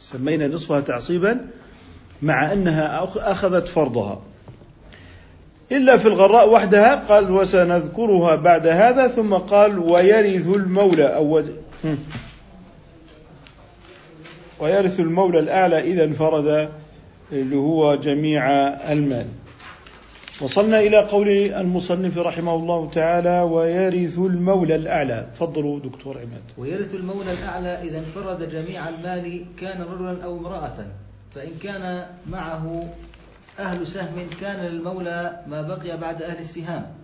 سمينا 0.00 0.48
نصفها 0.48 0.80
تعصيبا 0.80 1.46
مع 2.22 2.52
أنها 2.52 3.04
أخذت 3.32 3.68
فرضها. 3.68 4.22
إلا 5.72 5.96
في 5.96 6.08
الغراء 6.08 6.50
وحدها. 6.50 6.94
قال 7.08 7.30
وسنذكرها 7.30 8.36
بعد 8.36 8.66
هذا. 8.66 9.08
ثم 9.08 9.34
قال 9.34 9.78
ويرث 9.78 10.56
المولى. 10.56 11.04
أو 11.04 11.42
ويرث 14.60 15.00
المولى 15.00 15.38
الأعلى. 15.38 15.80
إذا 15.80 16.04
انفرد 16.04 16.68
اللي 17.32 17.56
هو 17.56 17.94
جميع 17.94 18.50
المال. 18.92 19.26
وصلنا 20.40 20.80
إلى 20.80 20.98
قول 20.98 21.28
المصنف 21.28 22.18
رحمه 22.18 22.54
الله 22.54 22.90
تعالى 22.94 23.40
ويرث 23.40 24.18
المولى 24.18 24.74
الأعلى. 24.74 25.26
تفضلوا 25.34 25.80
دكتور 25.80 26.16
عماد. 26.18 26.42
ويرث 26.58 26.94
المولى 26.94 27.32
الأعلى 27.42 27.88
إذا 27.88 27.98
انفرد 27.98 28.50
جميع 28.50 28.88
المال 28.88 29.44
كان 29.60 29.82
رجلا 29.92 30.24
أو 30.24 30.38
امرأة. 30.38 30.76
فإن 31.34 31.50
كان 31.62 32.06
معه 32.30 32.88
أهل 33.58 33.86
سهم 33.86 34.30
كان 34.40 34.64
للمولى 34.64 35.40
ما 35.46 35.62
بقي 35.62 35.96
بعد 35.96 36.22
أهل 36.22 36.38
السهام 36.38 36.94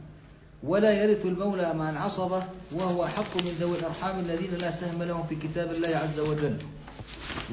ولا 0.62 0.92
يرث 1.04 1.26
المولى 1.26 1.74
مع 1.74 1.90
العصبة 1.90 2.42
وهو 2.72 3.06
حق 3.06 3.36
من 3.42 3.56
ذوي 3.60 3.78
الأرحام 3.78 4.20
الذين 4.20 4.50
لا 4.60 4.70
سهم 4.70 5.02
لهم 5.02 5.26
في 5.26 5.34
كتاب 5.34 5.72
الله 5.72 5.96
عز 5.96 6.20
وجل. 6.20 6.56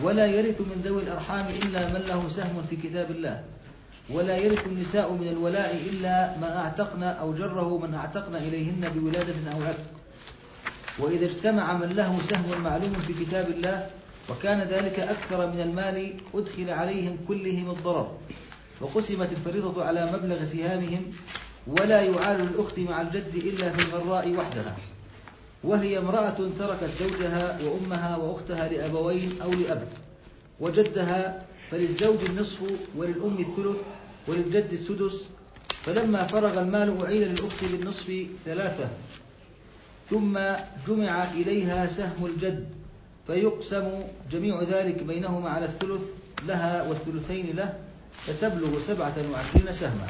ولا 0.04 0.26
يرث 0.26 0.62
من 0.62 0.82
ذوي 0.86 1.02
الأرحام 1.04 1.46
إلا 1.64 1.88
من 1.88 2.06
له 2.08 2.30
سهم 2.30 2.66
في 2.70 2.76
كتاب 2.76 3.12
الله. 3.12 3.44
ولا 4.10 4.38
يرث 4.38 4.68
النساء 4.68 5.12
من 5.12 5.28
الولاء 5.28 5.76
إلا 5.90 6.38
ما 6.38 6.58
أعتقن 6.58 7.04
أو 7.04 7.34
جره 7.34 7.78
من 7.78 7.94
أعتقن 7.94 8.36
إليهن 8.36 8.90
بولادة 8.96 9.34
أو 9.54 9.64
عتق. 9.64 9.90
وإذا 11.00 11.26
اجتمع 11.26 11.78
من 11.78 11.90
له 11.90 12.20
سهم 12.30 12.62
معلوم 12.64 12.94
في 12.94 13.26
كتاب 13.26 13.50
الله 13.50 13.90
وكان 14.30 14.60
ذلك 14.60 15.00
أكثر 15.00 15.48
من 15.48 15.62
المال 15.62 16.14
أدخل 16.34 16.70
عليهم 16.70 17.18
كلهم 17.28 17.70
الضرر. 17.70 18.18
وقسمت 18.82 19.30
الفريضة 19.32 19.84
على 19.84 20.12
مبلغ 20.14 20.46
سهامهم 20.46 21.04
ولا 21.68 22.02
يعال 22.02 22.42
الأخت 22.42 22.80
مع 22.80 23.02
الجد 23.02 23.36
إلا 23.36 23.70
في 23.70 23.80
الغراء 23.80 24.36
وحدها. 24.36 24.76
وهي 25.64 25.98
امرأة 25.98 26.38
تركت 26.60 26.90
زوجها 27.00 27.58
وأمها 27.66 28.18
وأختها 28.18 28.70
لأبوين 28.70 29.42
أو 29.42 29.52
لأب 29.52 29.88
وجدها 30.60 31.46
فللزوج 31.72 32.18
النصف 32.30 32.60
وللأم 32.98 33.38
الثلث 33.40 33.78
وللجد 34.28 34.70
السدس. 34.74 35.22
فلما 35.86 36.24
فرغ 36.24 36.60
المال 36.62 37.06
أعين 37.06 37.22
للأخت 37.22 37.64
بالنصف 37.72 38.26
ثلاثة 38.46 38.90
ثم 40.10 40.40
جمع 40.88 41.24
إليها 41.24 41.88
سهم 41.88 42.26
الجد 42.26 42.70
فيقسم 43.28 43.90
جميع 44.32 44.62
ذلك 44.62 45.04
بينهما 45.04 45.50
على 45.50 45.66
الثلث 45.66 46.02
لها 46.48 46.88
والثلثين 46.88 47.56
له 47.56 47.74
فتبلغ 48.28 48.80
سبعة 48.80 49.16
وعشرين 49.34 49.74
سهما. 49.74 50.08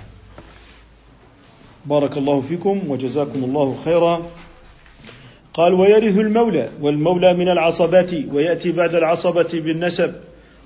بارك 1.86 2.18
الله 2.18 2.42
فيكم 2.42 2.82
وجزاكم 2.88 3.44
الله 3.44 3.78
خيرا. 3.86 4.22
قال 5.54 5.74
ويرث 5.74 6.18
المولى 6.18 6.70
والمولى 6.82 7.34
من 7.34 7.50
العصبات 7.50 8.14
ويأتي 8.14 8.72
بعد 8.72 8.96
العصبة 8.96 9.50
بالنسب 9.54 10.16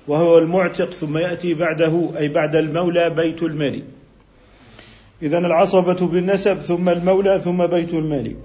وهو 0.08 0.38
المعتق 0.38 0.90
ثم 0.90 1.18
يأتي 1.18 1.54
بعده 1.54 2.10
أي 2.18 2.28
بعد 2.28 2.56
المولى 2.56 3.10
بيت 3.10 3.42
المال. 3.42 3.82
إذا 5.22 5.38
العصبة 5.38 6.06
بالنسب 6.06 6.60
ثم 6.60 6.88
المولى 6.88 7.40
ثم 7.40 7.66
بيت 7.66 7.94
المال. 7.94 8.36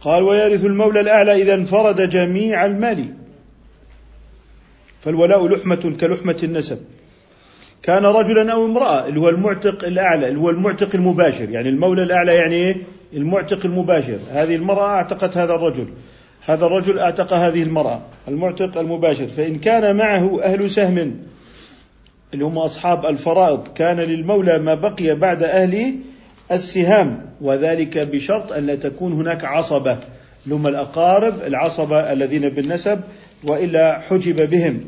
قال 0.00 0.22
ويرث 0.22 0.64
المولى 0.64 1.00
الأعلى 1.00 1.42
إذا 1.42 1.54
انفرد 1.54 2.10
جميع 2.10 2.66
المال. 2.66 3.14
فالولاء 5.00 5.48
لحمة 5.48 5.96
كلحمة 6.00 6.38
النسب. 6.42 6.84
كان 7.82 8.06
رجلا 8.06 8.52
أو 8.52 8.64
امرأة 8.64 9.06
اللي 9.06 9.20
هو 9.20 9.28
المعتق 9.28 9.84
الأعلى 9.84 10.28
اللي 10.28 10.40
هو 10.40 10.50
المعتق 10.50 10.88
المباشر. 10.94 11.50
يعني 11.50 11.68
المولى 11.68 12.02
الأعلى 12.02 12.34
يعني 12.34 12.54
إيه؟ 12.54 12.76
المعتق 13.14 13.66
المباشر. 13.66 14.18
هذه 14.32 14.56
المرأة 14.56 14.86
أعتقت 14.86 15.36
هذا 15.36 15.54
الرجل. 15.54 15.86
هذا 16.44 16.66
الرجل 16.66 16.98
أعتق 16.98 17.32
هذه 17.32 17.62
المرأة 17.62 18.02
المعتق 18.28 18.78
المباشر. 18.78 19.26
فإن 19.26 19.58
كان 19.58 19.96
معه 19.96 20.42
أهل 20.42 20.70
سهم 20.70 21.16
اللي 22.34 22.44
هم 22.44 22.58
أصحاب 22.58 23.06
الفرائض 23.06 23.68
كان 23.74 23.96
للمولى 23.96 24.58
ما 24.58 24.74
بقي 24.74 25.14
بعد 25.14 25.42
أهل 25.42 25.94
السهام. 26.52 27.20
وذلك 27.40 27.98
بشرط 27.98 28.52
أن 28.52 28.66
لا 28.66 28.74
تكون 28.74 29.12
هناك 29.12 29.44
عصبة. 29.44 29.98
لهم 30.46 30.66
الأقارب 30.66 31.34
العصبة 31.46 32.12
الذين 32.12 32.48
بالنسب 32.48 33.00
وإلا 33.44 34.00
حجب 34.00 34.50
بهم. 34.50 34.80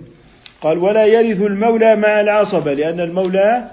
قال 0.62 0.78
ولا 0.78 1.06
يرث 1.06 1.42
المولى 1.42 1.96
مع 1.96 2.20
العصبة 2.20 2.72
لأن 2.74 3.00
المولى 3.00 3.70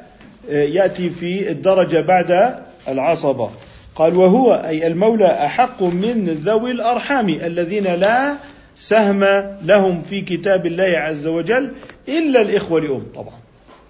آه، 0.49 0.63
يأتي 0.63 1.09
في 1.09 1.51
الدرجة 1.51 2.01
بعد 2.01 2.59
العصبة 2.87 3.49
قال 3.95 4.15
وهو 4.15 4.53
أي 4.53 4.87
المولى 4.87 5.25
أحق 5.25 5.83
من 5.83 6.29
ذوي 6.29 6.71
الأرحام 6.71 7.29
الذين 7.29 7.83
لا 7.83 8.33
سهم 8.75 9.23
لهم 9.63 10.01
في 10.01 10.21
كتاب 10.21 10.65
الله 10.65 10.83
عز 10.97 11.27
وجل 11.27 11.71
إلا 12.09 12.41
الإخوة 12.41 12.81
لأم. 12.81 13.03
طبعا 13.15 13.35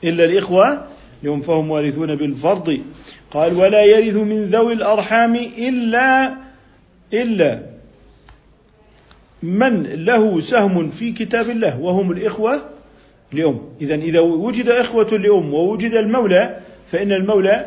إلا 0.03 0.25
الإخوة 0.25 0.85
لأم 1.23 1.41
فهم 1.41 1.71
وارثون 1.71 2.15
بالفرض. 2.15 2.79
قال 3.31 3.53
ولا 3.57 3.83
يرث 3.83 4.15
من 4.15 4.45
ذوي 4.45 4.73
الأرحام 4.73 5.35
إلا 5.57 6.35
إلا 7.13 7.59
من 9.43 9.83
له 9.83 10.39
سهم 10.39 10.89
في 10.89 11.11
كتاب 11.11 11.49
الله 11.49 11.79
وهم 11.79 12.11
الإخوة 12.11 12.74
لأم 13.35 13.61
إذا 13.81 13.95
إذا 13.95 14.19
وجد 14.19 14.69
إخوة 14.69 15.17
لأم 15.17 15.53
ووجد 15.53 15.95
المولى 15.95 16.59
فإن 16.91 17.11
المولى 17.11 17.65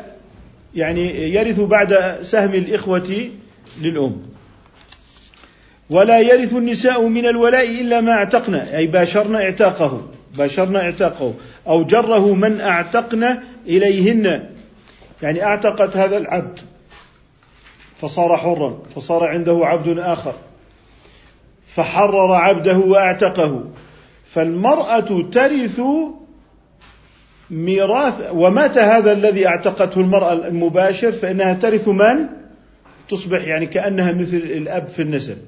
يعني 0.74 1.34
يرث 1.34 1.60
بعد 1.60 2.18
سهم 2.22 2.54
الإخوة 2.54 3.30
للأم. 3.80 4.16
ولا 5.90 6.20
يرث 6.20 6.52
النساء 6.52 7.06
من 7.06 7.26
الولاء 7.26 7.80
إلا 7.80 8.00
ما 8.00 8.12
اعتقنا 8.12 8.76
أي 8.76 8.86
باشرنا 8.86 9.38
اعتاقه 9.38 10.08
باشرنا 10.36 10.80
اعتاقه 10.80 11.34
أو 11.68 11.84
جره 11.84 12.34
من 12.34 12.60
اعتقنا 12.60 13.42
إليهن. 13.66 14.44
يعني 15.22 15.44
أعتقت 15.44 15.96
هذا 15.96 16.16
العبد 16.16 16.60
فصار 18.00 18.36
حرا 18.36 18.82
فصار 18.94 19.24
عنده 19.24 19.60
عبد 19.62 19.98
آخر 19.98 20.32
فحرر 21.74 22.32
عبده 22.32 22.78
وأعتقه. 22.78 23.64
فالمرأة 24.28 25.30
ترث 25.32 25.80
ميراث 27.50 28.30
ومات 28.32 28.78
هذا 28.78 29.12
الذي 29.12 29.46
اعتقته 29.46 30.00
المرأة 30.00 30.32
المباشر 30.32 31.12
فإنها 31.12 31.54
ترث 31.54 31.88
من؟ 31.88 32.26
تصبح 33.08 33.44
يعني 33.44 33.66
كأنها 33.66 34.12
مثل 34.12 34.36
الأب 34.36 34.88
في 34.88 35.02
النسب. 35.02 35.38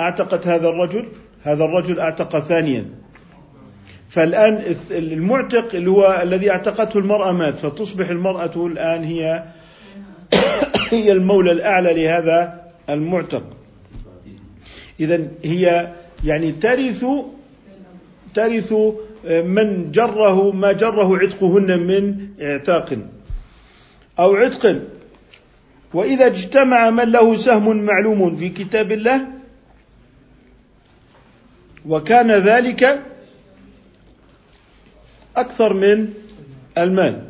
أعتقت 0.00 0.46
هذا 0.46 0.68
الرجل 0.68 1.08
هذا 1.42 1.64
الرجل 1.64 2.00
أعتق 2.00 2.38
ثانيا. 2.38 2.84
فالآن 4.08 4.74
المعتق 4.90 5.74
اللي 5.74 5.90
هو 5.90 6.20
الذي 6.22 6.50
اعتقته 6.50 6.98
المرأة 6.98 7.32
مات 7.32 7.58
فتصبح 7.58 8.08
المرأة 8.08 8.66
الآن 8.66 9.04
هي 9.04 9.44
هي 10.92 11.12
المولى 11.12 11.52
الأعلى 11.52 12.04
لهذا 12.04 12.64
المعتق. 12.90 13.42
إذا 15.00 15.28
هي 15.44 15.92
يعني 16.24 16.52
ترث 16.52 17.04
ترث 18.34 18.72
من 19.24 19.90
جره 19.92 20.50
ما 20.50 20.72
جره 20.72 21.18
عتقهن 21.18 21.78
من 21.78 22.28
اعتاق 22.40 22.98
أو 24.18 24.34
عتق. 24.34 24.80
وإذا 25.94 26.26
اجتمع 26.26 26.90
من 26.90 27.12
له 27.12 27.34
سهم 27.34 27.82
معلوم 27.82 28.36
في 28.36 28.48
كتاب 28.48 28.92
الله 28.92 29.26
وكان 31.88 32.30
ذلك 32.30 33.02
أكثر 35.36 35.72
من 35.72 36.08
المال. 36.78 37.22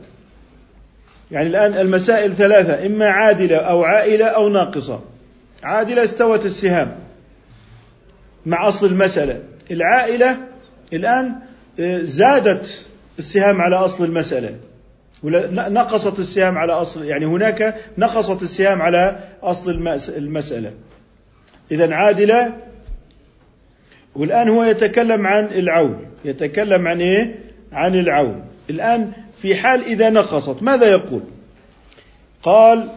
يعني 1.30 1.48
الآن 1.48 1.74
المسائل 1.74 2.36
ثلاثة 2.36 2.86
إما 2.86 3.06
عادلة 3.08 3.56
أو 3.56 3.84
عائلة 3.84 4.26
أو 4.26 4.48
ناقصة. 4.48 5.00
عادلة 5.62 6.04
استوت 6.04 6.46
السهام 6.46 6.98
مع 8.46 8.68
أصل 8.68 8.86
المسألة. 8.86 9.42
العائلة 9.70 10.53
الآن 10.94 11.34
آه، 11.80 11.98
زادت 12.02 12.84
السهام 13.18 13.60
على 13.60 13.76
أصل 13.76 14.04
المسألة. 14.04 14.56
نقصت 15.24 16.18
السهام 16.18 16.58
على 16.58 16.72
أصل 16.72 17.04
يعني 17.04 17.26
هناك 17.26 17.76
نقصت 17.98 18.42
السهام 18.42 18.82
على 18.82 19.18
أصل 19.42 19.70
المسألة. 20.08 20.72
إذا 21.70 21.94
عادلة. 21.94 22.52
والآن 24.14 24.48
هو 24.48 24.64
يتكلم 24.64 25.26
عن 25.26 25.44
العون. 25.44 26.06
يتكلم 26.24 26.88
عن 26.88 27.00
إيه؟ 27.00 27.38
عن 27.72 27.94
العون. 27.94 28.44
الآن 28.70 29.12
في 29.42 29.54
حال 29.54 29.84
إذا 29.84 30.10
نقصت 30.10 30.62
ماذا 30.62 30.86
يقول؟ 30.90 31.22
قال 32.42 32.88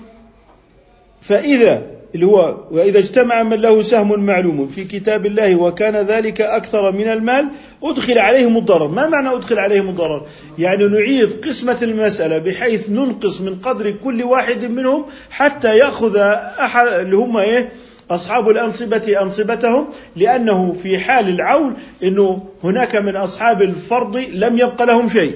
فإذا 1.22 1.98
اللي 2.16 2.26
هو 2.26 2.58
وإذا 2.72 3.00
اجتمع 3.00 3.44
من 3.44 3.62
له 3.62 3.82
سهم 3.82 4.20
معلوم 4.20 4.68
في 4.68 4.84
كتاب 4.84 5.26
الله 5.26 5.56
وكان 5.56 5.96
ذلك 5.96 6.42
أكثر 6.42 6.92
من 6.92 7.08
المال 7.08 7.48
أدخل 7.84 8.18
عليهم 8.18 8.58
الضرر. 8.58 8.88
ما 8.88 9.10
معنى 9.10 9.30
أدخل 9.30 9.60
عليهم 9.60 9.90
الضرر؟ 9.90 10.26
يعني 10.60 10.86
نعيد 10.86 11.46
قسمة 11.46 11.78
المسألة 11.82 12.38
بحيث 12.38 12.90
ننقص 12.90 13.42
من 13.42 13.56
قدر 13.56 13.92
كل 13.92 14.24
واحد 14.24 14.66
منهم 14.66 15.06
حتى 15.30 15.78
يأخذ 15.78 16.18
أحد 16.18 16.88
اللي 16.88 17.16
هم 17.16 17.38
إيه؟ 17.38 17.70
أصحاب 18.12 18.50
الأنصبة 18.50 19.22
أنصبتهم 19.22 19.88
لأنه 20.16 20.74
في 20.84 21.00
حال 21.00 21.30
العول 21.30 21.74
أنه 22.04 22.48
هناك 22.64 22.96
من 22.96 23.16
أصحاب 23.16 23.62
الفرض 23.62 24.18
لم 24.34 24.58
يبق 24.58 24.84
لهم 24.84 25.10
شيء. 25.10 25.36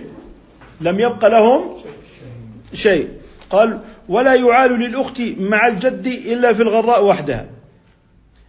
لم 0.81 0.99
يبق 0.99 1.27
لهم 1.27 1.77
شيء. 2.73 3.07
قال 3.49 3.79
ولا 4.09 4.33
يعال 4.33 4.71
للأخت 4.71 5.21
مع 5.37 5.67
الجد 5.67 6.07
إلا 6.07 6.53
في 6.53 6.61
الغراء 6.61 7.05
وحدها. 7.05 7.49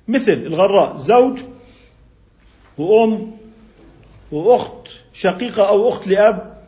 مثل 0.09 0.33
الغراء 0.33 0.97
زوج 0.97 1.39
وأم 2.79 3.42
وأخت 4.33 4.89
شقيقة 5.15 5.69
أو 5.69 5.89
أخت 5.89 6.09
لأب 6.09 6.63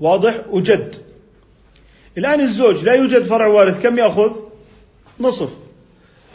واضح 0.00 0.40
وجد. 0.50 0.94
الآن 2.18 2.40
الزوج 2.40 2.84
لا 2.84 2.92
يوجد 2.92 3.22
فرع 3.22 3.46
وارث 3.46 3.82
كم 3.82 3.98
يأخذ؟ 3.98 4.32
نصف. 5.20 5.50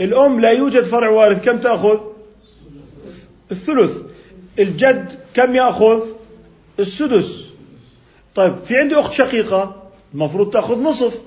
الأم 0.01 0.39
لا 0.39 0.51
يوجد 0.51 0.83
فرع 0.83 1.09
وارث 1.09 1.45
كم 1.45 1.57
تأخذ؟ 1.57 1.99
الثلث. 3.51 3.97
الجد 4.59 5.19
كم 5.33 5.55
يأخذ؟ 5.55 6.01
السدس. 6.79 7.45
طيب 8.35 8.55
في 8.65 8.77
عندي 8.77 8.95
أخت 8.95 9.13
شقيقة 9.13 9.83
المفروض 10.13 10.53
تأخذ 10.53 10.83
نصف. 10.83 11.21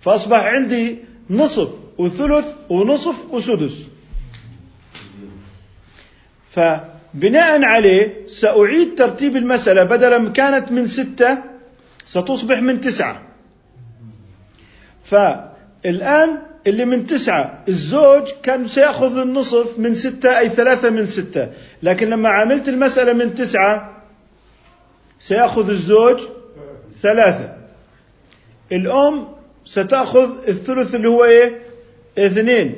فأصبح 0.00 0.44
عندي 0.44 0.98
نصف 1.30 1.68
وثلث 1.98 2.54
ونصف 2.70 3.16
وسدس. 3.30 3.86
فبناء 7.16 7.64
عليه 7.64 8.26
سأعيد 8.26 8.94
ترتيب 8.94 9.36
المسألة 9.36 9.84
بدلا 9.84 10.30
كانت 10.30 10.72
من 10.72 10.86
ستة 10.86 11.38
ستصبح 12.06 12.62
من 12.62 12.80
تسعة. 12.80 13.22
فالآن 15.04 16.38
اللي 16.66 16.84
من 16.84 17.06
تسعة 17.06 17.64
الزوج 17.68 18.22
كان 18.42 18.68
سيأخذ 18.68 19.18
النصف 19.18 19.78
من 19.78 19.94
ستة 19.94 20.38
أي 20.38 20.48
ثلاثة 20.48 20.90
من 20.90 21.06
ستة. 21.06 21.48
لكن 21.82 22.10
لما 22.10 22.28
عملت 22.28 22.68
المسألة 22.68 23.12
من 23.12 23.34
تسعة 23.34 24.02
سيأخذ 25.20 25.70
الزوج 25.70 26.20
ثلاثة. 27.02 27.56
الأم 28.72 29.28
ستأخذ 29.64 30.48
الثلث 30.48 30.94
اللي 30.94 31.08
هو 31.08 31.24
إيه؟ 31.24 31.62
اثنين. 32.18 32.74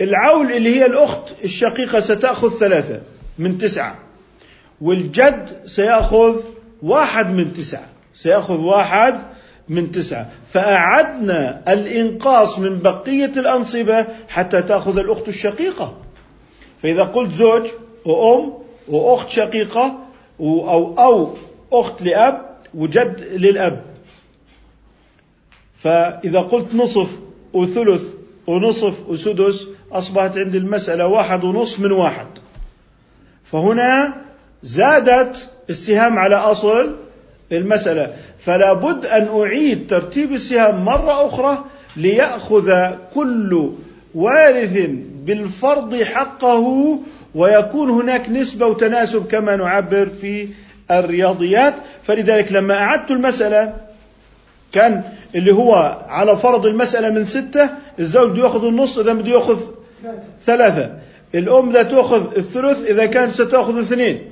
العول 0.00 0.52
اللي 0.52 0.76
هي 0.76 0.86
الأخت 0.86 1.44
الشقيقة 1.44 2.00
ستأخذ 2.00 2.58
ثلاثة. 2.58 3.00
من 3.38 3.58
تسعة. 3.58 3.98
والجد 4.80 5.60
سيأخذ 5.66 6.42
واحد 6.82 7.30
من 7.30 7.52
تسعة. 7.52 7.86
سيأخذ 8.14 8.60
واحد 8.60 9.20
من 9.68 9.92
تسعة. 9.92 10.30
فأعدنا 10.52 11.62
الإنقاص 11.68 12.58
من 12.58 12.78
بقية 12.78 13.32
الأنصبة 13.36 14.06
حتى 14.28 14.62
تأخذ 14.62 14.98
الأخت 14.98 15.28
الشقيقة. 15.28 15.96
فإذا 16.82 17.04
قلت 17.04 17.32
زوج 17.32 17.62
وأم 18.04 18.52
وأخت 18.88 19.30
شقيقة 19.30 19.98
أو 20.40 20.94
أو 20.98 21.34
أخت 21.72 22.02
لأب 22.02 22.56
وجد 22.74 23.28
للأب. 23.32 23.84
فإذا 25.82 26.40
قلت 26.40 26.74
نصف 26.74 27.08
وثلث 27.52 28.02
ونصف 28.46 28.94
وسدس 29.08 29.66
أصبحت 29.92 30.38
عندي 30.38 30.58
المسألة 30.58 31.06
واحد 31.06 31.44
ونصف 31.44 31.80
من 31.80 31.92
واحد. 31.92 32.26
فهنا 33.52 34.12
زادت 34.62 35.48
السهام 35.70 36.18
على 36.18 36.36
أصل 36.36 36.96
المسألة. 37.52 38.12
فلا 38.40 38.72
بد 38.72 39.06
أن 39.06 39.28
أعيد 39.40 39.86
ترتيب 39.86 40.32
السهام 40.32 40.84
مرة 40.84 41.26
أخرى 41.26 41.64
ليأخذ 41.96 42.86
كل 43.14 43.70
وارث 44.14 44.90
بالفرض 45.24 46.02
حقه 46.02 46.98
ويكون 47.34 47.90
هناك 47.90 48.30
نسبة 48.30 48.66
وتناسب 48.66 49.26
كما 49.26 49.56
نعبر 49.56 50.08
في 50.20 50.48
الرياضيات. 50.90 51.74
فلذلك 52.06 52.52
لما 52.52 52.74
أعدت 52.74 53.10
المسألة 53.10 53.74
كان 54.72 55.02
اللي 55.34 55.54
هو 55.54 55.98
على 56.08 56.36
فرض 56.36 56.66
المسألة 56.66 57.10
من 57.10 57.24
ستة 57.24 57.70
الزوج 57.98 58.30
بده 58.30 58.42
يأخذ 58.42 58.64
النص 58.64 58.98
إذا 58.98 59.12
بده 59.12 59.30
يأخذ 59.30 59.60
ثلاثة. 60.46 61.01
الأم 61.34 61.70
بدها 61.70 61.82
تأخذ 61.82 62.36
الثلث 62.36 62.90
إذا 62.90 63.06
كانت 63.06 63.32
ستأخذ 63.32 63.78
اثنين. 63.78 64.22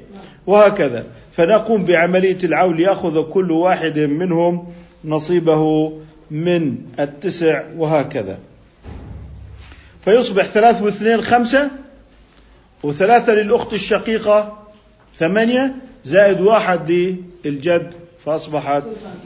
وهكذا. 0.47 1.07
فنقوم 1.37 1.85
بعملية 1.85 2.39
العول 2.45 2.81
يأخذ 2.81 3.23
كل 3.23 3.51
واحد 3.51 3.99
منهم 3.99 4.73
نصيبه 5.05 5.93
من 6.31 6.77
التسع 7.01 7.63
وهكذا. 7.77 8.39
فيصبح 10.05 10.45
ثلاث 10.45 10.83
واثنين 10.83 11.23
خمسة 11.23 11.71
وثلاثة 12.83 13.35
للأخت 13.35 13.73
الشقيقة 13.73 14.59
ثمانية 15.15 15.75
زائد 16.05 16.41
واحد 16.41 17.17
للجد 17.45 17.95
فأصبحت 18.25 18.83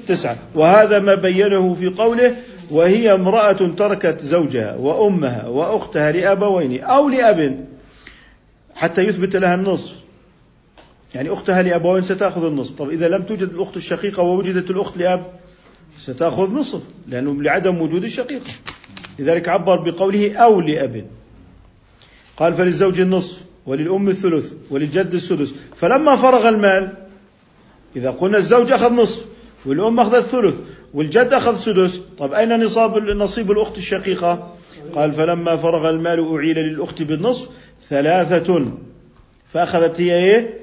تسعة. 0.09 0.37
وهذا 0.55 0.99
ما 0.99 1.15
بينه 1.15 1.75
في 1.75 1.89
قوله 1.89 2.35
وهي 2.71 3.15
امرأة 3.15 3.53
تركت 3.53 4.21
زوجها 4.21 4.77
وأمها 4.77 5.49
وأختها 5.49 6.13
لأبوين 6.13 6.83
أو 6.83 7.09
لأب 7.09 7.67
حتى 8.75 9.03
يثبت 9.03 9.37
لها 9.37 9.55
النصف. 9.55 9.95
يعني 11.15 11.33
أختها 11.33 11.63
لأبوين 11.63 12.03
ستأخذ 12.03 12.45
النصف. 12.45 12.75
طب 12.79 12.91
إذا 12.91 13.09
لم 13.09 13.23
توجد 13.23 13.43
الأخت 13.43 13.77
الشقيقة 13.77 14.23
ووجدت 14.23 14.71
الأخت 14.71 14.97
لأب 14.97 15.27
ستأخذ 16.01 16.53
نصف 16.53 16.81
لأنه 17.09 17.43
لعدم 17.43 17.83
وجود 17.83 18.05
الشقيقة. 18.05 18.51
لذلك 19.19 19.49
عبر 19.49 19.77
بقوله 19.77 20.37
أو 20.37 20.61
لأب. 20.61 21.07
قال 22.37 22.55
فللزوج 22.55 23.01
النصف 23.01 23.39
وللأم 23.67 24.09
الثلث 24.09 24.53
وللجد 24.71 25.15
السدس. 25.15 25.55
فلما 25.77 26.17
فرغ 26.17 26.49
المال 26.49 26.93
إذا 27.97 28.11
قلنا 28.11 28.39
الزوج 28.39 28.73
أخذ 28.73 28.93
نصف 28.93 29.25
والأم 29.67 30.01
أخذت 30.01 30.25
ثلث 30.25 30.55
والجد 30.95 31.33
أخذ 31.33 31.57
سدس. 31.57 32.01
طب 32.19 32.33
أين 32.33 32.65
نصاب 32.65 32.99
نصيب 32.99 33.51
الأخت 33.51 33.79
الشقيقة؟ 33.79 34.53
قال 34.95 35.13
فلما 35.13 35.57
فرغ 35.57 35.91
المال 35.91 36.35
أعيل 36.35 36.59
للأخت 36.59 37.03
بالنصف 37.03 37.49
ثلاثة. 37.89 38.67
فأخذت 39.53 40.01
هي 40.01 40.15
إيه؟ 40.15 40.55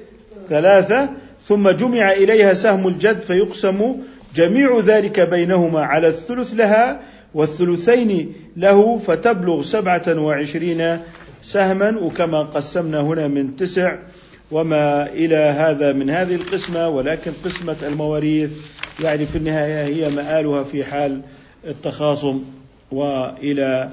ثلاثة. 0.48 1.10
ثم 1.44 1.70
جمع 1.70 2.12
إليها 2.12 2.52
سهم 2.52 2.88
الجد 2.88 3.20
فيقسم 3.20 3.96
جميع 4.34 4.80
ذلك 4.84 5.20
بينهما 5.20 5.80
على 5.80 6.08
الثلث 6.08 6.54
لها 6.54 7.00
والثلثين 7.34 8.32
له 8.56 8.98
فتبلغ 8.98 9.62
سبعة 9.62 10.20
وعشرين 10.20 10.98
سهما. 11.42 11.98
وكما 11.98 12.42
قسمنا 12.42 13.00
هنا 13.00 13.28
من 13.28 13.56
تسع 13.56 13.96
وما 14.52 15.06
إلى 15.12 15.36
هذا 15.36 15.92
من 15.92 16.10
هذه 16.10 16.34
القسمة 16.34 16.88
ولكن 16.88 17.32
قسمة 17.44 17.76
المواريث 17.82 18.50
يعني 19.02 19.26
في 19.26 19.38
النهاية 19.38 19.84
هي 19.84 20.10
مآلها 20.16 20.64
في 20.64 20.84
حال 20.84 21.20
التخاصم 21.66 22.42
وإلى 22.90 23.90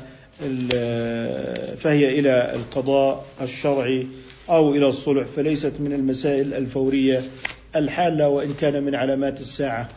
فهي 1.79 2.19
إلى 2.19 2.55
القضاء 2.55 3.25
الشرعي 3.41 4.07
أو 4.49 4.75
إلى 4.75 4.87
الصلح 4.87 5.27
فليست 5.27 5.73
من 5.79 5.93
المسائل 5.93 6.53
الفورية 6.53 7.21
الحالة 7.75 8.27
وإن 8.27 8.53
كان 8.61 8.83
من 8.83 8.95
علامات 8.95 9.39
الساعة 9.39 9.89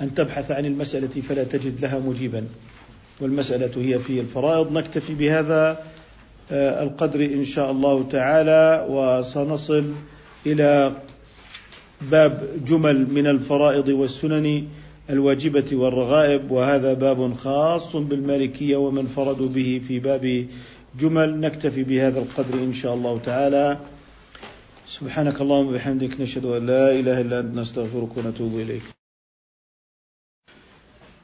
أن 0.00 0.14
تبحث 0.14 0.50
عن 0.50 0.64
المسألة 0.66 1.20
فلا 1.28 1.44
تجد 1.44 1.80
لها 1.80 1.98
مجيبا 1.98 2.44
والمسألة 3.20 3.70
هي 3.76 3.98
في 3.98 4.20
الفرائض 4.20 4.72
نكتفي 4.72 5.14
بهذا 5.14 5.84
القدر 6.52 7.20
إن 7.24 7.44
شاء 7.44 7.70
الله 7.70 8.08
تعالى 8.10 8.86
وسنصل 8.90 9.94
إلى 10.46 10.92
باب 12.00 12.64
جمل 12.64 13.12
من 13.12 13.26
الفرائض 13.26 13.88
والسنن 13.88 14.68
الواجبة 15.10 15.76
والرغائب 15.76 16.50
وهذا 16.50 16.94
باب 16.94 17.34
خاص 17.34 17.96
بالمالكية 17.96 18.76
ومن 18.76 19.06
فرضوا 19.06 19.48
به 19.48 19.80
في 19.88 19.98
باب 19.98 20.46
جمل 20.98 21.40
نكتفي 21.40 21.82
بهذا 21.84 22.18
القدر 22.18 22.54
إن 22.54 22.74
شاء 22.74 22.94
الله 22.94 23.18
تعالى. 23.18 23.78
سبحانك 24.88 25.40
اللهم 25.40 25.66
وبحمدك 25.68 26.20
نشهد 26.20 26.44
أن 26.44 26.66
لا 26.66 26.90
إله 26.90 27.20
إلا 27.20 27.40
أنت 27.40 27.56
نستغفرك 27.56 28.16
ونتوب 28.16 28.56
إليك. 28.56 28.82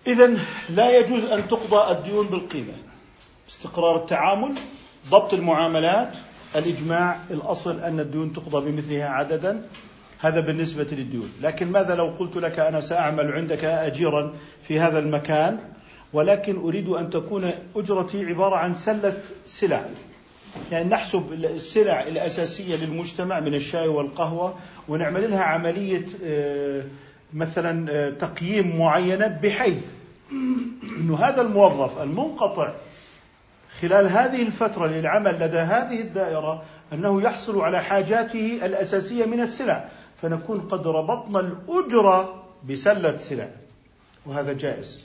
إذا 0.06 0.36
لا 0.76 0.98
يجوز 0.98 1.24
أن 1.24 1.48
تقضى 1.48 1.98
الديون 1.98 2.26
بالقيمة. 2.26 2.74
استقرار 3.48 3.96
التعامل 3.96 4.52
ضبط 5.10 5.34
المعاملات 5.34 6.08
الإجماع 6.56 7.18
الأصل 7.30 7.80
أن 7.80 8.00
الديون 8.00 8.32
تقضى 8.32 8.70
بمثلها 8.70 9.08
عددا 9.08 9.62
هذا 10.20 10.40
بالنسبة 10.40 10.86
للديون. 10.92 11.32
لكن 11.42 11.66
ماذا 11.72 11.94
لو 11.94 12.06
قلت 12.06 12.36
لك 12.36 12.58
أنا 12.58 12.80
سأعمل 12.80 13.32
عندك 13.32 13.64
أجيرا 13.64 14.32
في 14.68 14.80
هذا 14.80 14.98
المكان؟ 14.98 15.58
ولكن 16.12 16.58
أريد 16.58 16.88
أن 16.88 17.10
تكون 17.10 17.50
أجرتي 17.76 18.26
عبارة 18.26 18.56
عن 18.56 18.74
سلة 18.74 19.22
سلع. 19.46 19.84
يعني 20.72 20.88
نحسب 20.88 21.32
السلع 21.32 22.02
الأساسية 22.02 22.76
للمجتمع 22.76 23.40
من 23.40 23.54
الشاي 23.54 23.88
والقهوة 23.88 24.54
ونعمل 24.88 25.30
لها 25.30 25.42
عملية 25.42 26.06
آه، 26.24 26.82
مثلا 27.34 27.92
آه، 27.92 28.10
تقييم 28.10 28.78
معينة 28.78 29.26
بحيث 29.26 29.84
أنه 31.00 31.16
هذا 31.16 31.42
الموظف 31.42 32.02
المنقطع 32.02 32.72
خلال 33.80 34.06
هذه 34.06 34.42
الفترة 34.42 34.86
للعمل 34.86 35.34
لدى 35.40 35.58
هذه 35.58 36.00
الدائرة 36.00 36.62
أنه 36.92 37.22
يحصل 37.22 37.60
على 37.60 37.82
حاجاته 37.82 38.60
الأساسية 38.62 39.24
من 39.24 39.40
السلع 39.40 39.88
فنكون 40.22 40.60
قد 40.60 40.86
ربطنا 40.86 41.40
الأجرة 41.40 42.44
بسلة 42.68 43.16
سلع 43.16 43.48
وهذا 44.26 44.52
جائز. 44.52 45.04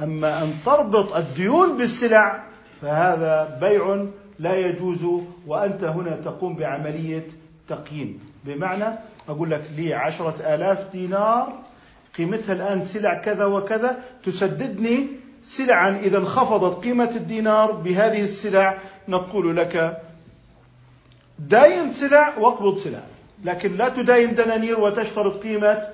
أما 0.00 0.42
أن 0.42 0.54
تربط 0.66 1.16
الديون 1.16 1.76
بالسلع 1.78 2.44
فهذا 2.82 3.58
بيع 3.60 4.04
لا 4.38 4.56
يجوز 4.56 5.04
وأنت 5.46 5.84
هنا 5.84 6.10
تقوم 6.10 6.56
بعملية 6.56 7.26
تقييم. 7.68 8.20
بمعنى 8.44 8.98
أقول 9.28 9.50
لك 9.50 9.62
لي 9.76 9.94
عشرة 9.94 10.54
آلاف 10.54 10.92
دينار 10.92 11.52
قيمتها 12.18 12.52
الآن 12.52 12.84
سلع 12.84 13.14
كذا 13.14 13.44
وكذا 13.44 13.98
تسددني 14.24 15.06
سلعا. 15.44 15.98
إذا 15.98 16.18
انخفضت 16.18 16.84
قيمة 16.84 17.10
الدينار 17.16 17.72
بهذه 17.72 18.22
السلع 18.22 18.78
نقول 19.08 19.56
لك 19.56 20.02
داين 21.38 21.92
سلع 21.92 22.38
واقبض 22.38 22.78
سلع. 22.78 23.02
لكن 23.44 23.76
لا 23.76 23.88
تداين 23.88 24.34
دنانير 24.34 24.80
وتشترط 24.80 25.42
قيمة 25.42 25.88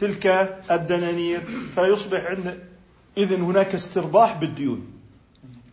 تلك 0.00 0.26
الدنانير. 0.70 1.40
فيصبح 1.74 2.26
عند 2.26 2.58
إذن 3.18 3.42
هناك 3.42 3.74
استرباح 3.74 4.36
بالديون. 4.36 4.86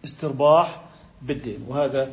استرباح 0.06 0.82
بالدين. 1.22 1.66
وهذا 1.68 2.12